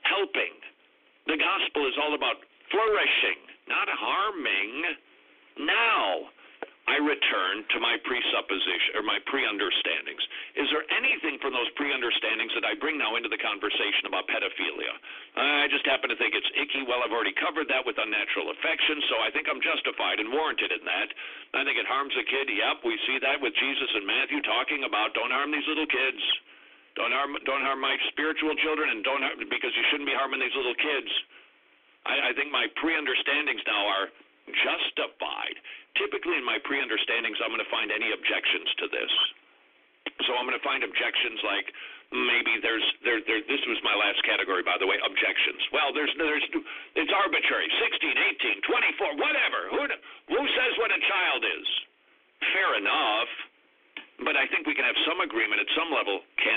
helping? 0.08 0.56
The 1.28 1.36
gospel 1.36 1.84
is 1.88 1.96
all 2.00 2.16
about 2.16 2.40
flourishing, 2.72 3.40
not 3.68 3.92
harming. 3.92 4.96
Now, 5.60 6.32
I 6.86 7.02
return 7.02 7.66
to 7.74 7.78
my 7.82 7.98
presupposition 8.06 8.94
or 8.94 9.02
my 9.02 9.18
pre-understandings. 9.26 10.22
Is 10.54 10.70
there 10.70 10.86
anything 10.94 11.42
from 11.42 11.50
those 11.50 11.66
pre-understandings 11.74 12.54
that 12.54 12.62
I 12.62 12.78
bring 12.78 13.02
now 13.02 13.18
into 13.18 13.26
the 13.26 13.42
conversation 13.42 14.06
about 14.06 14.30
pedophilia? 14.30 14.94
I 15.34 15.66
just 15.74 15.82
happen 15.90 16.14
to 16.14 16.18
think 16.22 16.38
it's 16.38 16.50
icky. 16.54 16.86
Well, 16.86 17.02
I've 17.02 17.10
already 17.10 17.34
covered 17.42 17.66
that 17.74 17.82
with 17.82 17.98
unnatural 17.98 18.54
affection, 18.54 19.02
so 19.10 19.18
I 19.18 19.34
think 19.34 19.50
I'm 19.50 19.66
justified 19.66 20.22
and 20.22 20.30
warranted 20.30 20.78
in 20.78 20.86
that. 20.86 21.10
I 21.58 21.66
think 21.66 21.82
it 21.82 21.90
harms 21.90 22.14
a 22.14 22.26
kid. 22.26 22.54
Yep, 22.54 22.86
we 22.86 22.94
see 23.10 23.18
that 23.18 23.42
with 23.42 23.58
Jesus 23.58 23.90
and 23.98 24.06
Matthew 24.06 24.46
talking 24.46 24.86
about 24.86 25.18
don't 25.18 25.34
harm 25.34 25.50
these 25.50 25.66
little 25.66 25.90
kids. 25.90 26.22
Don't 26.96 27.12
harm 27.12 27.36
don't 27.44 27.66
harm 27.66 27.82
my 27.82 27.98
spiritual 28.14 28.56
children 28.62 28.94
and 28.94 29.04
don't 29.04 29.26
harm, 29.26 29.42
because 29.42 29.74
you 29.74 29.84
shouldn't 29.90 30.08
be 30.08 30.16
harming 30.16 30.40
these 30.40 30.56
little 30.56 30.78
kids. 30.78 31.10
I, 32.06 32.30
I 32.30 32.32
think 32.38 32.54
my 32.54 32.70
pre-understandings 32.78 33.60
now 33.66 33.84
are 33.84 34.06
justified. 34.50 35.58
Typically, 35.98 36.38
in 36.38 36.46
my 36.46 36.60
pre 36.62 36.82
understandings, 36.82 37.40
I'm 37.42 37.50
going 37.50 37.64
to 37.64 37.74
find 37.74 37.90
any 37.90 38.12
objections 38.14 38.70
to 38.84 38.86
this. 38.92 39.14
So 40.28 40.38
I'm 40.38 40.46
going 40.46 40.58
to 40.58 40.64
find 40.66 40.86
objections 40.86 41.42
like 41.44 41.68
maybe 42.14 42.62
there's 42.62 42.86
there, 43.02 43.20
there 43.26 43.42
this 43.50 43.64
was 43.66 43.80
my 43.82 43.98
last 43.98 44.22
category 44.24 44.62
by 44.62 44.78
the 44.78 44.86
way 44.86 45.02
objections. 45.02 45.60
Well 45.74 45.90
there's 45.92 46.14
there's 46.16 46.46
it's 46.96 47.12
arbitrary. 47.12 47.68
16 47.82 48.62
18 48.62 48.62
24 48.62 49.18
whatever. 49.18 49.62
Who 49.74 49.82
who 50.30 50.42
says 50.46 50.72
what 50.78 50.94
a 50.94 51.02
child 51.10 51.42
is? 51.42 51.68
Fair 52.54 52.70
enough. 52.80 53.32
But 54.24 54.40
i 54.40 54.48
think 54.48 54.64
we 54.64 54.72
can 54.78 54.88
have 54.88 54.96
some 55.04 55.20
agreement 55.20 55.60
at 55.60 55.68
some 55.76 55.92
level 55.92 56.24
i 56.40 56.55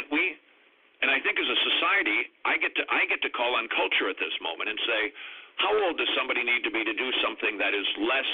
think 1.28 1.36
as 1.36 1.50
a 1.52 1.58
society 1.76 2.32
i 2.48 2.56
get 2.56 2.72
to 2.72 2.80
i 2.88 3.04
get 3.04 3.20
to 3.20 3.28
call 3.36 3.52
on 3.52 3.68
culture 3.76 4.08
at 4.08 4.16
this 4.16 4.32
moment 4.40 4.72
and 4.72 4.80
say 4.88 5.12
how 5.58 5.74
old 5.84 5.98
does 5.98 6.08
somebody 6.16 6.46
need 6.46 6.62
to 6.62 6.70
be 6.70 6.86
to 6.86 6.94
do 6.94 7.08
something 7.20 7.58
that 7.58 7.74
is 7.74 7.86
less 7.98 8.32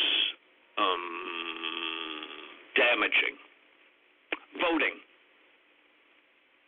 um, 0.77 1.05
damaging? 2.77 3.35
Voting. 4.61 4.97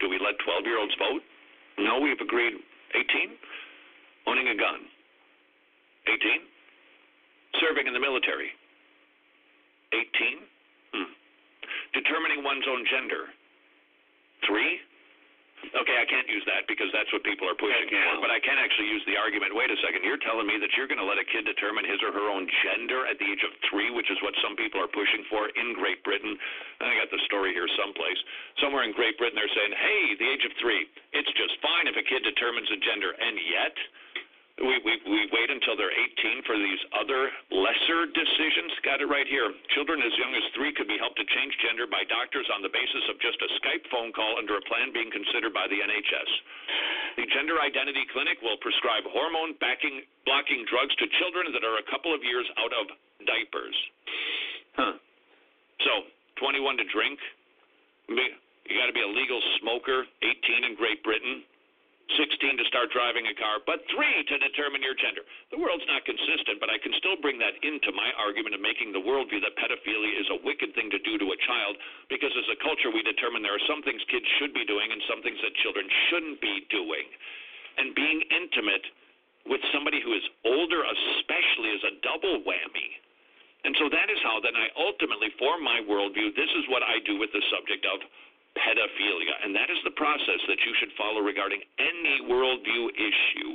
Do 0.01 0.09
we 0.09 0.17
let 0.17 0.41
12 0.41 0.65
year 0.65 0.81
olds 0.81 0.97
vote? 0.97 1.23
No, 1.79 2.01
we've 2.01 2.21
agreed 2.21 2.57
18. 2.97 3.37
Owning 4.27 4.49
a 4.49 4.57
gun. 4.57 4.81
18. 6.09 7.61
Serving 7.61 7.87
in 7.87 7.93
the 7.93 8.01
military. 8.01 8.49
18. 9.93 10.41
Hmm. 10.97 11.13
Determining 11.93 12.43
one's 12.43 12.65
own 12.65 12.85
gender. 12.89 13.29
Three. 14.49 14.81
Okay, 15.77 15.97
I 15.99 16.07
can't 16.07 16.29
use 16.29 16.45
that 16.47 16.69
because 16.69 16.89
that's 16.93 17.11
what 17.13 17.25
people 17.25 17.49
are 17.49 17.57
pushing 17.57 17.89
for. 17.89 18.21
But 18.21 18.31
I 18.31 18.41
can 18.41 18.57
actually 18.61 18.93
use 18.93 19.03
the 19.09 19.17
argument. 19.17 19.57
Wait 19.57 19.73
a 19.73 19.77
second, 19.81 20.05
you're 20.05 20.21
telling 20.21 20.47
me 20.47 20.61
that 20.61 20.73
you're 20.77 20.87
going 20.87 21.01
to 21.01 21.09
let 21.09 21.19
a 21.19 21.27
kid 21.27 21.45
determine 21.45 21.85
his 21.85 22.01
or 22.05 22.13
her 22.13 22.29
own 22.29 22.49
gender 22.65 23.05
at 23.09 23.19
the 23.19 23.27
age 23.27 23.43
of 23.43 23.53
three, 23.69 23.91
which 23.91 24.09
is 24.13 24.21
what 24.23 24.37
some 24.45 24.55
people 24.55 24.81
are 24.81 24.89
pushing 24.89 25.25
for 25.29 25.49
in 25.53 25.73
Great 25.75 26.05
Britain. 26.05 26.39
I 26.81 26.97
got 27.01 27.11
the 27.11 27.21
story 27.27 27.53
here 27.57 27.67
someplace. 27.77 28.21
Somewhere 28.61 28.85
in 28.85 28.93
Great 28.93 29.19
Britain, 29.19 29.37
they're 29.37 29.57
saying, 29.57 29.73
"Hey, 29.73 30.15
the 30.17 30.29
age 30.29 30.45
of 30.45 30.53
three, 30.61 30.89
it's 31.13 31.33
just 31.33 31.57
fine 31.61 31.89
if 31.89 31.97
a 31.97 32.05
kid 32.05 32.23
determines 32.23 32.71
a 32.71 32.77
gender," 32.77 33.13
and 33.13 33.41
yet 33.41 33.77
we, 34.57 34.81
we, 34.89 34.95
we 35.05 35.21
wait 35.37 35.53
until 35.53 35.77
they're 35.77 35.93
18 35.93 36.49
for 36.49 36.57
these 36.57 36.81
other 36.97 37.29
lesser 37.53 38.09
decisions. 38.09 38.73
Got 38.81 39.05
it 39.05 39.09
right 39.13 39.29
here. 39.29 39.53
Children 39.77 40.01
as 40.01 40.17
young 40.17 40.33
as 40.33 40.47
three 40.57 40.73
could 40.73 40.89
be 40.89 40.97
helped 40.97 41.21
to 41.21 41.29
change 41.29 41.53
gender 41.61 41.85
by 41.85 42.09
doctors 42.09 42.49
on 42.57 42.65
the 42.65 42.73
basis 42.73 43.05
of 43.13 43.21
just 43.21 43.37
a 43.45 43.49
Skype 43.61 43.85
phone 43.93 44.17
call 44.17 44.41
under 44.41 44.57
a 44.57 44.65
plan 44.65 44.97
being 44.97 45.13
considered 45.13 45.53
by 45.53 45.69
the 45.69 45.77
NHS. 45.77 46.31
The 47.21 47.29
Gender 47.37 47.61
Identity 47.61 48.09
Clinic 48.17 48.41
will 48.41 48.57
prescribe 48.65 49.05
hormone 49.13 49.61
backing, 49.61 50.01
blocking 50.25 50.65
drugs 50.73 50.97
to 51.01 51.07
children 51.21 51.53
that 51.53 51.61
are 51.61 51.77
a 51.77 51.87
couple 51.93 52.17
of 52.17 52.25
years 52.25 52.49
out 52.57 52.73
of 52.73 52.89
diapers. 53.29 53.77
Huh. 54.73 54.97
So, 55.85 56.09
21 56.41 56.81
to 56.81 56.87
drink. 56.89 57.21
You 58.09 58.73
got 58.81 58.89
to 58.89 58.97
be 58.97 59.05
a 59.05 59.13
legal 59.13 59.41
smoker, 59.61 60.09
18 60.25 60.65
in 60.65 60.73
Great 60.81 61.05
Britain. 61.05 61.45
16 62.15 62.63
to 62.63 62.65
start 62.71 62.95
driving 62.95 63.27
a 63.27 63.35
car, 63.35 63.59
but 63.67 63.83
three 63.91 64.23
to 64.31 64.37
determine 64.39 64.79
your 64.79 64.95
gender. 64.95 65.27
The 65.51 65.59
world's 65.59 65.87
not 65.91 66.07
consistent, 66.07 66.63
but 66.63 66.71
I 66.71 66.79
can 66.79 66.95
still 67.03 67.19
bring 67.19 67.35
that 67.43 67.59
into 67.67 67.91
my 67.91 68.15
argument 68.15 68.55
of 68.55 68.63
making 68.63 68.95
the 68.95 69.03
worldview 69.03 69.43
that 69.43 69.59
pedophilia 69.59 70.15
is 70.15 70.31
a 70.31 70.43
wicked 70.47 70.71
thing 70.79 70.87
to 70.95 71.03
do 71.03 71.19
to 71.19 71.35
a 71.35 71.39
child 71.43 71.75
because 72.07 72.31
as 72.39 72.47
a 72.47 72.63
culture 72.63 72.95
we 72.95 73.03
determine 73.03 73.43
there 73.43 73.59
are 73.59 73.69
some 73.71 73.83
things 73.83 73.99
kids 74.07 74.27
should 74.39 74.55
be 74.55 74.63
doing 74.63 74.95
and 74.95 75.03
some 75.11 75.19
things 75.27 75.43
that 75.43 75.51
children 75.67 75.87
shouldn't 76.07 76.39
be 76.39 76.63
doing. 76.71 77.07
And 77.83 77.91
being 77.99 78.23
intimate 78.31 78.87
with 79.51 79.63
somebody 79.75 79.99
who 79.99 80.15
is 80.15 80.23
older, 80.47 80.87
especially, 80.87 81.75
is 81.75 81.83
a 81.91 81.99
double 82.07 82.43
whammy. 82.47 82.91
And 83.67 83.75
so 83.83 83.91
that 83.91 84.07
is 84.15 84.21
how 84.23 84.39
then 84.39 84.55
I 84.55 84.71
ultimately 84.79 85.35
form 85.43 85.59
my 85.67 85.83
worldview. 85.83 86.39
This 86.39 86.51
is 86.55 86.71
what 86.71 86.87
I 86.87 87.03
do 87.03 87.19
with 87.19 87.35
the 87.35 87.43
subject 87.51 87.83
of 87.83 87.99
pedophilia. 88.57 89.35
And 89.45 89.53
that 89.55 89.69
is 89.69 89.79
the 89.85 89.95
process 89.95 90.41
that 90.49 90.61
you 90.65 90.73
should 90.81 90.93
follow 90.97 91.21
regarding 91.21 91.61
any 91.79 92.25
worldview 92.25 92.91
issue. 92.97 93.53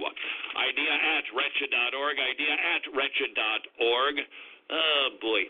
Idea 0.56 0.94
at 0.94 1.26
wretched.org, 1.34 2.16
idea 2.22 2.54
at 2.54 2.84
wretched.org. 2.94 4.16
Oh, 4.72 5.06
boy. 5.20 5.42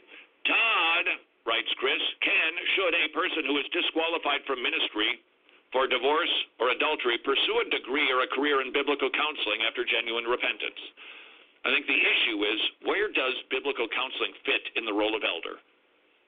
Todd, 0.48 1.06
writes 1.46 1.70
Chris, 1.78 2.02
can, 2.22 2.52
should 2.78 2.94
a 2.96 3.14
person 3.14 3.46
who 3.46 3.58
is 3.58 3.68
disqualified 3.74 4.42
from 4.46 4.62
ministry 4.62 5.22
for 5.74 5.88
divorce 5.88 6.34
or 6.60 6.74
adultery 6.74 7.18
pursue 7.24 7.58
a 7.64 7.72
degree 7.72 8.10
or 8.12 8.26
a 8.26 8.34
career 8.34 8.62
in 8.62 8.74
biblical 8.74 9.10
counseling 9.10 9.62
after 9.66 9.86
genuine 9.86 10.26
repentance? 10.26 10.82
I 11.62 11.70
think 11.70 11.86
the 11.86 12.02
issue 12.02 12.42
is 12.42 12.60
where 12.90 13.10
does 13.14 13.38
biblical 13.54 13.86
counseling 13.94 14.34
fit 14.46 14.74
in 14.74 14.86
the 14.86 14.94
role 14.94 15.14
of 15.14 15.22
elder? 15.22 15.62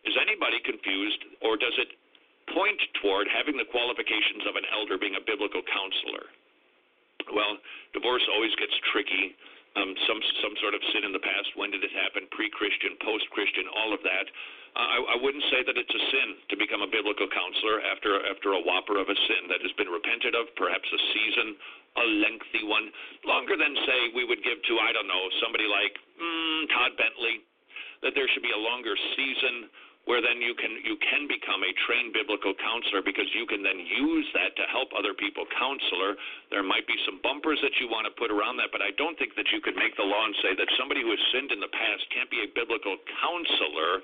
Is 0.06 0.14
anybody 0.20 0.60
confused, 0.62 1.40
or 1.42 1.58
does 1.58 1.74
it 1.80 1.96
point 2.52 2.80
toward 3.00 3.28
having 3.32 3.56
the 3.56 3.68
qualifications 3.72 4.44
of 4.50 4.60
an 4.60 4.68
elder 4.76 5.00
being 5.00 5.16
a 5.16 5.24
biblical 5.24 5.64
counselor. 5.64 6.28
Well, 7.32 7.56
divorce 7.96 8.26
always 8.36 8.52
gets 8.60 8.76
tricky. 8.92 9.36
Um, 9.74 9.90
some 10.06 10.22
some 10.46 10.54
sort 10.62 10.78
of 10.78 10.86
sin 10.94 11.02
in 11.02 11.14
the 11.18 11.24
past. 11.24 11.50
When 11.58 11.74
did 11.74 11.82
it 11.82 11.90
happen? 11.98 12.30
Pre-Christian, 12.30 12.94
post-Christian, 13.02 13.66
all 13.74 13.90
of 13.90 14.06
that. 14.06 14.30
Uh, 14.78 14.86
I, 14.86 14.98
I 15.14 15.18
wouldn't 15.18 15.46
say 15.50 15.66
that 15.66 15.74
it's 15.74 15.96
a 15.98 16.04
sin 16.14 16.30
to 16.54 16.56
become 16.62 16.86
a 16.86 16.90
biblical 16.94 17.26
counselor 17.26 17.82
after 17.90 18.22
after 18.30 18.54
a 18.54 18.62
whopper 18.62 19.02
of 19.02 19.10
a 19.10 19.18
sin 19.26 19.50
that 19.50 19.66
has 19.66 19.74
been 19.74 19.90
repented 19.90 20.38
of, 20.38 20.46
perhaps 20.62 20.86
a 20.86 21.02
season, 21.10 21.48
a 21.98 22.06
lengthy 22.22 22.64
one, 22.70 22.94
longer 23.26 23.58
than 23.58 23.74
say 23.90 24.14
we 24.14 24.30
would 24.30 24.46
give 24.46 24.62
to 24.62 24.74
I 24.78 24.94
don't 24.94 25.10
know 25.10 25.26
somebody 25.42 25.66
like 25.66 25.98
mm, 26.22 26.62
Todd 26.70 26.94
Bentley. 26.94 27.42
That 28.06 28.14
there 28.14 28.30
should 28.30 28.46
be 28.46 28.54
a 28.54 28.62
longer 28.62 28.94
season 29.18 29.74
where 30.04 30.20
then 30.20 30.44
you 30.44 30.52
can 30.56 30.84
you 30.84 31.00
can 31.00 31.32
become 31.32 31.64
a 31.64 31.72
trained 31.88 32.12
biblical 32.12 32.52
counselor 32.60 33.00
because 33.00 33.28
you 33.32 33.48
can 33.48 33.64
then 33.64 33.80
use 33.80 34.28
that 34.36 34.52
to 34.60 34.68
help 34.68 34.92
other 34.92 35.16
people. 35.16 35.48
Counselor 35.56 36.20
there 36.52 36.64
might 36.64 36.84
be 36.88 36.98
some 37.08 37.24
bumpers 37.24 37.60
that 37.64 37.72
you 37.80 37.88
want 37.88 38.04
to 38.04 38.14
put 38.20 38.28
around 38.28 38.60
that 38.60 38.70
but 38.76 38.84
i 38.84 38.92
don't 39.00 39.16
think 39.16 39.36
that 39.40 39.48
you 39.56 39.64
could 39.64 39.80
make 39.80 39.96
the 39.96 40.04
law 40.04 40.24
and 40.28 40.36
say 40.44 40.52
that 40.60 40.68
somebody 40.76 41.02
who 41.02 41.12
has 41.12 41.24
sinned 41.32 41.52
in 41.56 41.60
the 41.64 41.72
past 41.72 42.04
can't 42.12 42.30
be 42.30 42.44
a 42.44 42.50
biblical 42.52 43.00
counselor. 43.24 44.04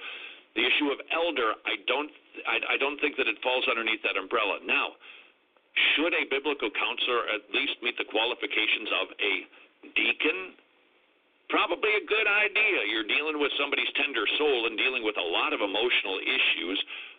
The 0.56 0.64
issue 0.66 0.90
of 0.90 1.00
elder 1.12 1.56
i 1.68 1.76
don't 1.84 2.12
i, 2.48 2.58
I 2.74 2.78
don't 2.80 3.00
think 3.04 3.20
that 3.20 3.28
it 3.28 3.36
falls 3.44 3.68
underneath 3.68 4.02
that 4.08 4.16
umbrella. 4.16 4.64
Now 4.64 4.96
should 5.96 6.16
a 6.16 6.24
biblical 6.32 6.72
counselor 6.72 7.28
at 7.32 7.44
least 7.52 7.80
meet 7.84 7.96
the 8.00 8.08
qualifications 8.08 8.90
of 9.04 9.06
a 9.20 9.34
deacon 9.96 10.56
probably 11.50 11.98
a 11.98 12.06
good 12.06 12.30
idea. 12.30 12.78
You're 12.94 13.10
dealing 13.10 13.42
with 13.42 13.50
somebody's 13.58 13.90
tender 13.98 14.24
soul 14.38 14.70
and 14.70 14.78
dealing 14.78 15.02
with 15.02 15.18
a 15.18 15.28
lot 15.34 15.52
of 15.52 15.60
emotional 15.60 16.22
issues. 16.22 16.78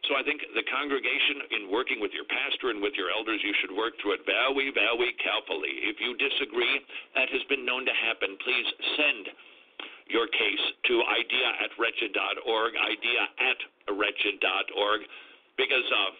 So 0.08 0.16
I 0.16 0.22
think 0.22 0.40
the 0.54 0.64
congregation, 0.70 1.44
in 1.60 1.62
working 1.68 1.98
with 1.98 2.14
your 2.14 2.24
pastor 2.30 2.70
and 2.70 2.80
with 2.80 2.94
your 2.94 3.10
elders, 3.10 3.42
you 3.42 3.52
should 3.60 3.74
work 3.74 3.98
through 4.00 4.16
it 4.16 4.24
very, 4.24 4.70
very 4.70 5.12
carefully. 5.18 5.84
If 5.84 5.98
you 5.98 6.14
disagree, 6.16 6.80
that 7.18 7.28
has 7.28 7.42
been 7.50 7.66
known 7.66 7.84
to 7.84 7.94
happen. 7.94 8.38
Please 8.40 8.68
send 8.96 9.22
your 10.10 10.26
case 10.30 10.64
to 10.90 10.94
idea 11.06 11.48
at 11.62 11.70
wretched.org, 11.78 12.72
idea 12.78 13.22
at 13.38 13.58
wretched.org, 13.94 15.00
because 15.58 15.86
uh, 15.90 16.10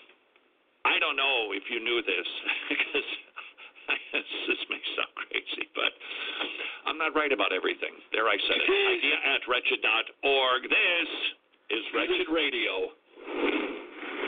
I 0.87 0.99
don't 0.99 1.19
know 1.19 1.53
if 1.55 1.67
you 1.71 1.83
knew 1.83 2.03
this, 2.03 2.29
because 2.73 3.09
this 4.49 4.63
may 4.71 4.83
sound 4.97 5.13
crazy, 5.17 5.67
but 5.75 5.93
I'm 6.87 6.99
not 6.99 7.15
right 7.15 7.33
about 7.33 7.53
everything. 7.53 7.95
There 8.13 8.27
I 8.29 8.37
said 8.37 8.59
it. 8.59 8.69
Idea 8.99 9.19
at 9.35 9.41
wretched.org. 9.47 10.61
This 10.69 11.11
is 11.71 11.83
Wretched 11.95 12.29
Radio. 12.31 12.95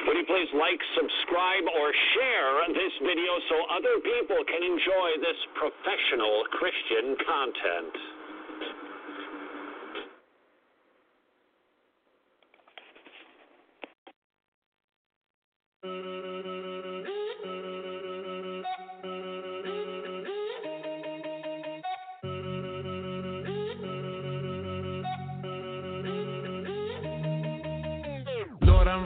Would 0.02 0.18
you 0.18 0.26
please 0.26 0.50
like, 0.58 0.82
subscribe, 0.98 1.66
or 1.78 1.88
share 2.18 2.52
this 2.74 2.94
video 3.06 3.32
so 3.48 3.56
other 3.70 4.02
people 4.02 4.40
can 4.50 4.62
enjoy 4.66 5.08
this 5.22 5.38
professional 5.54 6.42
Christian 6.58 7.14
content? 7.22 7.94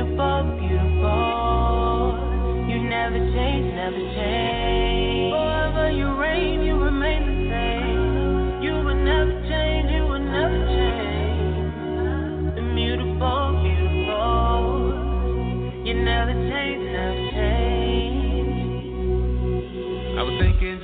Immutable, 0.00 0.56
beautiful. 0.58 2.16
You 2.70 2.88
never 2.88 3.18
change, 3.18 3.74
never 3.74 3.98
change. 4.14 4.69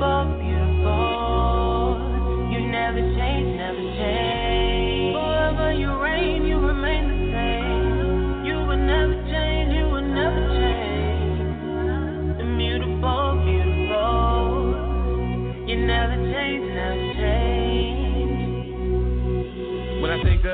Immutable, 0.00 0.39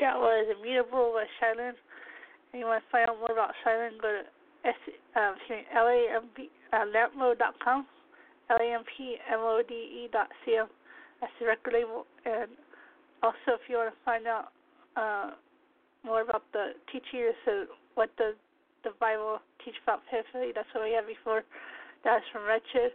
That 0.00 0.20
was 0.20 0.46
Immutable 0.60 1.12
by. 1.12 1.74
And 2.52 2.60
you 2.60 2.66
want 2.66 2.84
to 2.84 2.90
find 2.92 3.10
out 3.10 3.18
more 3.18 3.32
about 3.32 3.50
Shai 3.64 3.76
Linne, 3.76 3.98
go 4.00 4.12
to 4.12 4.35
S, 4.66 4.74
um, 5.14 5.34
excuse 5.38 5.62
me, 5.62 5.64
LAMP, 5.72 6.50
uh, 6.72 6.84
lampmode.com, 6.90 7.86
L-A-M-P-M-O-D-E 8.50 10.08
dot 10.12 10.28
C-M. 10.44 10.66
That's 11.20 11.32
the 11.40 11.46
record 11.46 11.72
label. 11.72 12.06
And 12.24 12.50
also, 13.22 13.54
if 13.54 13.62
you 13.68 13.76
want 13.76 13.94
to 13.94 14.00
find 14.04 14.26
out 14.26 14.50
uh, 14.96 15.30
more 16.04 16.22
about 16.22 16.42
the 16.52 16.72
teachers 16.92 17.34
and 17.46 17.68
what 17.94 18.10
the 18.18 18.34
the 18.86 18.94
Bible, 19.00 19.42
teach 19.64 19.74
about 19.82 20.06
Epiphany. 20.06 20.54
That's 20.54 20.70
what 20.70 20.86
we 20.86 20.94
had 20.94 21.10
before. 21.10 21.42
That's 22.06 22.22
from 22.30 22.46
Wretched. 22.46 22.94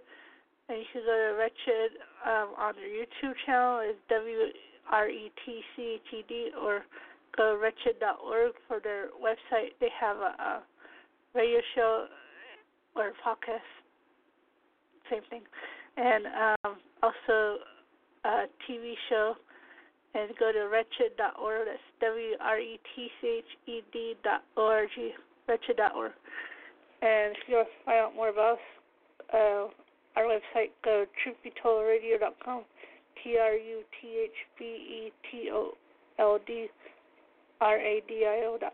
And 0.71 0.79
you 0.79 0.87
can 0.95 1.03
go 1.03 1.11
to 1.11 1.35
Wretched 1.35 1.91
um, 2.23 2.55
on 2.55 2.71
their 2.79 2.87
YouTube 2.87 3.35
channel. 3.45 3.83
It's 3.83 3.99
W 4.07 4.55
R 4.87 5.09
E 5.09 5.31
T 5.43 5.59
C 5.75 5.99
H 5.99 6.09
E 6.15 6.23
D 6.27 6.51
or 6.55 6.87
go 7.35 7.55
to 7.55 7.57
wretched.org 7.59 8.55
for 8.67 8.79
their 8.79 9.11
website. 9.19 9.75
They 9.83 9.91
have 9.99 10.15
a, 10.15 10.31
a 10.39 10.63
radio 11.33 11.59
show 11.75 12.05
or 12.95 13.11
podcast, 13.25 13.67
same 15.09 15.21
thing, 15.29 15.41
and 15.97 16.25
um, 16.65 16.77
also 17.03 17.57
a 18.25 18.45
TV 18.67 18.93
show. 19.09 19.35
And 20.13 20.29
go 20.37 20.51
to 20.51 20.67
wretched.org. 20.67 21.67
That's 21.67 21.79
W 22.01 22.35
R 22.41 22.59
E 22.59 22.77
T 22.93 23.07
C 23.21 23.39
H 23.39 23.45
E 23.65 23.81
D 23.93 24.13
dot 24.25 24.43
O 24.57 24.67
R 24.67 24.85
G. 24.93 25.11
Wretched.org. 25.47 26.11
And 27.01 27.31
if 27.31 27.47
you 27.47 27.55
want 27.55 27.67
to 27.69 27.85
find 27.85 27.97
out 27.97 28.15
more 28.15 28.27
about 28.27 28.53
us, 28.53 28.59
uh, 29.33 30.19
our 30.19 30.25
website, 30.25 30.71
go 30.83 31.05
to 31.05 31.49
truthbetoldradio.com. 31.49 32.63
T 33.23 33.37
R 33.37 33.53
U 33.53 33.83
T 34.01 34.07
H 34.25 34.31
B 34.59 34.65
E 34.65 35.11
T 35.31 35.49
O 35.53 35.71
L 36.19 36.39
D 36.45 36.67
R 37.61 37.77
A 37.77 38.01
D 38.07 38.25
I 38.25 38.45
O 38.47 38.57
dot 38.59 38.73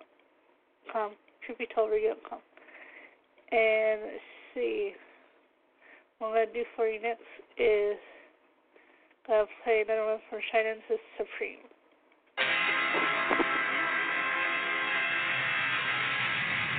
com. 0.92 1.12
truthbetoldradio.com. 1.46 2.40
And 3.52 4.02
see. 4.54 4.94
What 6.20 6.28
I'm 6.28 6.34
going 6.34 6.48
to 6.48 6.54
do 6.54 6.66
for 6.76 6.88
you 6.88 7.02
next 7.02 7.22
is 7.58 7.98
going 9.28 9.46
to 9.46 9.52
play 9.64 9.84
another 9.86 10.06
one 10.06 10.20
from 10.30 10.40
Shine 10.52 10.82
Supreme. 11.18 11.67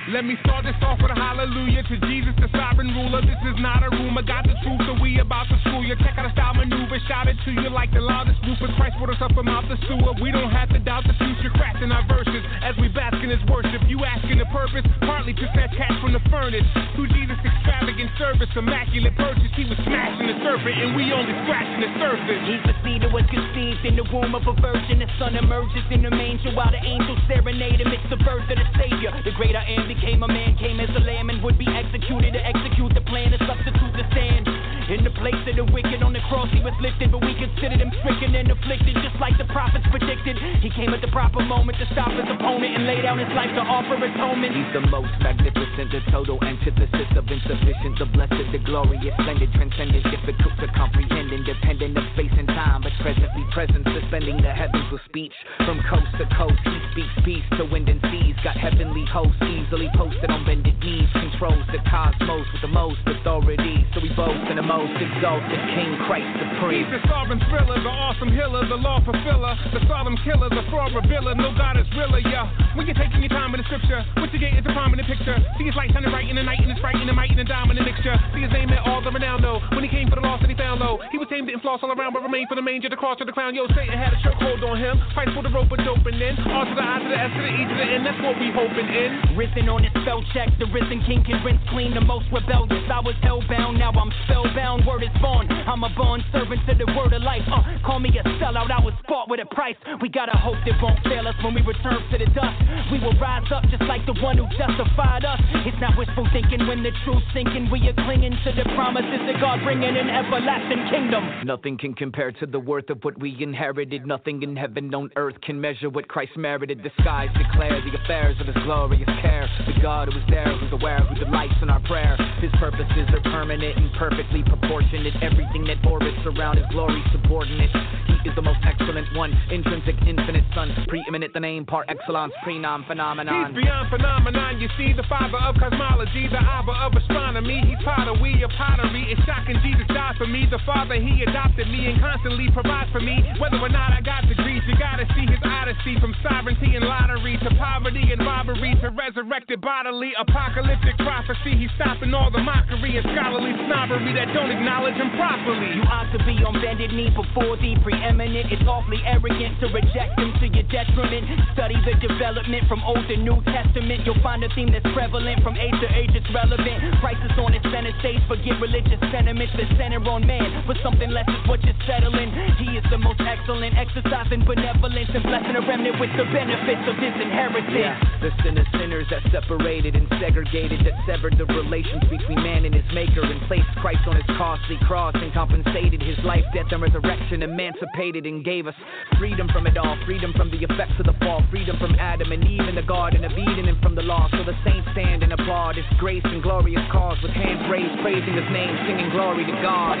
Let 0.09 0.25
me 0.25 0.33
start 0.41 0.65
this 0.65 0.73
off 0.81 0.97
with 1.05 1.13
a 1.13 1.19
hallelujah 1.21 1.85
to 1.85 1.95
Jesus, 2.09 2.33
the 2.41 2.49
sovereign 2.57 2.89
ruler. 2.97 3.21
This 3.21 3.37
is 3.45 3.61
not 3.61 3.85
a 3.85 3.93
rumor, 3.93 4.25
got 4.25 4.41
the 4.41 4.57
truth, 4.65 4.81
so 4.89 4.97
we 4.97 5.21
about 5.21 5.45
to 5.53 5.57
school 5.61 5.85
you. 5.85 5.93
Check 6.01 6.17
out 6.17 6.25
a 6.25 6.33
style 6.33 6.57
maneuver, 6.57 6.97
shout 7.05 7.29
it 7.29 7.37
to 7.45 7.53
you 7.53 7.69
like 7.69 7.93
the 7.93 8.01
loudest 8.01 8.41
Rufus 8.41 8.73
Christ 8.73 8.97
brought 8.97 9.13
us 9.13 9.21
up 9.21 9.37
from 9.37 9.45
out 9.45 9.69
the 9.69 9.77
sewer. 9.85 10.17
We 10.17 10.33
don't 10.33 10.49
have 10.49 10.73
to 10.73 10.81
doubt 10.81 11.05
the 11.05 11.13
future, 11.13 11.53
crafting 11.53 11.93
our 11.93 12.01
verses 12.09 12.41
as 12.65 12.73
we 12.81 12.89
bask 12.89 13.21
in 13.21 13.29
his 13.29 13.37
worship. 13.45 13.85
You 13.85 14.01
asking 14.01 14.41
the 14.41 14.49
purpose, 14.49 14.81
partly 15.05 15.37
to 15.37 15.45
fetch 15.53 15.77
cash 15.77 15.93
from 16.01 16.17
the 16.17 16.25
furnace. 16.33 16.65
Through 16.97 17.13
Jesus' 17.13 17.37
extravagant 17.45 18.09
service, 18.17 18.49
immaculate 18.57 19.13
purchase, 19.13 19.53
he 19.53 19.69
was 19.69 19.77
smashing 19.85 20.25
the 20.25 20.41
serpent, 20.41 20.73
and 20.73 20.97
we 20.97 21.13
only 21.13 21.37
scratching 21.45 21.85
the 21.85 21.91
surface. 22.01 22.41
The 22.65 22.73
seed 22.81 23.05
that 23.05 23.13
was 23.13 23.29
conceived 23.29 23.85
in 23.85 23.93
the 23.93 24.09
womb 24.09 24.33
of 24.33 24.41
a 24.49 24.57
virgin. 24.57 25.05
The 25.05 25.09
sun 25.21 25.37
emerges 25.37 25.85
in 25.93 26.01
the 26.01 26.09
manger 26.09 26.49
while 26.57 26.73
the 26.73 26.81
angels 26.81 27.21
serenade. 27.29 27.77
It's 27.77 28.09
the 28.09 28.17
birth 28.25 28.49
of 28.49 28.57
the 28.57 28.65
Savior. 28.73 29.13
The 29.21 29.37
great 29.37 29.53
I 29.53 29.69
am 29.69 29.85
became 29.99 30.23
a 30.23 30.27
man, 30.27 30.55
came 30.57 30.79
as 30.79 30.89
a 30.95 30.99
lamb 30.99 31.29
and 31.29 31.43
would 31.43 31.57
be 31.57 31.67
executed 31.67 32.31
to 32.31 32.45
execute 32.45 32.93
the 32.93 33.01
plan 33.01 33.31
to 33.31 33.37
substitute 33.45 33.91
the 33.93 34.03
stand. 34.11 34.78
In 34.89 35.05
the 35.05 35.13
place 35.21 35.37
of 35.45 35.53
the 35.53 35.69
wicked 35.69 36.01
on 36.01 36.17
the 36.17 36.23
cross, 36.33 36.49
he 36.49 36.65
was 36.65 36.73
lifted, 36.81 37.13
but 37.13 37.21
we 37.21 37.37
considered 37.37 37.77
him 37.77 37.93
stricken 38.01 38.33
and 38.33 38.49
afflicted, 38.49 38.97
just 39.05 39.21
like 39.21 39.37
the 39.37 39.45
prophets 39.53 39.85
predicted. 39.93 40.33
He 40.65 40.73
came 40.73 40.89
at 40.97 41.01
the 41.05 41.13
proper 41.13 41.45
moment 41.45 41.77
to 41.77 41.85
stop 41.93 42.09
his 42.09 42.25
opponent 42.25 42.73
and 42.73 42.89
lay 42.89 42.97
down 42.97 43.21
his 43.21 43.29
life 43.37 43.53
to 43.53 43.61
offer 43.61 44.01
atonement. 44.01 44.49
He's 44.49 44.73
the 44.73 44.81
most 44.89 45.13
magnificent, 45.21 45.93
the 45.93 46.01
total 46.09 46.41
antithesis 46.41 47.05
of 47.13 47.21
insufficient, 47.29 48.01
the 48.01 48.09
blessed, 48.09 48.49
the 48.49 48.57
glorious, 48.65 49.13
splendid, 49.21 49.53
transcendent, 49.53 50.09
difficult 50.09 50.57
to 50.57 50.65
comprehend, 50.73 51.37
independent 51.37 51.93
of 51.93 52.05
space 52.17 52.33
and 52.33 52.49
time, 52.49 52.81
but 52.81 52.93
presently 53.05 53.45
present, 53.53 53.85
suspending 53.93 54.41
the 54.41 54.49
heavens 54.49 54.89
with 54.89 55.05
speech. 55.05 55.37
From 55.69 55.85
coast 55.85 56.09
to 56.17 56.25
coast, 56.33 56.65
he 56.65 56.81
speaks 56.97 57.13
peace 57.21 57.47
to 57.61 57.69
wind 57.69 57.93
and 57.93 58.01
seas, 58.09 58.33
got 58.41 58.57
heavenly 58.57 59.05
hosts 59.05 59.37
easily 59.45 59.85
posted 59.93 60.33
on 60.33 60.49
bended 60.49 60.81
knees, 60.81 61.13
controls 61.13 61.61
the 61.69 61.77
cosmos 61.85 62.49
with 62.57 62.65
the 62.65 62.73
most 62.73 63.05
authority. 63.05 63.85
So 63.93 64.01
we 64.01 64.09
boast 64.17 64.49
in 64.49 64.57
the 64.57 64.65
most 64.65 64.78
exalted 64.87 65.59
King 65.75 65.97
Christ 66.07 66.29
supreme. 66.39 66.87
He's 66.87 66.93
the 66.95 67.01
sovereign 67.09 67.41
thriller, 67.51 67.81
the 67.81 67.91
awesome 67.91 68.31
healer, 68.31 68.63
the 68.69 68.79
law 68.79 69.03
fulfiller, 69.03 69.57
the 69.75 69.81
solemn 69.89 70.15
killer, 70.23 70.47
the 70.47 70.63
fraud 70.71 70.95
revealer. 70.95 71.35
No 71.35 71.51
God 71.57 71.75
is 71.75 71.87
realer, 71.97 72.23
yeah. 72.23 72.47
When 72.77 72.85
you're 72.87 72.95
taking 72.95 73.19
your 73.19 73.33
time 73.33 73.51
in 73.55 73.59
the 73.59 73.67
scripture, 73.67 74.05
what 74.21 74.31
you 74.31 74.39
get 74.39 74.55
is 74.55 74.63
a 74.63 74.71
prominent 74.71 75.07
picture. 75.09 75.35
See 75.57 75.65
his 75.65 75.75
light 75.75 75.91
shining 75.91 76.11
bright 76.13 76.29
in 76.29 76.37
the 76.37 76.45
night, 76.45 76.63
and 76.63 76.71
it's 76.71 76.79
bright 76.79 76.95
in 76.95 77.07
the 77.09 77.15
might 77.17 77.33
and 77.33 77.39
the 77.39 77.49
diamond 77.49 77.81
mixture. 77.81 78.15
See 78.31 78.45
his 78.45 78.53
name 78.53 78.69
at 78.69 78.85
all 78.85 79.01
the 79.03 79.11
renown, 79.11 79.41
though. 79.41 79.59
When 79.75 79.83
he 79.83 79.89
came 79.89 80.07
for 80.07 80.15
the 80.15 80.23
lost 80.23 80.45
and 80.45 80.51
he 80.51 80.55
found 80.55 80.79
low, 80.79 81.01
he 81.11 81.17
was 81.17 81.27
tamed 81.27 81.49
and 81.49 81.61
floss 81.61 81.81
all 81.83 81.91
around, 81.91 82.13
but 82.13 82.21
remained 82.23 82.47
for 82.47 82.55
the 82.55 82.63
manger, 82.63 82.87
the 82.87 82.95
cross, 82.95 83.17
to 83.19 83.25
the 83.25 83.33
crown. 83.33 83.55
Yo, 83.55 83.67
Satan 83.75 83.97
had 83.97 84.13
a 84.13 84.19
chokehold 84.21 84.61
on 84.63 84.77
him. 84.77 85.01
Fight 85.15 85.33
for 85.33 85.43
the 85.43 85.49
rope, 85.49 85.67
but 85.67 85.81
doping 85.83 86.21
in. 86.21 86.37
R 86.45 86.63
to 86.63 86.75
the 86.75 86.85
I 86.85 86.99
to 87.01 87.07
the 87.09 87.17
S 87.17 87.31
to 87.33 87.41
the 87.41 87.51
E 87.51 87.61
to 87.65 87.75
the 87.75 87.87
N. 87.99 88.03
That's 88.05 88.21
what 88.21 88.39
we 88.39 88.53
hoping 88.53 88.87
in. 88.87 89.35
Risen 89.35 89.67
on 89.67 89.83
his 89.83 89.91
spell 90.05 90.23
check, 90.31 90.53
the 90.59 90.69
risen 90.69 91.01
king 91.03 91.25
can 91.25 91.43
rinse 91.43 91.61
clean 91.73 91.93
the 91.93 92.05
most 92.05 92.29
rebellious. 92.31 92.85
I 92.87 93.01
was 93.01 93.15
hellbound, 93.25 93.79
now 93.81 93.91
I'm 93.91 94.11
spellbound. 94.23 94.68
Word 94.99 95.07
is 95.15 95.21
born. 95.21 95.47
I'm 95.49 95.83
a 95.83 95.89
born 95.95 96.21
servant 96.31 96.59
to 96.67 96.75
the 96.75 96.85
word 96.91 97.13
of 97.13 97.21
life. 97.21 97.43
Uh, 97.47 97.63
call 97.85 97.99
me 97.99 98.09
a 98.09 98.23
sellout, 98.43 98.69
I 98.69 98.83
was 98.83 98.93
with 99.29 99.39
a 99.39 99.45
price. 99.53 99.77
We 100.01 100.09
gotta 100.09 100.35
hope 100.35 100.57
that 100.65 100.81
won't 100.81 100.99
fail 101.05 101.27
us 101.27 101.35
when 101.43 101.53
we 101.53 101.61
return 101.61 102.01
to 102.09 102.17
the 102.17 102.25
dust. 102.33 102.57
We 102.91 102.97
will 102.99 103.13
rise 103.21 103.45
up 103.53 103.63
just 103.69 103.85
like 103.85 104.05
the 104.09 104.17
one 104.19 104.37
who 104.37 104.49
justified 104.57 105.23
us. 105.23 105.39
It's 105.69 105.77
not 105.79 105.93
wishful 105.97 106.27
thinking 106.33 106.65
when 106.65 106.81
the 106.81 106.91
truth's 107.05 107.25
sinking. 107.33 107.69
We 107.69 107.85
are 107.87 107.93
clinging 107.93 108.33
to 108.33 108.51
the 108.51 108.65
promises 108.73 109.21
of 109.29 109.37
God, 109.39 109.61
bringing 109.61 109.95
an 109.95 110.09
everlasting 110.09 110.89
kingdom. 110.89 111.45
Nothing 111.45 111.77
can 111.77 111.93
compare 111.93 112.31
to 112.41 112.45
the 112.47 112.59
worth 112.59 112.89
of 112.89 113.03
what 113.03 113.19
we 113.19 113.37
inherited. 113.39 114.07
Nothing 114.07 114.41
in 114.41 114.55
heaven 114.55 114.93
on 114.95 115.09
earth 115.15 115.35
can 115.45 115.61
measure 115.61 115.89
what 115.89 116.07
Christ 116.07 116.33
merited. 116.35 116.81
The 116.81 116.91
skies 117.01 117.29
declare 117.37 117.77
the 117.85 117.93
affairs 118.01 118.35
of 118.41 118.47
his 118.47 118.57
glorious 118.65 119.09
care. 119.21 119.47
The 119.67 119.81
God 119.81 120.09
who 120.09 120.17
is 120.17 120.25
there, 120.29 120.57
who's 120.57 120.73
aware, 120.73 121.05
who 121.05 121.15
delights 121.23 121.59
in 121.61 121.69
our 121.69 121.81
prayer. 121.81 122.17
His 122.41 122.51
purposes 122.57 123.05
are 123.13 123.21
permanent 123.29 123.77
and 123.77 123.93
perfectly 123.93 124.41
proportionate. 124.41 125.13
Everything 125.21 125.65
that 125.65 125.85
orbits 125.85 126.17
around 126.25 126.57
his 126.57 126.65
glory 126.71 127.03
subordinate. 127.11 127.69
He 128.07 128.29
is 128.29 128.35
the 128.35 128.41
most 128.41 128.59
excellent 128.63 129.07
one, 129.15 129.18
intrinsic, 129.27 129.95
infinite 130.07 130.45
son, 130.55 130.71
preeminent, 130.87 131.33
the 131.33 131.39
name 131.39 131.65
par 131.65 131.83
excellence, 131.89 132.31
prenom 132.45 132.87
phenomenon. 132.87 133.51
He's 133.51 133.63
beyond 133.63 133.89
phenomenon. 133.89 134.61
You 134.61 134.69
see, 134.77 134.93
the 134.93 135.03
father 135.09 135.37
of 135.43 135.55
cosmology, 135.59 136.27
the 136.31 136.39
abba 136.39 136.71
of 136.71 136.95
astronomy. 136.95 137.59
He's 137.67 137.83
potter, 137.83 138.15
we 138.15 138.39
of 138.43 138.51
pottery. 138.55 139.11
It's 139.11 139.19
shocking 139.27 139.59
Jesus 139.59 139.87
died 139.91 140.15
for 140.15 140.27
me. 140.27 140.47
The 140.47 140.59
father, 140.65 140.95
he 140.95 141.23
adopted 141.27 141.67
me 141.67 141.91
and 141.91 141.99
constantly 141.99 142.47
provides 142.55 142.91
for 142.91 143.01
me. 143.03 143.19
Whether 143.39 143.59
or 143.59 143.67
not 143.67 143.91
I 143.91 143.99
got 143.99 144.23
degrees, 144.27 144.63
you 144.67 144.77
gotta 144.79 145.03
see 145.15 145.27
his 145.27 145.41
odyssey 145.43 145.99
from 145.99 146.15
sovereignty 146.23 146.79
and 146.79 146.85
lottery 146.85 147.35
to 147.43 147.49
poverty 147.59 148.15
and 148.15 148.23
robbery 148.23 148.71
to 148.79 148.89
resurrected 148.95 149.59
bodily 149.59 150.13
apocalyptic 150.15 150.95
prophecy. 151.03 151.59
He's 151.59 151.73
stopping 151.75 152.13
all 152.13 152.31
the 152.31 152.39
mockery 152.39 152.95
and 152.95 153.05
scholarly 153.11 153.51
snobbery 153.67 154.15
that 154.15 154.31
don't 154.31 154.51
acknowledge 154.51 154.95
him 154.95 155.11
properly. 155.19 155.75
You 155.75 155.83
ought 155.91 156.07
to 156.15 156.19
be 156.23 156.39
on 156.47 156.55
bended 156.63 156.95
knee 156.95 157.11
before 157.11 157.59
the 157.59 157.75
preeminent. 157.83 158.51
It's 158.51 158.63
awfully 158.63 159.01
arrogant 159.09 159.57
to 159.59 159.67
reject 159.73 160.13
him 160.21 160.29
to 160.37 160.45
your 160.53 160.67
detriment. 160.69 161.25
Study 161.57 161.75
the 161.81 161.97
development 161.97 162.69
from 162.69 162.85
Old 162.85 163.01
to 163.09 163.17
New 163.17 163.41
Testament. 163.49 164.05
You'll 164.05 164.21
find 164.21 164.45
a 164.45 164.49
theme 164.53 164.69
that's 164.69 164.85
prevalent 164.93 165.41
from 165.41 165.57
age 165.57 165.73
to 165.81 165.89
age. 165.97 166.13
It's 166.13 166.29
relevant. 166.29 167.01
Crisis 167.01 167.33
on 167.41 167.57
its 167.57 167.65
center 167.73 167.91
stage. 167.99 168.21
Forget 168.29 168.61
religious 168.61 169.01
sentiments 169.09 169.53
that 169.57 169.69
center 169.81 169.99
on 170.05 170.25
man. 170.29 170.63
But 170.69 170.77
something 170.85 171.09
less 171.09 171.27
is 171.27 171.41
what 171.49 171.59
you're 171.65 171.77
settling. 171.89 172.29
He 172.61 172.77
is 172.77 172.85
the 172.93 173.01
most 173.01 173.19
excellent, 173.25 173.73
exercising 173.73 174.45
benevolence 174.45 175.09
and 175.09 175.23
blessing 175.25 175.57
a 175.57 175.63
remnant 175.65 175.97
with 175.97 176.13
the 176.13 176.29
benefits 176.29 176.85
of 176.85 176.95
his 177.01 177.15
inheritance. 177.17 177.73
Yeah, 177.73 177.97
the 178.21 178.29
sin 178.45 178.57
of 178.57 178.65
sinners 178.77 179.07
that 179.09 179.25
separated 179.33 179.95
and 179.95 180.05
segregated, 180.21 180.85
that 180.85 180.93
severed 181.09 181.37
the 181.37 181.45
relations 181.45 182.03
between 182.09 182.37
man 182.43 182.65
and 182.65 182.75
his 182.75 182.85
maker, 182.93 183.25
and 183.25 183.41
placed 183.47 183.69
Christ 183.81 184.05
on 184.05 184.15
his 184.15 184.29
costly 184.37 184.77
cross 184.85 185.15
and 185.17 185.33
compensated 185.33 186.01
his 186.01 186.17
life, 186.23 186.43
death, 186.53 186.69
and 186.71 186.81
resurrection, 186.81 187.41
emancipated 187.41 188.25
and 188.25 188.43
gave 188.45 188.67
us 188.67 188.75
freedom 189.17 189.47
from 189.51 189.67
it 189.67 189.77
all, 189.77 189.97
freedom 190.05 190.33
from 190.35 190.49
the 190.51 190.57
effects 190.57 190.93
of 190.99 191.05
the 191.05 191.13
fall, 191.19 191.43
freedom 191.51 191.77
from 191.79 191.95
Adam 191.95 192.31
and 192.31 192.43
Eve 192.43 192.67
in 192.67 192.75
the 192.75 192.81
Garden 192.81 193.23
of 193.23 193.31
Eden, 193.31 193.67
and 193.67 193.81
from 193.81 193.95
the 193.95 194.01
law. 194.01 194.27
So 194.31 194.43
the 194.43 194.55
saints 194.63 194.87
stand 194.93 195.23
and 195.23 195.33
applaud 195.33 195.75
his 195.75 195.85
grace 195.99 196.23
and 196.23 196.41
glorious 196.41 196.81
cause 196.91 197.17
with 197.21 197.31
hands 197.31 197.69
raised, 197.69 198.01
praising 198.01 198.33
his 198.33 198.49
name, 198.51 198.75
singing 198.87 199.09
glory 199.11 199.45
to 199.45 199.51
God. 199.61 199.97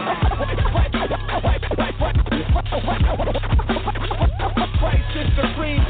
Christ 4.79 5.13
is 5.15 5.27
supreme. 5.35 5.83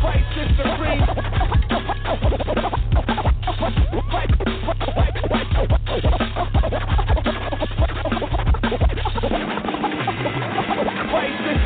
Christ 0.00 0.38
is 0.38 0.48
supreme. 0.56 1.06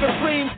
Supreme. 0.01 0.49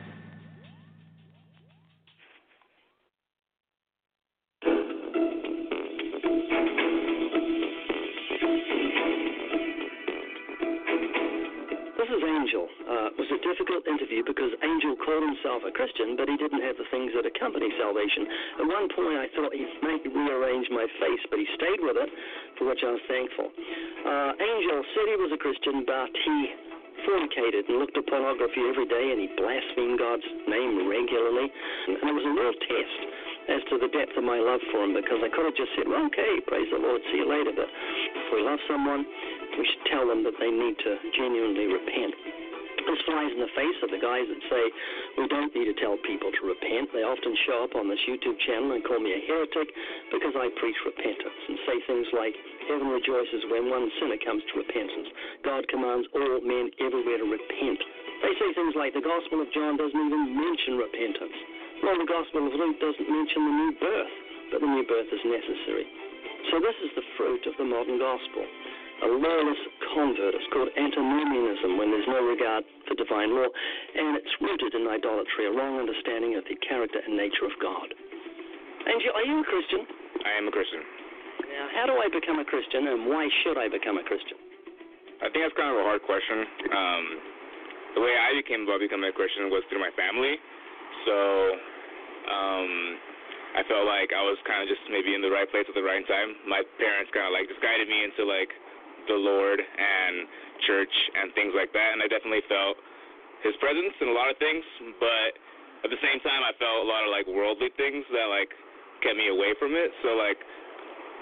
This 11.99 12.07
is 12.07 12.23
Angel. 12.23 12.67
Uh, 12.87 13.11
it 13.11 13.19
was 13.19 13.27
a 13.31 13.39
difficult 13.43 13.83
interview 13.87 14.23
because 14.23 14.51
Angel 14.63 14.95
called 15.03 15.27
himself 15.27 15.67
a 15.67 15.71
Christian, 15.75 16.15
but 16.15 16.31
he 16.31 16.39
didn't 16.39 16.63
have 16.63 16.79
the 16.79 16.87
things 16.87 17.11
that 17.11 17.27
accompany 17.27 17.67
salvation. 17.75 18.63
At 18.63 18.67
one 18.71 18.87
point, 18.95 19.19
I 19.19 19.27
thought 19.35 19.51
he 19.51 19.67
might 19.83 20.07
rearrange 20.07 20.71
my 20.71 20.87
face, 21.03 21.23
but 21.27 21.39
he 21.39 21.47
stayed 21.59 21.83
with 21.83 21.99
it, 21.99 22.07
for 22.55 22.71
which 22.71 22.79
I 22.79 22.95
was 22.95 23.03
thankful. 23.11 23.51
Uh, 23.51 24.31
Angel 24.39 24.79
said 24.95 25.05
he 25.11 25.19
was 25.19 25.35
a 25.35 25.39
Christian, 25.39 25.83
but 25.83 26.11
he 26.23 26.62
fornicated 27.05 27.67
and 27.69 27.79
looked 27.79 27.95
at 27.95 28.07
pornography 28.07 28.63
every 28.67 28.87
day, 28.87 29.11
and 29.11 29.19
he 29.19 29.29
blasphemed 29.35 29.99
God's 29.99 30.27
name 30.47 30.87
regularly. 30.87 31.47
And 31.91 32.07
it 32.09 32.15
was 32.15 32.25
a 32.25 32.33
real 32.33 32.55
test 32.63 32.99
as 33.51 33.61
to 33.67 33.75
the 33.75 33.91
depth 33.91 34.15
of 34.15 34.23
my 34.23 34.39
love 34.39 34.63
for 34.71 34.87
him 34.87 34.95
because 34.95 35.19
I 35.19 35.27
could 35.27 35.43
have 35.43 35.57
just 35.59 35.75
said, 35.75 35.87
well, 35.87 36.07
okay, 36.07 36.39
praise 36.47 36.67
the 36.71 36.79
Lord, 36.79 37.03
see 37.11 37.19
you 37.19 37.27
later. 37.27 37.51
But 37.51 37.67
if 37.67 38.25
we 38.31 38.39
love 38.39 38.59
someone, 38.71 39.03
we 39.59 39.63
should 39.67 39.85
tell 39.91 40.07
them 40.07 40.23
that 40.23 40.39
they 40.39 40.49
need 40.49 40.79
to 40.79 40.91
genuinely 41.13 41.67
repent. 41.67 42.15
This 42.83 42.99
flies 43.07 43.31
in 43.31 43.39
the 43.39 43.53
face 43.55 43.79
of 43.79 43.95
the 43.95 44.01
guys 44.01 44.27
that 44.27 44.41
say 44.51 44.63
we 45.15 45.25
don't 45.31 45.55
need 45.55 45.71
to 45.71 45.77
tell 45.79 45.95
people 46.03 46.35
to 46.35 46.41
repent. 46.43 46.91
They 46.91 47.07
often 47.07 47.31
show 47.47 47.63
up 47.63 47.79
on 47.79 47.87
this 47.87 47.99
YouTube 48.03 48.35
channel 48.43 48.75
and 48.75 48.83
call 48.83 48.99
me 48.99 49.15
a 49.15 49.21
heretic 49.23 49.71
because 50.11 50.35
I 50.35 50.51
preach 50.59 50.75
repentance 50.83 51.39
and 51.47 51.57
say 51.63 51.75
things 51.87 52.07
like, 52.11 52.35
Heaven 52.69 52.87
rejoices 52.89 53.43
when 53.51 53.69
one 53.69 53.87
sinner 53.99 54.19
comes 54.23 54.43
to 54.51 54.61
repentance. 54.61 55.09
God 55.43 55.67
commands 55.67 56.07
all 56.15 56.39
men 56.43 56.71
everywhere 56.79 57.19
to 57.19 57.27
repent. 57.27 57.79
They 58.23 58.33
say 58.39 58.49
things 58.55 58.75
like 58.79 58.95
the 58.95 59.03
Gospel 59.03 59.43
of 59.43 59.51
John 59.51 59.75
doesn't 59.75 59.95
even 59.95 60.23
mention 60.35 60.79
repentance. 60.79 61.37
Well, 61.83 61.99
the 61.99 62.07
Gospel 62.07 62.47
of 62.47 62.53
Luke 62.55 62.79
doesn't 62.79 63.09
mention 63.09 63.39
the 63.43 63.55
new 63.67 63.71
birth, 63.79 64.13
but 64.55 64.59
the 64.63 64.69
new 64.71 64.85
birth 64.87 65.09
is 65.11 65.23
necessary. 65.27 65.85
So 66.51 66.63
this 66.63 66.77
is 66.83 66.91
the 66.95 67.05
fruit 67.19 67.43
of 67.47 67.55
the 67.59 67.67
modern 67.67 67.99
gospel 67.99 68.43
a 69.03 69.07
lawless 69.09 69.59
convert. 69.91 70.31
It's 70.31 70.47
called 70.55 70.71
antinomianism 70.79 71.75
when 71.75 71.91
there's 71.91 72.07
no 72.07 72.23
regard 72.23 72.63
for 72.87 72.95
divine 72.95 73.35
law, 73.35 73.49
and 73.49 74.15
it's 74.15 74.31
rooted 74.39 74.71
in 74.79 74.87
idolatry, 74.87 75.49
a 75.49 75.51
wrong 75.51 75.79
understanding 75.79 76.39
of 76.39 76.47
the 76.47 76.55
character 76.63 77.03
and 77.03 77.17
nature 77.17 77.43
of 77.43 77.55
God. 77.59 77.91
Angie, 78.87 79.11
are 79.11 79.25
you 79.27 79.43
a 79.43 79.47
Christian? 79.47 79.83
I 80.23 80.39
am 80.39 80.47
a 80.47 80.53
Christian. 80.55 81.02
Now, 81.53 81.69
how 81.69 81.85
do 81.85 81.93
I 82.01 82.09
become 82.09 82.41
a 82.41 82.47
Christian, 82.49 82.89
and 82.89 83.05
why 83.13 83.29
should 83.45 83.61
I 83.61 83.69
become 83.69 84.01
a 84.01 84.05
Christian? 84.09 84.41
I 85.21 85.29
think 85.29 85.45
that's 85.45 85.53
kind 85.53 85.69
of 85.69 85.77
a 85.77 85.85
hard 85.85 86.01
question. 86.01 86.49
Um, 86.73 87.03
the 87.93 88.01
way 88.01 88.09
I 88.09 88.33
became 88.33 88.65
about 88.65 88.81
becoming 88.81 89.05
a 89.05 89.13
Christian 89.13 89.53
was 89.53 89.61
through 89.69 89.77
my 89.77 89.93
family. 89.93 90.33
So 91.05 91.15
um, 92.25 92.69
I 93.53 93.61
felt 93.69 93.85
like 93.85 94.09
I 94.17 94.25
was 94.25 94.41
kind 94.49 94.65
of 94.65 94.67
just 94.67 94.81
maybe 94.89 95.13
in 95.13 95.21
the 95.21 95.29
right 95.29 95.45
place 95.45 95.69
at 95.69 95.77
the 95.77 95.85
right 95.85 96.01
time. 96.09 96.33
My 96.49 96.65
parents 96.81 97.13
kind 97.13 97.29
of 97.29 97.37
like 97.37 97.45
just 97.45 97.61
guided 97.61 97.85
me 97.85 98.01
into 98.01 98.25
like 98.25 98.49
the 99.05 99.13
Lord 99.13 99.61
and 99.61 100.25
church 100.65 100.95
and 101.21 101.29
things 101.37 101.53
like 101.53 101.69
that. 101.77 101.89
And 101.93 102.01
I 102.01 102.09
definitely 102.09 102.41
felt 102.49 102.81
His 103.45 103.53
presence 103.61 103.93
in 104.01 104.09
a 104.09 104.15
lot 104.17 104.33
of 104.33 104.41
things, 104.41 104.65
but 104.97 105.37
at 105.85 105.93
the 105.93 106.01
same 106.01 106.17
time, 106.25 106.41
I 106.41 106.57
felt 106.57 106.81
a 106.81 106.87
lot 106.89 107.05
of 107.05 107.13
like 107.13 107.29
worldly 107.29 107.69
things 107.77 108.01
that 108.09 108.25
like 108.33 108.49
kept 109.05 109.21
me 109.21 109.29
away 109.29 109.53
from 109.61 109.77
it. 109.77 109.93
So 110.01 110.17
like 110.17 110.41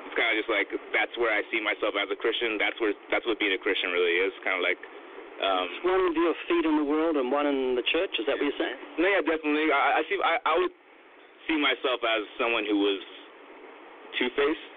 it's 0.06 0.15
kind 0.18 0.30
of 0.34 0.36
just 0.41 0.52
like 0.52 0.69
that's 0.91 1.15
where 1.19 1.32
I 1.34 1.41
see 1.53 1.61
myself 1.61 1.94
as 1.98 2.10
a 2.10 2.18
Christian. 2.18 2.57
That's 2.57 2.78
where 2.82 2.94
that's 3.10 3.26
what 3.26 3.38
being 3.38 3.53
a 3.53 3.61
Christian 3.61 3.91
really 3.94 4.18
is. 4.26 4.34
Kind 4.44 4.57
of 4.60 4.65
like. 4.65 4.82
Um, 5.41 5.65
one 5.82 6.02
of 6.06 6.14
your 6.14 6.38
feet 6.45 6.69
in 6.69 6.78
the 6.78 6.86
world 6.86 7.18
and 7.18 7.34
one 7.34 7.49
in 7.49 7.73
the 7.73 7.82
church. 7.90 8.14
Is 8.22 8.30
that 8.30 8.38
what 8.38 8.45
you're 8.45 8.61
saying? 8.61 8.78
No, 9.02 9.10
yeah, 9.10 9.26
definitely. 9.26 9.73
I, 9.73 9.98
I 9.98 10.02
see. 10.06 10.18
I, 10.22 10.38
I 10.38 10.53
would 10.61 10.76
see 11.49 11.57
myself 11.57 11.98
as 12.06 12.22
someone 12.38 12.61
who 12.69 12.78
was 12.78 13.02
two 14.22 14.30
faced 14.38 14.72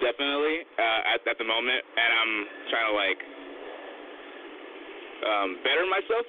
definitely 0.00 0.64
uh, 0.78 1.12
at 1.16 1.20
at 1.26 1.36
the 1.36 1.44
moment, 1.44 1.82
and 1.82 2.10
I'm 2.14 2.34
trying 2.70 2.88
to 2.88 2.94
like 2.96 3.20
um, 5.22 5.50
better 5.66 5.84
myself 5.90 6.26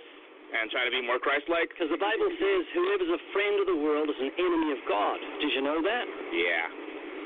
and 0.54 0.70
trying 0.70 0.86
to 0.86 0.94
be 0.94 1.02
more 1.02 1.18
Christ-like. 1.18 1.72
Because 1.72 1.90
the 1.94 2.02
Bible 2.02 2.30
says, 2.36 2.62
"Whoever's 2.76 3.14
a 3.14 3.22
friend 3.32 3.56
of 3.64 3.66
the 3.70 3.80
world 3.80 4.08
is 4.12 4.20
an 4.20 4.32
enemy 4.36 4.70
of 4.76 4.82
God." 4.90 5.18
Did 5.40 5.52
you 5.54 5.64
know 5.64 5.80
that? 5.80 6.06
Yeah. 6.34 6.83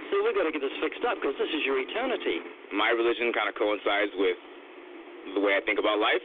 So 0.08 0.24
we've 0.24 0.36
got 0.36 0.48
to 0.48 0.54
get 0.56 0.64
this 0.64 0.78
fixed 0.80 1.04
up 1.04 1.20
because 1.20 1.36
this 1.36 1.52
is 1.52 1.62
your 1.68 1.80
eternity. 1.84 2.40
My 2.72 2.96
religion 2.96 3.36
kind 3.36 3.52
of 3.52 3.56
coincides 3.60 4.12
with 4.16 4.40
the 5.36 5.42
way 5.44 5.60
I 5.60 5.62
think 5.68 5.80
about 5.80 6.00
life, 6.00 6.24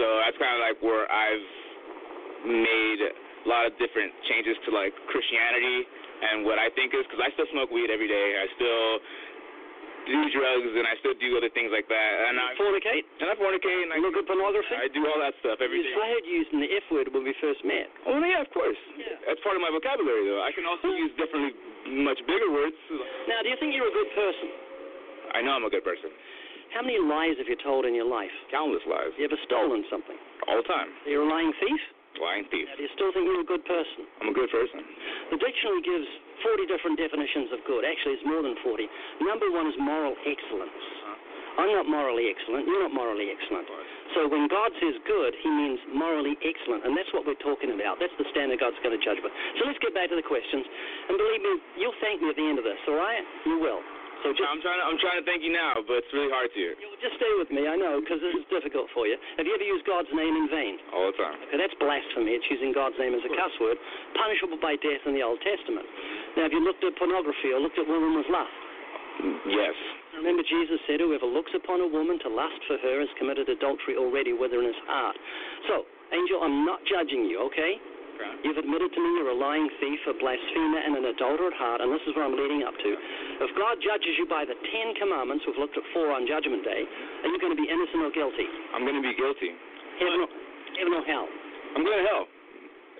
so 0.00 0.04
that's 0.24 0.38
kind 0.40 0.56
of 0.56 0.60
like 0.64 0.78
where 0.80 1.04
I've 1.04 1.48
made 2.48 3.00
a 3.04 3.46
lot 3.48 3.68
of 3.68 3.76
different 3.76 4.12
changes 4.28 4.56
to 4.64 4.72
like 4.72 4.96
Christianity 5.12 5.84
and 6.20 6.44
what 6.44 6.60
I 6.60 6.72
think 6.72 6.92
is 6.92 7.04
because 7.08 7.20
I 7.20 7.32
still 7.36 7.48
smoke 7.52 7.68
weed 7.72 7.92
every 7.92 8.08
day. 8.08 8.28
I 8.40 8.46
still 8.56 8.88
do 10.08 10.16
drugs 10.32 10.72
and 10.72 10.84
I 10.88 10.96
still 11.00 11.16
do 11.20 11.36
other 11.36 11.52
things 11.52 11.68
like 11.72 11.84
that. 11.88 12.12
And 12.28 12.40
I 12.40 12.56
fornicate. 12.56 13.04
And 13.20 13.28
I 13.28 13.34
fornicate 13.36 13.84
and 13.84 13.92
I 13.92 13.98
look 14.00 14.16
at 14.16 14.24
pornography. 14.24 14.76
I 14.76 14.88
do 14.88 15.04
all 15.04 15.20
that 15.20 15.36
stuff 15.44 15.60
every 15.60 15.84
day. 15.84 15.92
I 15.92 16.08
heard 16.16 16.24
used 16.24 16.52
the 16.52 16.68
F 16.80 16.86
word 16.92 17.08
when 17.12 17.24
we 17.24 17.36
first 17.40 17.60
met. 17.64 17.88
Oh 18.08 18.16
yeah, 18.20 18.40
of 18.40 18.48
course. 18.52 18.80
Yeah. 18.96 19.20
That's 19.28 19.40
part 19.44 19.56
of 19.56 19.62
my 19.64 19.72
vocabulary 19.72 20.28
though. 20.28 20.40
I 20.40 20.52
can 20.52 20.64
also 20.64 20.92
use 20.92 21.12
differently, 21.20 21.52
much 21.90 22.18
bigger 22.24 22.50
words. 22.50 22.76
Now, 23.26 23.42
do 23.42 23.48
you 23.50 23.58
think 23.58 23.74
you're 23.74 23.90
a 23.90 23.96
good 23.96 24.10
person? 24.14 24.48
I 25.34 25.42
know 25.42 25.58
I'm 25.58 25.66
a 25.66 25.72
good 25.72 25.86
person. 25.86 26.10
How 26.74 26.86
many 26.86 27.02
lies 27.02 27.34
have 27.42 27.50
you 27.50 27.58
told 27.58 27.82
in 27.82 27.94
your 27.98 28.06
life? 28.06 28.30
Countless 28.50 28.82
lies. 28.86 29.10
You 29.18 29.26
ever 29.26 29.38
stolen 29.46 29.82
something? 29.90 30.14
All 30.46 30.62
the 30.62 30.68
time. 30.70 30.90
You're 31.02 31.26
a 31.26 31.30
lying 31.30 31.50
thief. 31.58 31.82
Lying 32.18 32.46
thief. 32.50 32.66
Now, 32.70 32.78
do 32.78 32.82
you 32.86 32.92
still 32.94 33.10
think 33.10 33.26
you're 33.26 33.42
a 33.42 33.46
good 33.46 33.66
person? 33.66 34.06
I'm 34.22 34.30
a 34.30 34.36
good 34.36 34.50
person. 34.54 34.82
The 35.34 35.38
dictionary 35.38 35.82
gives 35.82 36.06
40 36.46 36.66
different 36.70 36.96
definitions 36.98 37.50
of 37.54 37.62
good. 37.66 37.82
Actually, 37.82 38.18
it's 38.18 38.26
more 38.26 38.42
than 38.42 38.54
40. 38.62 38.86
Number 39.26 39.50
one 39.50 39.66
is 39.66 39.74
moral 39.78 40.14
excellence. 40.26 40.74
Uh-huh. 40.74 41.62
I'm 41.62 41.70
not 41.74 41.90
morally 41.90 42.30
excellent. 42.30 42.66
You're 42.66 42.86
not 42.86 42.94
morally 42.94 43.34
excellent. 43.34 43.66
So 44.14 44.26
when 44.26 44.50
God 44.50 44.74
says 44.82 44.98
good, 45.06 45.32
he 45.38 45.50
means 45.50 45.78
morally 45.94 46.34
excellent. 46.42 46.82
And 46.82 46.96
that's 46.98 47.10
what 47.14 47.22
we're 47.26 47.38
talking 47.38 47.70
about. 47.70 48.02
That's 48.02 48.14
the 48.18 48.26
standard 48.34 48.58
God's 48.58 48.78
going 48.82 48.94
to 48.96 49.02
judge 49.02 49.22
by. 49.22 49.30
So 49.60 49.66
let's 49.66 49.78
get 49.78 49.94
back 49.94 50.10
to 50.10 50.18
the 50.18 50.26
questions. 50.26 50.66
And 51.08 51.14
believe 51.14 51.42
me, 51.42 51.52
you'll 51.78 51.96
thank 52.02 52.18
me 52.18 52.30
at 52.30 52.36
the 52.36 52.46
end 52.46 52.58
of 52.58 52.66
this, 52.66 52.80
all 52.90 52.98
right? 52.98 53.22
You 53.46 53.62
will. 53.62 53.82
So 54.20 54.36
just, 54.36 54.44
I'm 54.44 54.60
trying 54.60 54.76
to 54.76 54.84
I'm 54.84 55.00
trying 55.00 55.16
to 55.16 55.24
thank 55.24 55.40
you 55.40 55.48
now, 55.48 55.80
but 55.80 56.04
it's 56.04 56.12
really 56.12 56.28
hard 56.28 56.52
to. 56.52 56.60
You. 56.60 56.76
Just 57.00 57.16
stay 57.16 57.32
with 57.40 57.48
me, 57.48 57.64
I 57.64 57.72
know, 57.72 58.04
because 58.04 58.20
this 58.20 58.36
is 58.36 58.44
difficult 58.52 58.92
for 58.92 59.08
you. 59.08 59.16
Have 59.40 59.48
you 59.48 59.56
ever 59.56 59.64
used 59.64 59.88
God's 59.88 60.12
name 60.12 60.36
in 60.36 60.44
vain? 60.52 60.76
All 60.92 61.08
the 61.08 61.16
time. 61.16 61.40
Okay, 61.48 61.56
that's 61.56 61.72
blasphemy. 61.80 62.36
It's 62.36 62.44
using 62.52 62.76
God's 62.76 63.00
name 63.00 63.16
as 63.16 63.24
a 63.24 63.32
cuss 63.32 63.54
word, 63.56 63.80
punishable 64.12 64.60
by 64.60 64.76
death 64.76 65.00
in 65.08 65.16
the 65.16 65.24
Old 65.24 65.40
Testament. 65.40 65.88
Now, 66.36 66.44
have 66.44 66.52
you 66.52 66.60
looked 66.60 66.84
at 66.84 66.92
pornography 67.00 67.56
or 67.56 67.64
looked 67.64 67.80
at 67.80 67.88
women 67.88 68.12
with 68.12 68.28
lust? 68.28 68.52
Mm, 69.24 69.40
yes. 69.56 69.76
Remember, 70.16 70.42
Jesus 70.42 70.78
said, 70.90 70.98
Whoever 70.98 71.26
looks 71.26 71.54
upon 71.54 71.80
a 71.80 71.88
woman 71.88 72.18
to 72.26 72.28
lust 72.28 72.60
for 72.66 72.76
her 72.82 73.00
has 73.00 73.10
committed 73.18 73.48
adultery 73.48 73.94
already 73.94 74.34
with 74.34 74.50
her 74.50 74.60
in 74.60 74.66
his 74.66 74.82
heart. 74.86 75.16
So, 75.70 75.86
Angel, 76.10 76.42
I'm 76.42 76.66
not 76.66 76.82
judging 76.86 77.24
you, 77.30 77.38
okay? 77.46 77.78
You've 78.44 78.60
admitted 78.60 78.92
to 78.92 79.00
me 79.00 79.08
you're 79.16 79.32
a 79.32 79.38
lying 79.38 79.68
thief, 79.80 80.00
a 80.04 80.12
blasphemer, 80.12 80.80
and 80.84 80.92
an 80.96 81.08
adulterer 81.08 81.48
at 81.48 81.56
heart, 81.56 81.80
and 81.80 81.88
this 81.88 82.04
is 82.04 82.12
what 82.12 82.28
I'm 82.28 82.36
leading 82.36 82.64
up 82.68 82.76
to. 82.76 82.90
If 83.40 83.50
God 83.56 83.80
judges 83.80 84.12
you 84.20 84.28
by 84.28 84.44
the 84.44 84.52
Ten 84.52 84.92
Commandments, 85.00 85.48
we've 85.48 85.56
looked 85.56 85.76
at 85.80 85.84
four 85.96 86.12
on 86.12 86.28
Judgment 86.28 86.60
Day, 86.60 86.84
are 86.84 87.30
you 87.32 87.40
going 87.40 87.56
to 87.56 87.60
be 87.60 87.64
innocent 87.64 88.04
or 88.04 88.12
guilty? 88.12 88.44
I'm 88.76 88.84
going 88.84 89.00
to 89.00 89.04
be 89.04 89.16
guilty. 89.16 89.56
Heaven 89.96 90.20
or, 90.20 90.30
heaven 90.76 90.92
or 91.00 91.04
hell? 91.08 91.28
I'm 91.76 91.84
going 91.84 91.96
to 91.96 92.06
hell. 92.08 92.24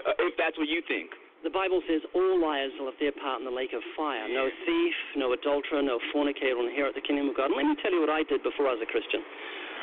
Uh, 0.08 0.24
if 0.24 0.32
that's 0.40 0.56
what 0.56 0.68
you 0.72 0.80
think. 0.88 1.12
The 1.40 1.48
Bible 1.48 1.80
says 1.88 2.04
all 2.12 2.36
liars 2.36 2.68
will 2.76 2.92
have 2.92 3.00
their 3.00 3.16
part 3.16 3.40
in 3.40 3.48
the 3.48 3.54
lake 3.54 3.72
of 3.72 3.80
fire. 3.96 4.28
No 4.28 4.52
thief, 4.68 4.96
no 5.16 5.32
adulterer, 5.32 5.80
no 5.80 5.96
fornicator 6.12 6.52
will 6.52 6.68
inherit 6.68 6.92
the 6.92 7.00
kingdom 7.00 7.32
of 7.32 7.36
God. 7.36 7.48
And 7.48 7.56
let 7.56 7.64
me 7.64 7.76
tell 7.80 7.88
you 7.88 8.04
what 8.04 8.12
I 8.12 8.28
did 8.28 8.44
before 8.44 8.68
I 8.68 8.76
was 8.76 8.84
a 8.84 8.90
Christian. 8.92 9.24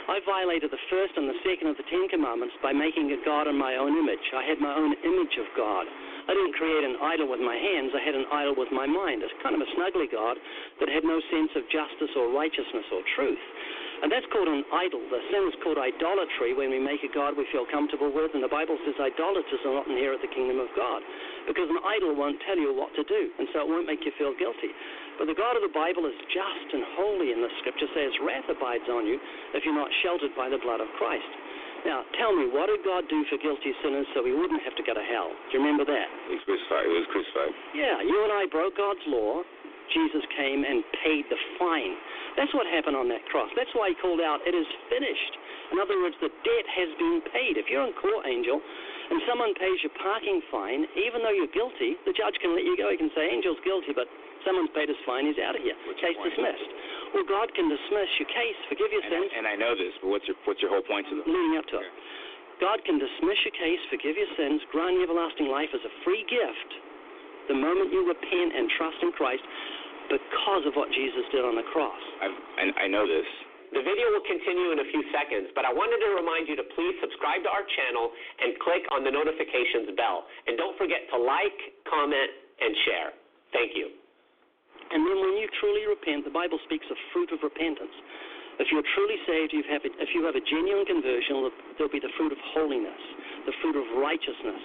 I 0.07 0.21
violated 0.21 0.69
the 0.69 0.79
first 0.87 1.17
and 1.17 1.25
the 1.25 1.35
second 1.41 1.67
of 1.67 1.75
the 1.75 1.83
Ten 1.89 2.07
Commandments 2.13 2.55
by 2.61 2.71
making 2.71 3.09
a 3.11 3.19
God 3.25 3.49
in 3.49 3.57
my 3.57 3.75
own 3.75 3.97
image. 3.97 4.21
I 4.37 4.45
had 4.45 4.61
my 4.61 4.71
own 4.71 4.95
image 5.01 5.35
of 5.41 5.49
God. 5.57 5.89
I 6.29 6.37
didn't 6.37 6.55
create 6.55 6.83
an 6.85 6.95
idol 7.01 7.27
with 7.27 7.41
my 7.41 7.57
hands, 7.57 7.91
I 7.91 8.05
had 8.05 8.15
an 8.15 8.27
idol 8.31 8.55
with 8.55 8.71
my 8.71 8.85
mind. 8.85 9.25
It's 9.25 9.33
kind 9.41 9.57
of 9.57 9.63
a 9.65 9.69
snuggly 9.73 10.07
God 10.07 10.37
that 10.79 10.87
had 10.87 11.03
no 11.03 11.19
sense 11.33 11.51
of 11.57 11.63
justice 11.73 12.13
or 12.15 12.31
righteousness 12.31 12.87
or 12.93 13.01
truth. 13.15 13.43
And 14.03 14.13
that's 14.13 14.27
called 14.29 14.47
an 14.47 14.61
idol. 14.69 15.01
The 15.09 15.23
sin 15.33 15.43
is 15.49 15.57
called 15.65 15.81
idolatry 15.81 16.53
when 16.53 16.69
we 16.69 16.77
make 16.77 17.01
a 17.01 17.09
God 17.09 17.33
we 17.33 17.49
feel 17.49 17.65
comfortable 17.65 18.13
with. 18.13 18.29
And 18.37 18.45
the 18.45 18.51
Bible 18.51 18.77
says 18.85 18.93
idolaters 19.01 19.57
will 19.65 19.81
not 19.81 19.89
inherit 19.89 20.21
the 20.21 20.29
kingdom 20.29 20.61
of 20.61 20.69
God. 20.77 21.01
Because 21.47 21.71
an 21.71 21.79
idol 21.79 22.11
won't 22.13 22.37
tell 22.43 22.59
you 22.59 22.75
what 22.75 22.91
to 22.99 23.07
do, 23.07 23.31
and 23.39 23.47
so 23.55 23.63
it 23.63 23.67
won't 23.71 23.87
make 23.87 24.03
you 24.03 24.11
feel 24.19 24.35
guilty. 24.35 24.75
But 25.15 25.31
the 25.31 25.37
God 25.37 25.55
of 25.55 25.63
the 25.63 25.71
Bible 25.71 26.05
is 26.05 26.13
just 26.29 26.67
and 26.75 26.83
holy, 26.99 27.31
and 27.31 27.39
the 27.41 27.49
scripture 27.63 27.87
says 27.95 28.11
wrath 28.21 28.51
abides 28.51 28.85
on 28.91 29.07
you 29.07 29.17
if 29.55 29.63
you're 29.63 29.77
not 29.77 29.89
sheltered 30.03 30.35
by 30.35 30.51
the 30.51 30.59
blood 30.59 30.83
of 30.83 30.91
Christ. 30.99 31.31
Now, 31.87 32.03
tell 32.19 32.35
me, 32.35 32.51
what 32.51 32.67
did 32.67 32.83
God 32.83 33.07
do 33.07 33.23
for 33.31 33.39
guilty 33.39 33.71
sinners 33.79 34.05
so 34.11 34.19
we 34.19 34.35
wouldn't 34.35 34.59
have 34.67 34.75
to 34.75 34.83
go 34.83 34.91
to 34.91 35.05
hell? 35.07 35.31
Do 35.47 35.55
you 35.55 35.63
remember 35.63 35.87
that? 35.87 36.07
He 36.27 36.35
was 36.35 36.43
crucified. 36.43 36.83
He 36.83 36.93
was 36.99 37.07
crucified. 37.15 37.53
Yeah, 37.71 38.03
you 38.03 38.17
and 38.27 38.33
I 38.33 38.43
broke 38.49 38.75
God's 38.75 39.03
law. 39.07 39.45
Jesus 39.95 40.25
came 40.35 40.67
and 40.67 40.83
paid 40.99 41.31
the 41.31 41.39
fine. 41.55 41.95
That's 42.35 42.51
what 42.51 42.67
happened 42.67 42.99
on 42.99 43.07
that 43.07 43.23
cross. 43.31 43.47
That's 43.55 43.71
why 43.71 43.93
he 43.93 43.95
called 43.97 44.19
out, 44.19 44.43
It 44.43 44.51
is 44.51 44.67
finished. 44.91 45.33
In 45.71 45.79
other 45.79 45.95
words, 45.99 46.15
the 46.19 46.29
debt 46.43 46.67
has 46.67 46.89
been 46.99 47.23
paid. 47.31 47.55
If 47.55 47.71
you're 47.71 47.87
in 47.87 47.95
court, 47.95 48.27
Angel, 48.27 48.59
and 49.07 49.23
someone 49.23 49.55
pays 49.55 49.79
your 49.83 49.95
parking 49.99 50.43
fine, 50.51 50.83
even 50.99 51.23
though 51.23 51.31
you're 51.31 51.51
guilty, 51.51 51.95
the 52.03 52.11
judge 52.11 52.35
can 52.43 52.51
let 52.51 52.67
you 52.67 52.75
go. 52.75 52.91
He 52.91 52.97
can 52.99 53.11
say, 53.15 53.31
Angel's 53.31 53.59
guilty, 53.63 53.95
but 53.95 54.07
Someone's 54.47 54.71
paid 54.71 54.87
his 54.87 54.95
fine, 55.03 55.27
he's 55.27 55.35
out 55.43 55.59
of 55.59 55.61
here. 55.65 55.75
What's 55.83 55.99
case 55.99 56.15
dismissed. 56.15 56.71
Well, 57.11 57.27
God 57.27 57.51
can 57.51 57.67
dismiss 57.67 58.07
your 58.15 58.31
case, 58.31 58.55
forgive 58.71 58.95
your 58.95 59.03
And, 59.03 59.11
sins, 59.11 59.29
and 59.35 59.43
I 59.43 59.59
know 59.59 59.75
this, 59.75 59.91
but 59.99 60.07
what's 60.07 60.23
your 60.23 60.39
what's 60.47 60.63
your 60.63 60.71
whole 60.71 60.87
point 60.87 61.03
to 61.11 61.19
them? 61.19 61.27
leading 61.27 61.59
up 61.59 61.67
to 61.75 61.83
it. 61.83 61.91
God 62.63 62.79
can 62.87 62.95
dismiss 62.95 63.37
your 63.43 63.55
case, 63.59 63.81
forgive 63.91 64.15
your 64.15 64.31
sins, 64.39 64.63
grant 64.71 64.95
you 64.95 65.03
everlasting 65.03 65.51
life 65.51 65.69
as 65.75 65.83
a 65.83 65.93
free 66.07 66.23
gift 66.31 66.71
the 67.51 67.59
moment 67.59 67.91
you 67.91 68.07
repent 68.07 68.55
and 68.55 68.71
trust 68.79 68.99
in 69.03 69.11
Christ 69.11 69.43
because 70.11 70.63
of 70.63 70.75
what 70.79 70.87
Jesus 70.95 71.27
did 71.35 71.43
on 71.43 71.55
the 71.59 71.67
cross. 71.71 71.99
I've, 72.23 72.35
and 72.59 72.71
I 72.79 72.87
know 72.87 73.03
this. 73.03 73.27
The 73.75 73.83
video 73.83 74.07
will 74.15 74.23
continue 74.23 74.71
in 74.71 74.79
a 74.79 74.87
few 74.95 75.03
seconds, 75.11 75.51
but 75.51 75.67
I 75.67 75.71
wanted 75.75 75.99
to 75.99 76.09
remind 76.15 76.47
you 76.47 76.55
to 76.55 76.65
please 76.71 76.95
subscribe 77.03 77.43
to 77.43 77.51
our 77.51 77.67
channel 77.67 78.15
and 78.39 78.55
click 78.63 78.83
on 78.95 79.03
the 79.03 79.11
notifications 79.11 79.91
bell. 79.99 80.23
And 80.47 80.55
don't 80.55 80.79
forget 80.79 81.03
to 81.11 81.17
like, 81.19 81.59
comment, 81.83 82.31
and 82.63 82.71
share. 82.87 83.09
Thank 83.51 83.75
you. 83.75 83.91
And 84.87 85.03
then 85.03 85.19
when 85.19 85.35
you 85.35 85.51
truly 85.59 85.83
repent, 85.83 86.23
the 86.23 86.31
Bible 86.31 86.59
speaks 86.63 86.87
of 86.87 86.95
fruit 87.11 87.27
of 87.35 87.43
repentance. 87.43 87.91
If 88.57 88.71
you're 88.71 88.87
truly 88.95 89.19
saved, 89.27 89.51
you 89.53 89.61
have 89.69 89.83
a, 89.83 89.91
if 89.99 90.09
you 90.15 90.23
have 90.25 90.33
a 90.33 90.41
genuine 90.41 90.87
conversion, 90.87 91.51
there'll 91.75 91.91
be 91.91 92.01
the 92.01 92.09
fruit 92.17 92.31
of 92.31 92.39
holiness, 92.55 93.01
the 93.45 93.53
fruit 93.61 93.75
of 93.77 93.85
righteousness, 93.99 94.63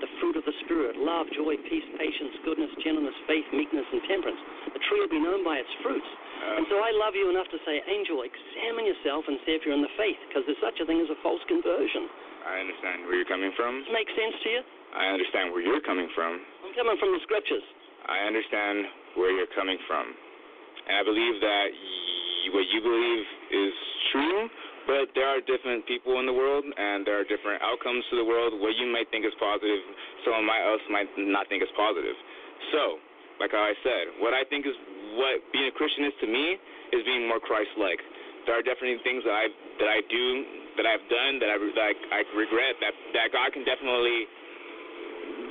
the 0.00 0.08
fruit 0.20 0.36
of 0.40 0.44
the 0.46 0.54
Spirit, 0.64 0.96
love, 0.96 1.28
joy, 1.36 1.56
peace, 1.68 1.84
patience, 1.98 2.32
goodness, 2.44 2.70
gentleness, 2.80 3.16
faith, 3.28 3.44
meekness, 3.52 3.84
and 3.92 4.00
temperance. 4.08 4.40
The 4.72 4.80
tree 4.88 5.00
will 5.02 5.12
be 5.12 5.20
known 5.20 5.44
by 5.44 5.60
its 5.60 5.72
fruits. 5.84 6.08
And 6.36 6.64
so 6.68 6.76
I 6.80 6.92
love 6.96 7.16
you 7.16 7.28
enough 7.32 7.48
to 7.52 7.58
say, 7.64 7.80
Angel, 7.88 8.22
examine 8.22 8.84
yourself 8.86 9.24
and 9.28 9.40
see 9.44 9.52
if 9.56 9.64
you're 9.64 9.76
in 9.76 9.84
the 9.84 9.94
faith, 9.96 10.18
because 10.28 10.44
there's 10.44 10.60
such 10.62 10.78
a 10.80 10.86
thing 10.86 11.00
as 11.00 11.08
a 11.10 11.18
false 11.24 11.40
conversion. 11.48 12.08
I 12.46 12.62
understand 12.62 13.06
where 13.08 13.16
you're 13.18 13.30
coming 13.30 13.50
from. 13.58 13.82
Does 13.82 13.90
it 13.90 13.96
make 13.96 14.10
sense 14.14 14.36
to 14.44 14.48
you? 14.54 14.60
I 14.94 15.10
understand 15.10 15.50
where 15.50 15.64
you're 15.64 15.82
coming 15.82 16.06
from. 16.14 16.38
I'm 16.62 16.74
coming 16.78 16.96
from 17.02 17.10
the 17.16 17.20
scriptures. 17.26 17.64
I 18.06 18.22
understand 18.22 18.86
where 19.18 19.34
you're 19.34 19.50
coming 19.56 19.76
from. 19.90 20.06
And 20.86 20.94
I 20.94 21.02
believe 21.02 21.42
that 21.42 21.66
y- 21.74 22.54
what 22.54 22.66
you 22.70 22.78
believe 22.78 23.24
is 23.50 23.74
true, 24.14 24.46
but 24.86 25.10
there 25.18 25.26
are 25.26 25.42
different 25.42 25.82
people 25.90 26.22
in 26.22 26.30
the 26.30 26.32
world 26.32 26.62
and 26.62 27.02
there 27.02 27.18
are 27.18 27.26
different 27.26 27.58
outcomes 27.66 28.06
to 28.14 28.22
the 28.22 28.26
world. 28.26 28.54
What 28.62 28.78
you 28.78 28.86
might 28.86 29.10
think 29.10 29.26
is 29.26 29.34
positive, 29.42 29.82
someone 30.22 30.46
else 30.46 30.84
might 30.86 31.10
not 31.18 31.50
think 31.50 31.66
is 31.66 31.72
positive. 31.74 32.14
So, 32.70 33.02
like 33.40 33.52
I 33.52 33.76
said, 33.84 34.20
what 34.20 34.32
I 34.32 34.44
think 34.48 34.64
is 34.64 34.76
what 35.16 35.40
being 35.52 35.68
a 35.68 35.74
Christian 35.74 36.08
is 36.08 36.14
to 36.20 36.28
me 36.28 36.56
is 36.92 37.02
being 37.04 37.28
more 37.28 37.40
Christ-like. 37.40 38.00
There 38.48 38.54
are 38.54 38.62
definitely 38.62 39.02
things 39.02 39.26
that 39.26 39.34
I 39.34 39.46
that 39.82 39.90
I 39.90 40.00
do 40.06 40.26
that 40.78 40.86
I've 40.86 41.04
done 41.08 41.40
that 41.42 41.50
I 41.50 41.56
that 41.56 41.86
I, 42.14 42.20
regret 42.36 42.78
that 42.78 42.94
that 43.16 43.28
God 43.34 43.50
can 43.50 43.66
definitely 43.66 44.28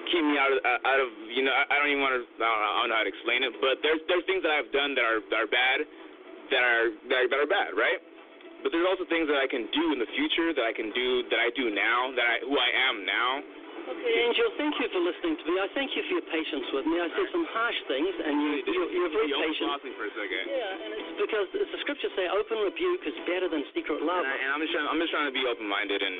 keep 0.10 0.24
me 0.24 0.40
out 0.40 0.53
of 0.53 0.60
out 0.64 0.99
of 1.02 1.10
you 1.28 1.44
know 1.44 1.52
I, 1.52 1.76
don't 1.76 1.91
even 1.91 2.02
want 2.06 2.16
to 2.16 2.24
I 2.40 2.48
don't, 2.48 2.62
I 2.62 2.78
don't 2.86 2.90
know 2.94 2.99
how 3.02 3.06
to 3.06 3.12
explain 3.12 3.44
it, 3.44 3.53
but 3.60 3.84
there's 3.84 3.99
there's 4.07 4.24
things 4.30 4.45
that 4.48 4.53
I've 4.53 4.72
done 4.72 4.95
that 4.95 5.03
are 5.03 5.20
that 5.28 5.40
are 5.44 5.52
bad, 5.52 5.78
that 6.56 6.64
are 6.64 6.86
that 7.12 7.18
are, 7.20 7.28
that 7.28 7.40
are 7.44 7.52
bad, 7.52 7.70
right? 7.76 7.99
But 8.64 8.74
there's 8.74 8.88
also 8.88 9.06
things 9.12 9.28
that 9.30 9.38
I 9.38 9.45
can 9.45 9.68
do 9.76 9.94
in 9.94 9.99
the 9.99 10.10
future 10.16 10.56
that 10.56 10.66
I 10.66 10.74
can 10.74 10.90
do 10.95 11.28
that 11.30 11.38
I 11.38 11.52
do 11.53 11.70
now 11.70 12.16
that 12.16 12.26
I 12.26 12.36
who 12.48 12.56
I 12.56 12.72
am 12.90 13.03
now. 13.03 13.32
Angel, 13.86 14.49
thank 14.57 14.74
you 14.82 14.88
for 14.90 15.02
listening 15.02 15.38
to 15.38 15.44
me. 15.45 15.62
I 15.62 15.70
thank 15.78 15.94
you 15.94 16.02
for 16.10 16.18
your 16.18 16.28
patience 16.34 16.66
with 16.74 16.86
me. 16.90 16.98
I 16.98 17.10
said 17.14 17.30
some 17.30 17.45
harsh 17.53 17.78
things, 17.86 18.10
and 18.18 18.34
you, 18.41 18.52
you, 18.66 18.82
you're 18.98 19.14
very 19.14 19.30
patient. 19.30 19.70
for 19.94 20.10
a 20.10 20.14
second. 20.18 20.44
Yeah, 20.49 20.84
and 20.86 20.91
it's 20.98 21.14
because 21.22 21.48
as 21.53 21.70
the 21.70 21.80
scriptures 21.86 22.14
say, 22.18 22.26
open 22.34 22.66
rebuke 22.66 23.06
is 23.06 23.14
better 23.30 23.45
than 23.45 23.62
secret 23.78 24.02
love. 24.02 24.26
And, 24.26 24.34
I, 24.34 24.57
I'm 24.57 24.62
just 24.66 24.74
trying 24.74 24.90
I'm 24.90 24.99
just 25.02 25.14
trying 25.14 25.30
to 25.30 25.36
be 25.36 25.45
open 25.45 25.70
minded 25.70 26.02
and 26.02 26.16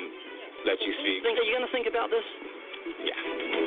let 0.62 0.78
you 0.78 0.94
speak. 1.02 1.26
Think, 1.26 1.42
are 1.42 1.46
you 1.46 1.54
going 1.58 1.66
to 1.66 1.74
think 1.74 1.90
about 1.90 2.08
this? 2.14 2.26
Yeah. 3.02 3.65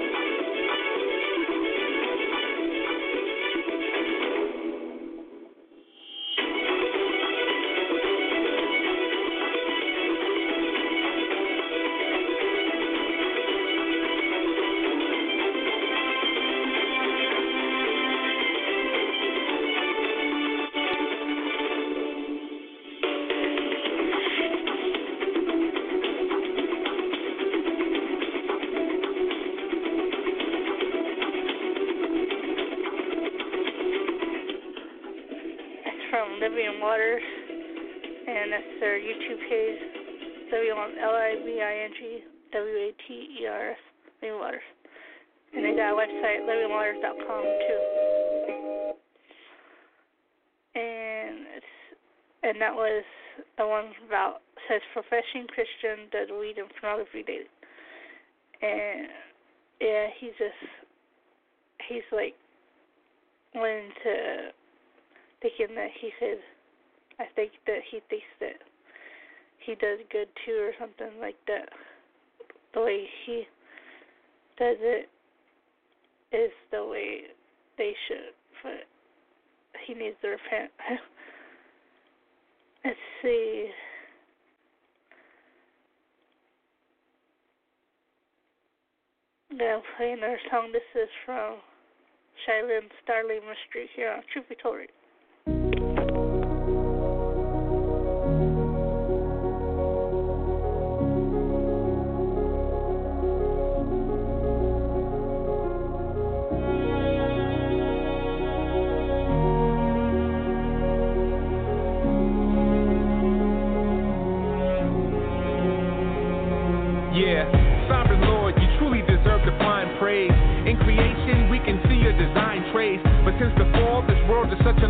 YouTube 39.00 39.42
page. 39.50 40.10
W 40.50 40.72
L 40.72 41.14
I 41.14 41.36
V 41.46 41.62
I 41.62 41.86
N 41.86 41.92
G 41.94 42.24
W 42.54 42.76
A 42.76 42.90
T 43.08 43.38
E 43.42 43.48
R 43.48 43.72
S 43.72 43.78
Living 44.22 44.40
Waters, 44.40 44.66
and 45.54 45.64
they 45.64 45.76
got 45.76 45.94
a 45.94 45.96
website 45.96 46.42
livingwaters.com 46.42 47.44
too. 47.44 47.82
And 50.74 51.46
and 52.42 52.62
that 52.62 52.74
was 52.74 53.04
the 53.58 53.68
one 53.68 53.92
about 54.08 54.42
says 54.68 54.82
professing 54.94 55.46
Christian 55.48 56.10
does 56.12 56.30
weed 56.34 56.58
and 56.58 56.70
pornography 56.82 57.24
dating. 57.26 57.54
And 58.62 59.08
yeah, 59.80 60.08
he's 60.20 60.34
just 60.40 60.58
he's 61.88 62.10
like 62.12 62.34
went 63.54 63.94
to 64.04 64.50
thinking 65.42 65.76
that 65.76 65.90
he 66.02 66.10
could 66.20 66.42
I 67.20 67.26
think 67.36 67.52
that 67.68 67.82
he 67.92 68.02
thinks 68.10 68.26
that 68.40 68.58
he 69.66 69.76
does 69.76 70.00
good 70.12 70.28
too 70.46 70.58
or 70.60 70.72
something 70.80 71.20
like 71.20 71.36
that. 71.48 71.70
The 72.74 72.82
way 72.82 73.06
he 73.26 73.44
does 74.58 74.78
it 74.80 75.10
is 76.32 76.52
the 76.72 76.86
way 76.86 77.22
they 77.78 77.94
should, 78.08 78.34
but 78.64 78.86
he 79.86 79.94
needs 79.94 80.16
to 80.22 80.30
repent. 80.30 80.72
Let's 82.86 82.98
see. 83.22 83.70
I'm 89.52 89.58
gonna 89.58 89.82
play 89.98 90.12
another 90.12 90.40
song. 90.52 90.72
This 90.72 90.82
is 90.96 91.10
from 91.26 91.58
Shai 92.46 92.62
Linne 92.62 92.90
Starling 93.04 93.42
Mystery 93.42 93.90
here 93.96 94.12
on 94.12 94.22
Truth 94.32 94.50
Be 94.50 94.56
Told. 94.62 94.88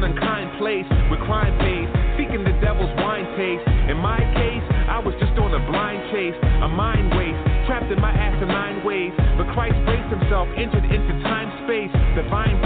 An 0.04 0.12
unkind 0.12 0.58
place. 0.60 0.88
With 1.12 1.20
crime 1.28 1.52
pays, 1.60 1.90
seeking 2.16 2.44
the 2.44 2.56
devil's 2.64 2.92
wine 3.04 3.28
taste. 3.36 3.66
In 3.92 3.98
my 3.98 4.20
case, 4.36 4.64
I 4.88 5.00
was 5.00 5.14
just 5.20 5.36
on 5.36 5.52
a 5.52 5.62
blind 5.68 6.00
chase, 6.12 6.36
a 6.64 6.68
mind 6.68 7.12
waste, 7.16 7.40
trapped 7.68 7.92
in 7.92 8.00
my 8.00 8.12
asinine 8.12 8.84
ways. 8.86 9.12
But 9.36 9.52
Christ 9.52 9.76
braced 9.84 10.08
himself, 10.08 10.48
entered 10.56 10.88
into 10.88 11.14
time 11.28 11.52
space. 11.68 11.92
The 12.16 12.24
vine 12.32 12.60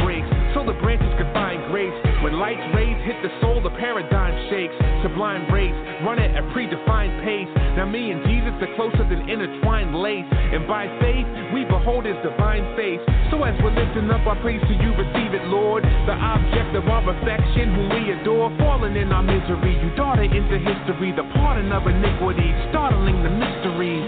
so 0.64 0.72
the 0.72 0.80
branches 0.80 1.11
could 1.19 1.31
find 1.34 1.60
grace. 1.68 1.94
When 2.23 2.40
light's 2.40 2.64
rays 2.76 2.95
hit 3.03 3.19
the 3.19 3.31
soul, 3.41 3.60
the 3.60 3.72
paradigm 3.76 4.31
shakes. 4.48 4.76
Sublime 5.03 5.52
race, 5.52 5.76
run 6.07 6.19
at 6.19 6.31
a 6.40 6.44
predefined 6.56 7.19
pace. 7.23 7.52
Now 7.76 7.85
me 7.85 8.11
and 8.11 8.23
Jesus 8.23 8.56
are 8.64 8.72
closer 8.76 9.03
than 9.03 9.27
intertwined 9.27 9.95
lace. 9.95 10.27
And 10.31 10.68
by 10.68 10.88
faith, 11.03 11.27
we 11.52 11.65
behold 11.68 12.06
his 12.06 12.15
divine 12.23 12.64
face. 12.80 13.03
So 13.31 13.44
as 13.44 13.56
we're 13.60 13.76
lifting 13.76 14.07
up 14.11 14.23
our 14.23 14.40
praise 14.40 14.61
to 14.61 14.76
you, 14.80 14.95
receive 14.95 15.35
it, 15.35 15.44
Lord. 15.52 15.84
The 15.84 16.15
object 16.15 16.76
of 16.80 16.88
our 16.88 17.03
affection, 17.11 17.76
whom 17.76 17.90
we 17.91 18.15
adore, 18.15 18.48
falling 18.57 18.95
in 18.95 19.11
our 19.11 19.23
misery. 19.23 19.76
You 19.84 19.91
daughter 19.95 20.23
into 20.23 20.57
history, 20.64 21.11
the 21.11 21.27
pardon 21.35 21.72
of 21.72 21.84
iniquity, 21.88 22.56
startling 22.72 23.19
the 23.23 23.34
mystery. 23.35 23.99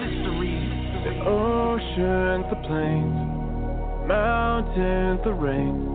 The 1.03 1.15
oceans, 1.22 2.45
the 2.49 2.60
plains, 2.65 3.14
mountains, 4.07 5.19
the 5.23 5.34
rain, 5.34 5.86
the 5.86 5.94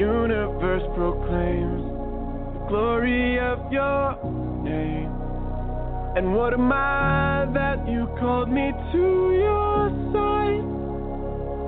universe 0.00 0.82
proclaims 0.96 1.84
the 2.54 2.64
glory 2.68 3.38
of 3.38 3.70
your 3.70 4.16
name. 4.64 5.12
And 6.16 6.34
what 6.34 6.54
am 6.54 6.72
I 6.72 7.46
that 7.52 7.86
you 7.86 8.08
called 8.18 8.48
me 8.48 8.72
to 8.92 9.04
your 9.44 9.90
side 10.12 10.64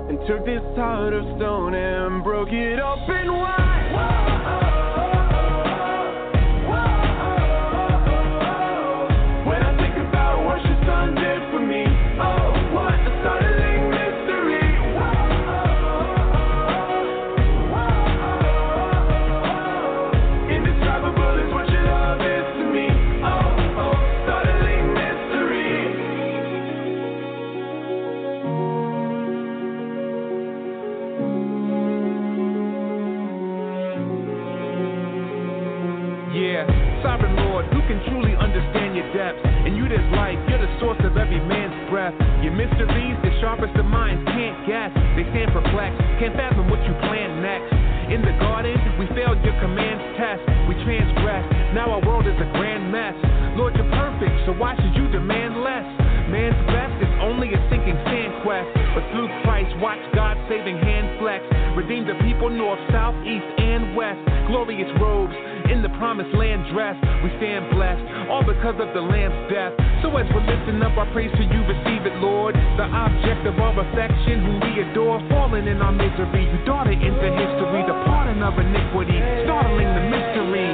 and 0.09 0.17
took 0.25 0.45
this 0.45 0.65
heart 0.75 1.13
of 1.13 1.23
stone 1.37 1.75
and 1.75 2.23
broke 2.23 2.49
it 2.51 2.79
open 2.79 3.27
wide. 3.31 3.91
When 3.93 4.82
can 37.93 38.09
truly 38.09 38.33
understand 38.33 38.97
your 38.97 39.05
depths? 39.13 39.37
And 39.45 39.77
you 39.77 39.85
that's 39.85 40.09
life, 40.17 40.41
you're 40.49 40.57
the 40.57 40.73
source 40.81 40.97
of 41.05 41.13
every 41.13 41.37
man's 41.45 41.77
breath. 41.93 42.17
Your 42.41 42.57
mysteries, 42.57 43.13
the 43.21 43.29
sharpest 43.37 43.77
of 43.77 43.85
minds 43.85 44.25
can't 44.33 44.57
guess. 44.65 44.89
They 45.13 45.21
stand 45.29 45.53
perplexed, 45.53 46.01
can't 46.17 46.33
fathom 46.33 46.73
what 46.73 46.81
you 46.89 46.93
plan 47.05 47.45
next. 47.45 47.69
In 48.09 48.25
the 48.25 48.33
garden, 48.41 48.73
we 48.97 49.05
failed 49.13 49.37
your 49.45 49.53
commands 49.61 50.01
test. 50.17 50.41
We 50.65 50.73
transgressed, 50.81 51.77
now 51.77 51.93
our 51.93 52.01
world 52.01 52.25
is 52.25 52.33
a 52.41 52.49
grand 52.57 52.89
mess. 52.89 53.13
Lord, 53.53 53.77
you're 53.77 53.89
perfect, 53.93 54.33
so 54.49 54.57
why 54.57 54.73
should 54.81 54.97
you 54.97 55.05
demand 55.13 55.61
less? 55.61 55.85
Man's 56.33 56.57
best 56.73 56.97
is 56.97 57.13
only 57.21 57.53
a 57.53 57.61
sinking 57.69 57.99
sand 58.09 58.41
quest. 58.41 58.73
But 58.97 59.05
through 59.13 59.29
Christ, 59.45 59.69
watch 59.77 60.01
God's 60.17 60.41
saving 60.49 60.81
hand 60.81 61.21
flex. 61.21 61.45
Redeem 61.77 62.09
the 62.09 62.17
people 62.25 62.49
north, 62.49 62.81
south, 62.89 63.13
east, 63.21 63.45
and 63.61 63.93
west. 63.93 64.17
Glorious 64.49 64.89
robes 64.97 65.37
in 65.71 65.81
the 65.81 65.89
promised 65.99 66.33
land 66.35 66.67
dressed. 66.73 67.01
We 67.23 67.29
stand 67.39 67.71
blessed, 67.71 68.03
all 68.29 68.43
because 68.43 68.75
of 68.79 68.91
the 68.93 69.03
Lamb's 69.03 69.51
death. 69.51 69.73
So 70.01 70.11
as 70.17 70.27
we're 70.33 70.43
lifting 70.43 70.81
up 70.83 70.97
our 70.97 71.07
praise 71.13 71.31
to 71.31 71.43
you, 71.43 71.59
receive 71.63 72.03
it, 72.03 72.15
Lord. 72.19 72.55
The 72.55 72.87
object 72.87 73.47
of 73.47 73.55
our 73.59 73.71
affection, 73.71 74.43
whom 74.43 74.59
we 74.59 74.83
adore, 74.83 75.19
fallen 75.29 75.67
in 75.67 75.81
our 75.81 75.91
misery. 75.91 76.49
You 76.51 76.59
daughter 76.65 76.91
into 76.91 77.27
history, 77.31 77.81
the 77.87 77.95
pardon 78.03 78.43
of 78.43 78.59
iniquity, 78.59 79.19
startling 79.47 79.87
the 79.87 80.05
mystery. 80.11 80.69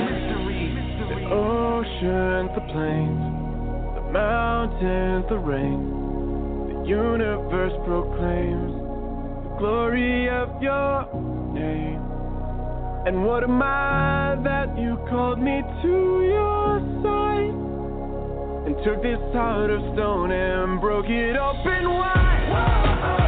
The 1.10 1.20
oceans, 1.30 2.50
the 2.58 2.66
plains, 2.74 3.22
the 3.96 4.06
mountains, 4.10 5.26
the 5.30 5.38
rain, 5.38 6.74
the 6.74 6.90
universe 6.90 7.74
proclaims 7.86 8.74
the 9.44 9.56
glory 9.58 10.30
of 10.30 10.62
your 10.62 11.06
name. 11.54 12.09
And 13.06 13.26
what 13.26 13.44
am 13.44 13.62
I 13.62 14.36
that 14.44 14.78
you 14.78 14.98
called 15.10 15.40
me 15.40 15.62
to 15.82 16.24
your 16.24 16.80
side 17.02 17.56
and 18.68 18.76
took 18.84 19.02
this 19.02 19.20
heart 19.34 19.72
of 19.72 19.82
stone 19.94 20.32
and 20.32 20.82
broke 20.82 21.06
it 21.08 21.38
open 21.38 21.90
wide? 21.90 23.10
When 23.10 23.19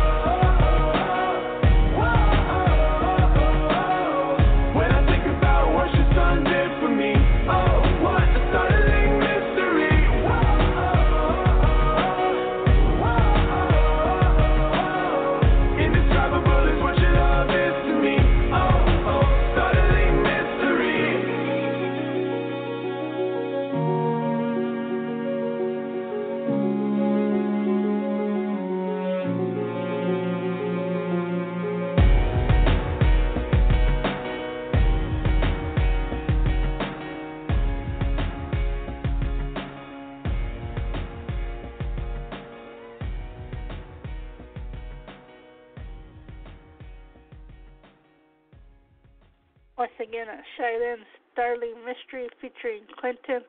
Shai 50.62 50.78
Linne 50.78 51.06
Starling 51.34 51.74
Mystery 51.84 52.30
featuring 52.40 52.84
Clinton. 53.00 53.42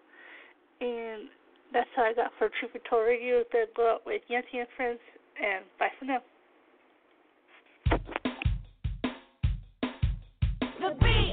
And 0.80 1.28
that's 1.72 1.88
all 1.98 2.04
I 2.04 2.14
got 2.14 2.32
for 2.38 2.48
Told 2.88 3.06
Radio. 3.06 3.44
Then 3.52 3.66
go 3.76 3.92
out 3.92 4.06
with 4.06 4.22
Yancy 4.28 4.58
and 4.58 4.68
Friends. 4.76 4.98
And 5.36 5.64
bye 5.78 5.88
for 5.98 6.06
now. 6.06 6.22
The 10.80 10.96
beat 11.00 11.31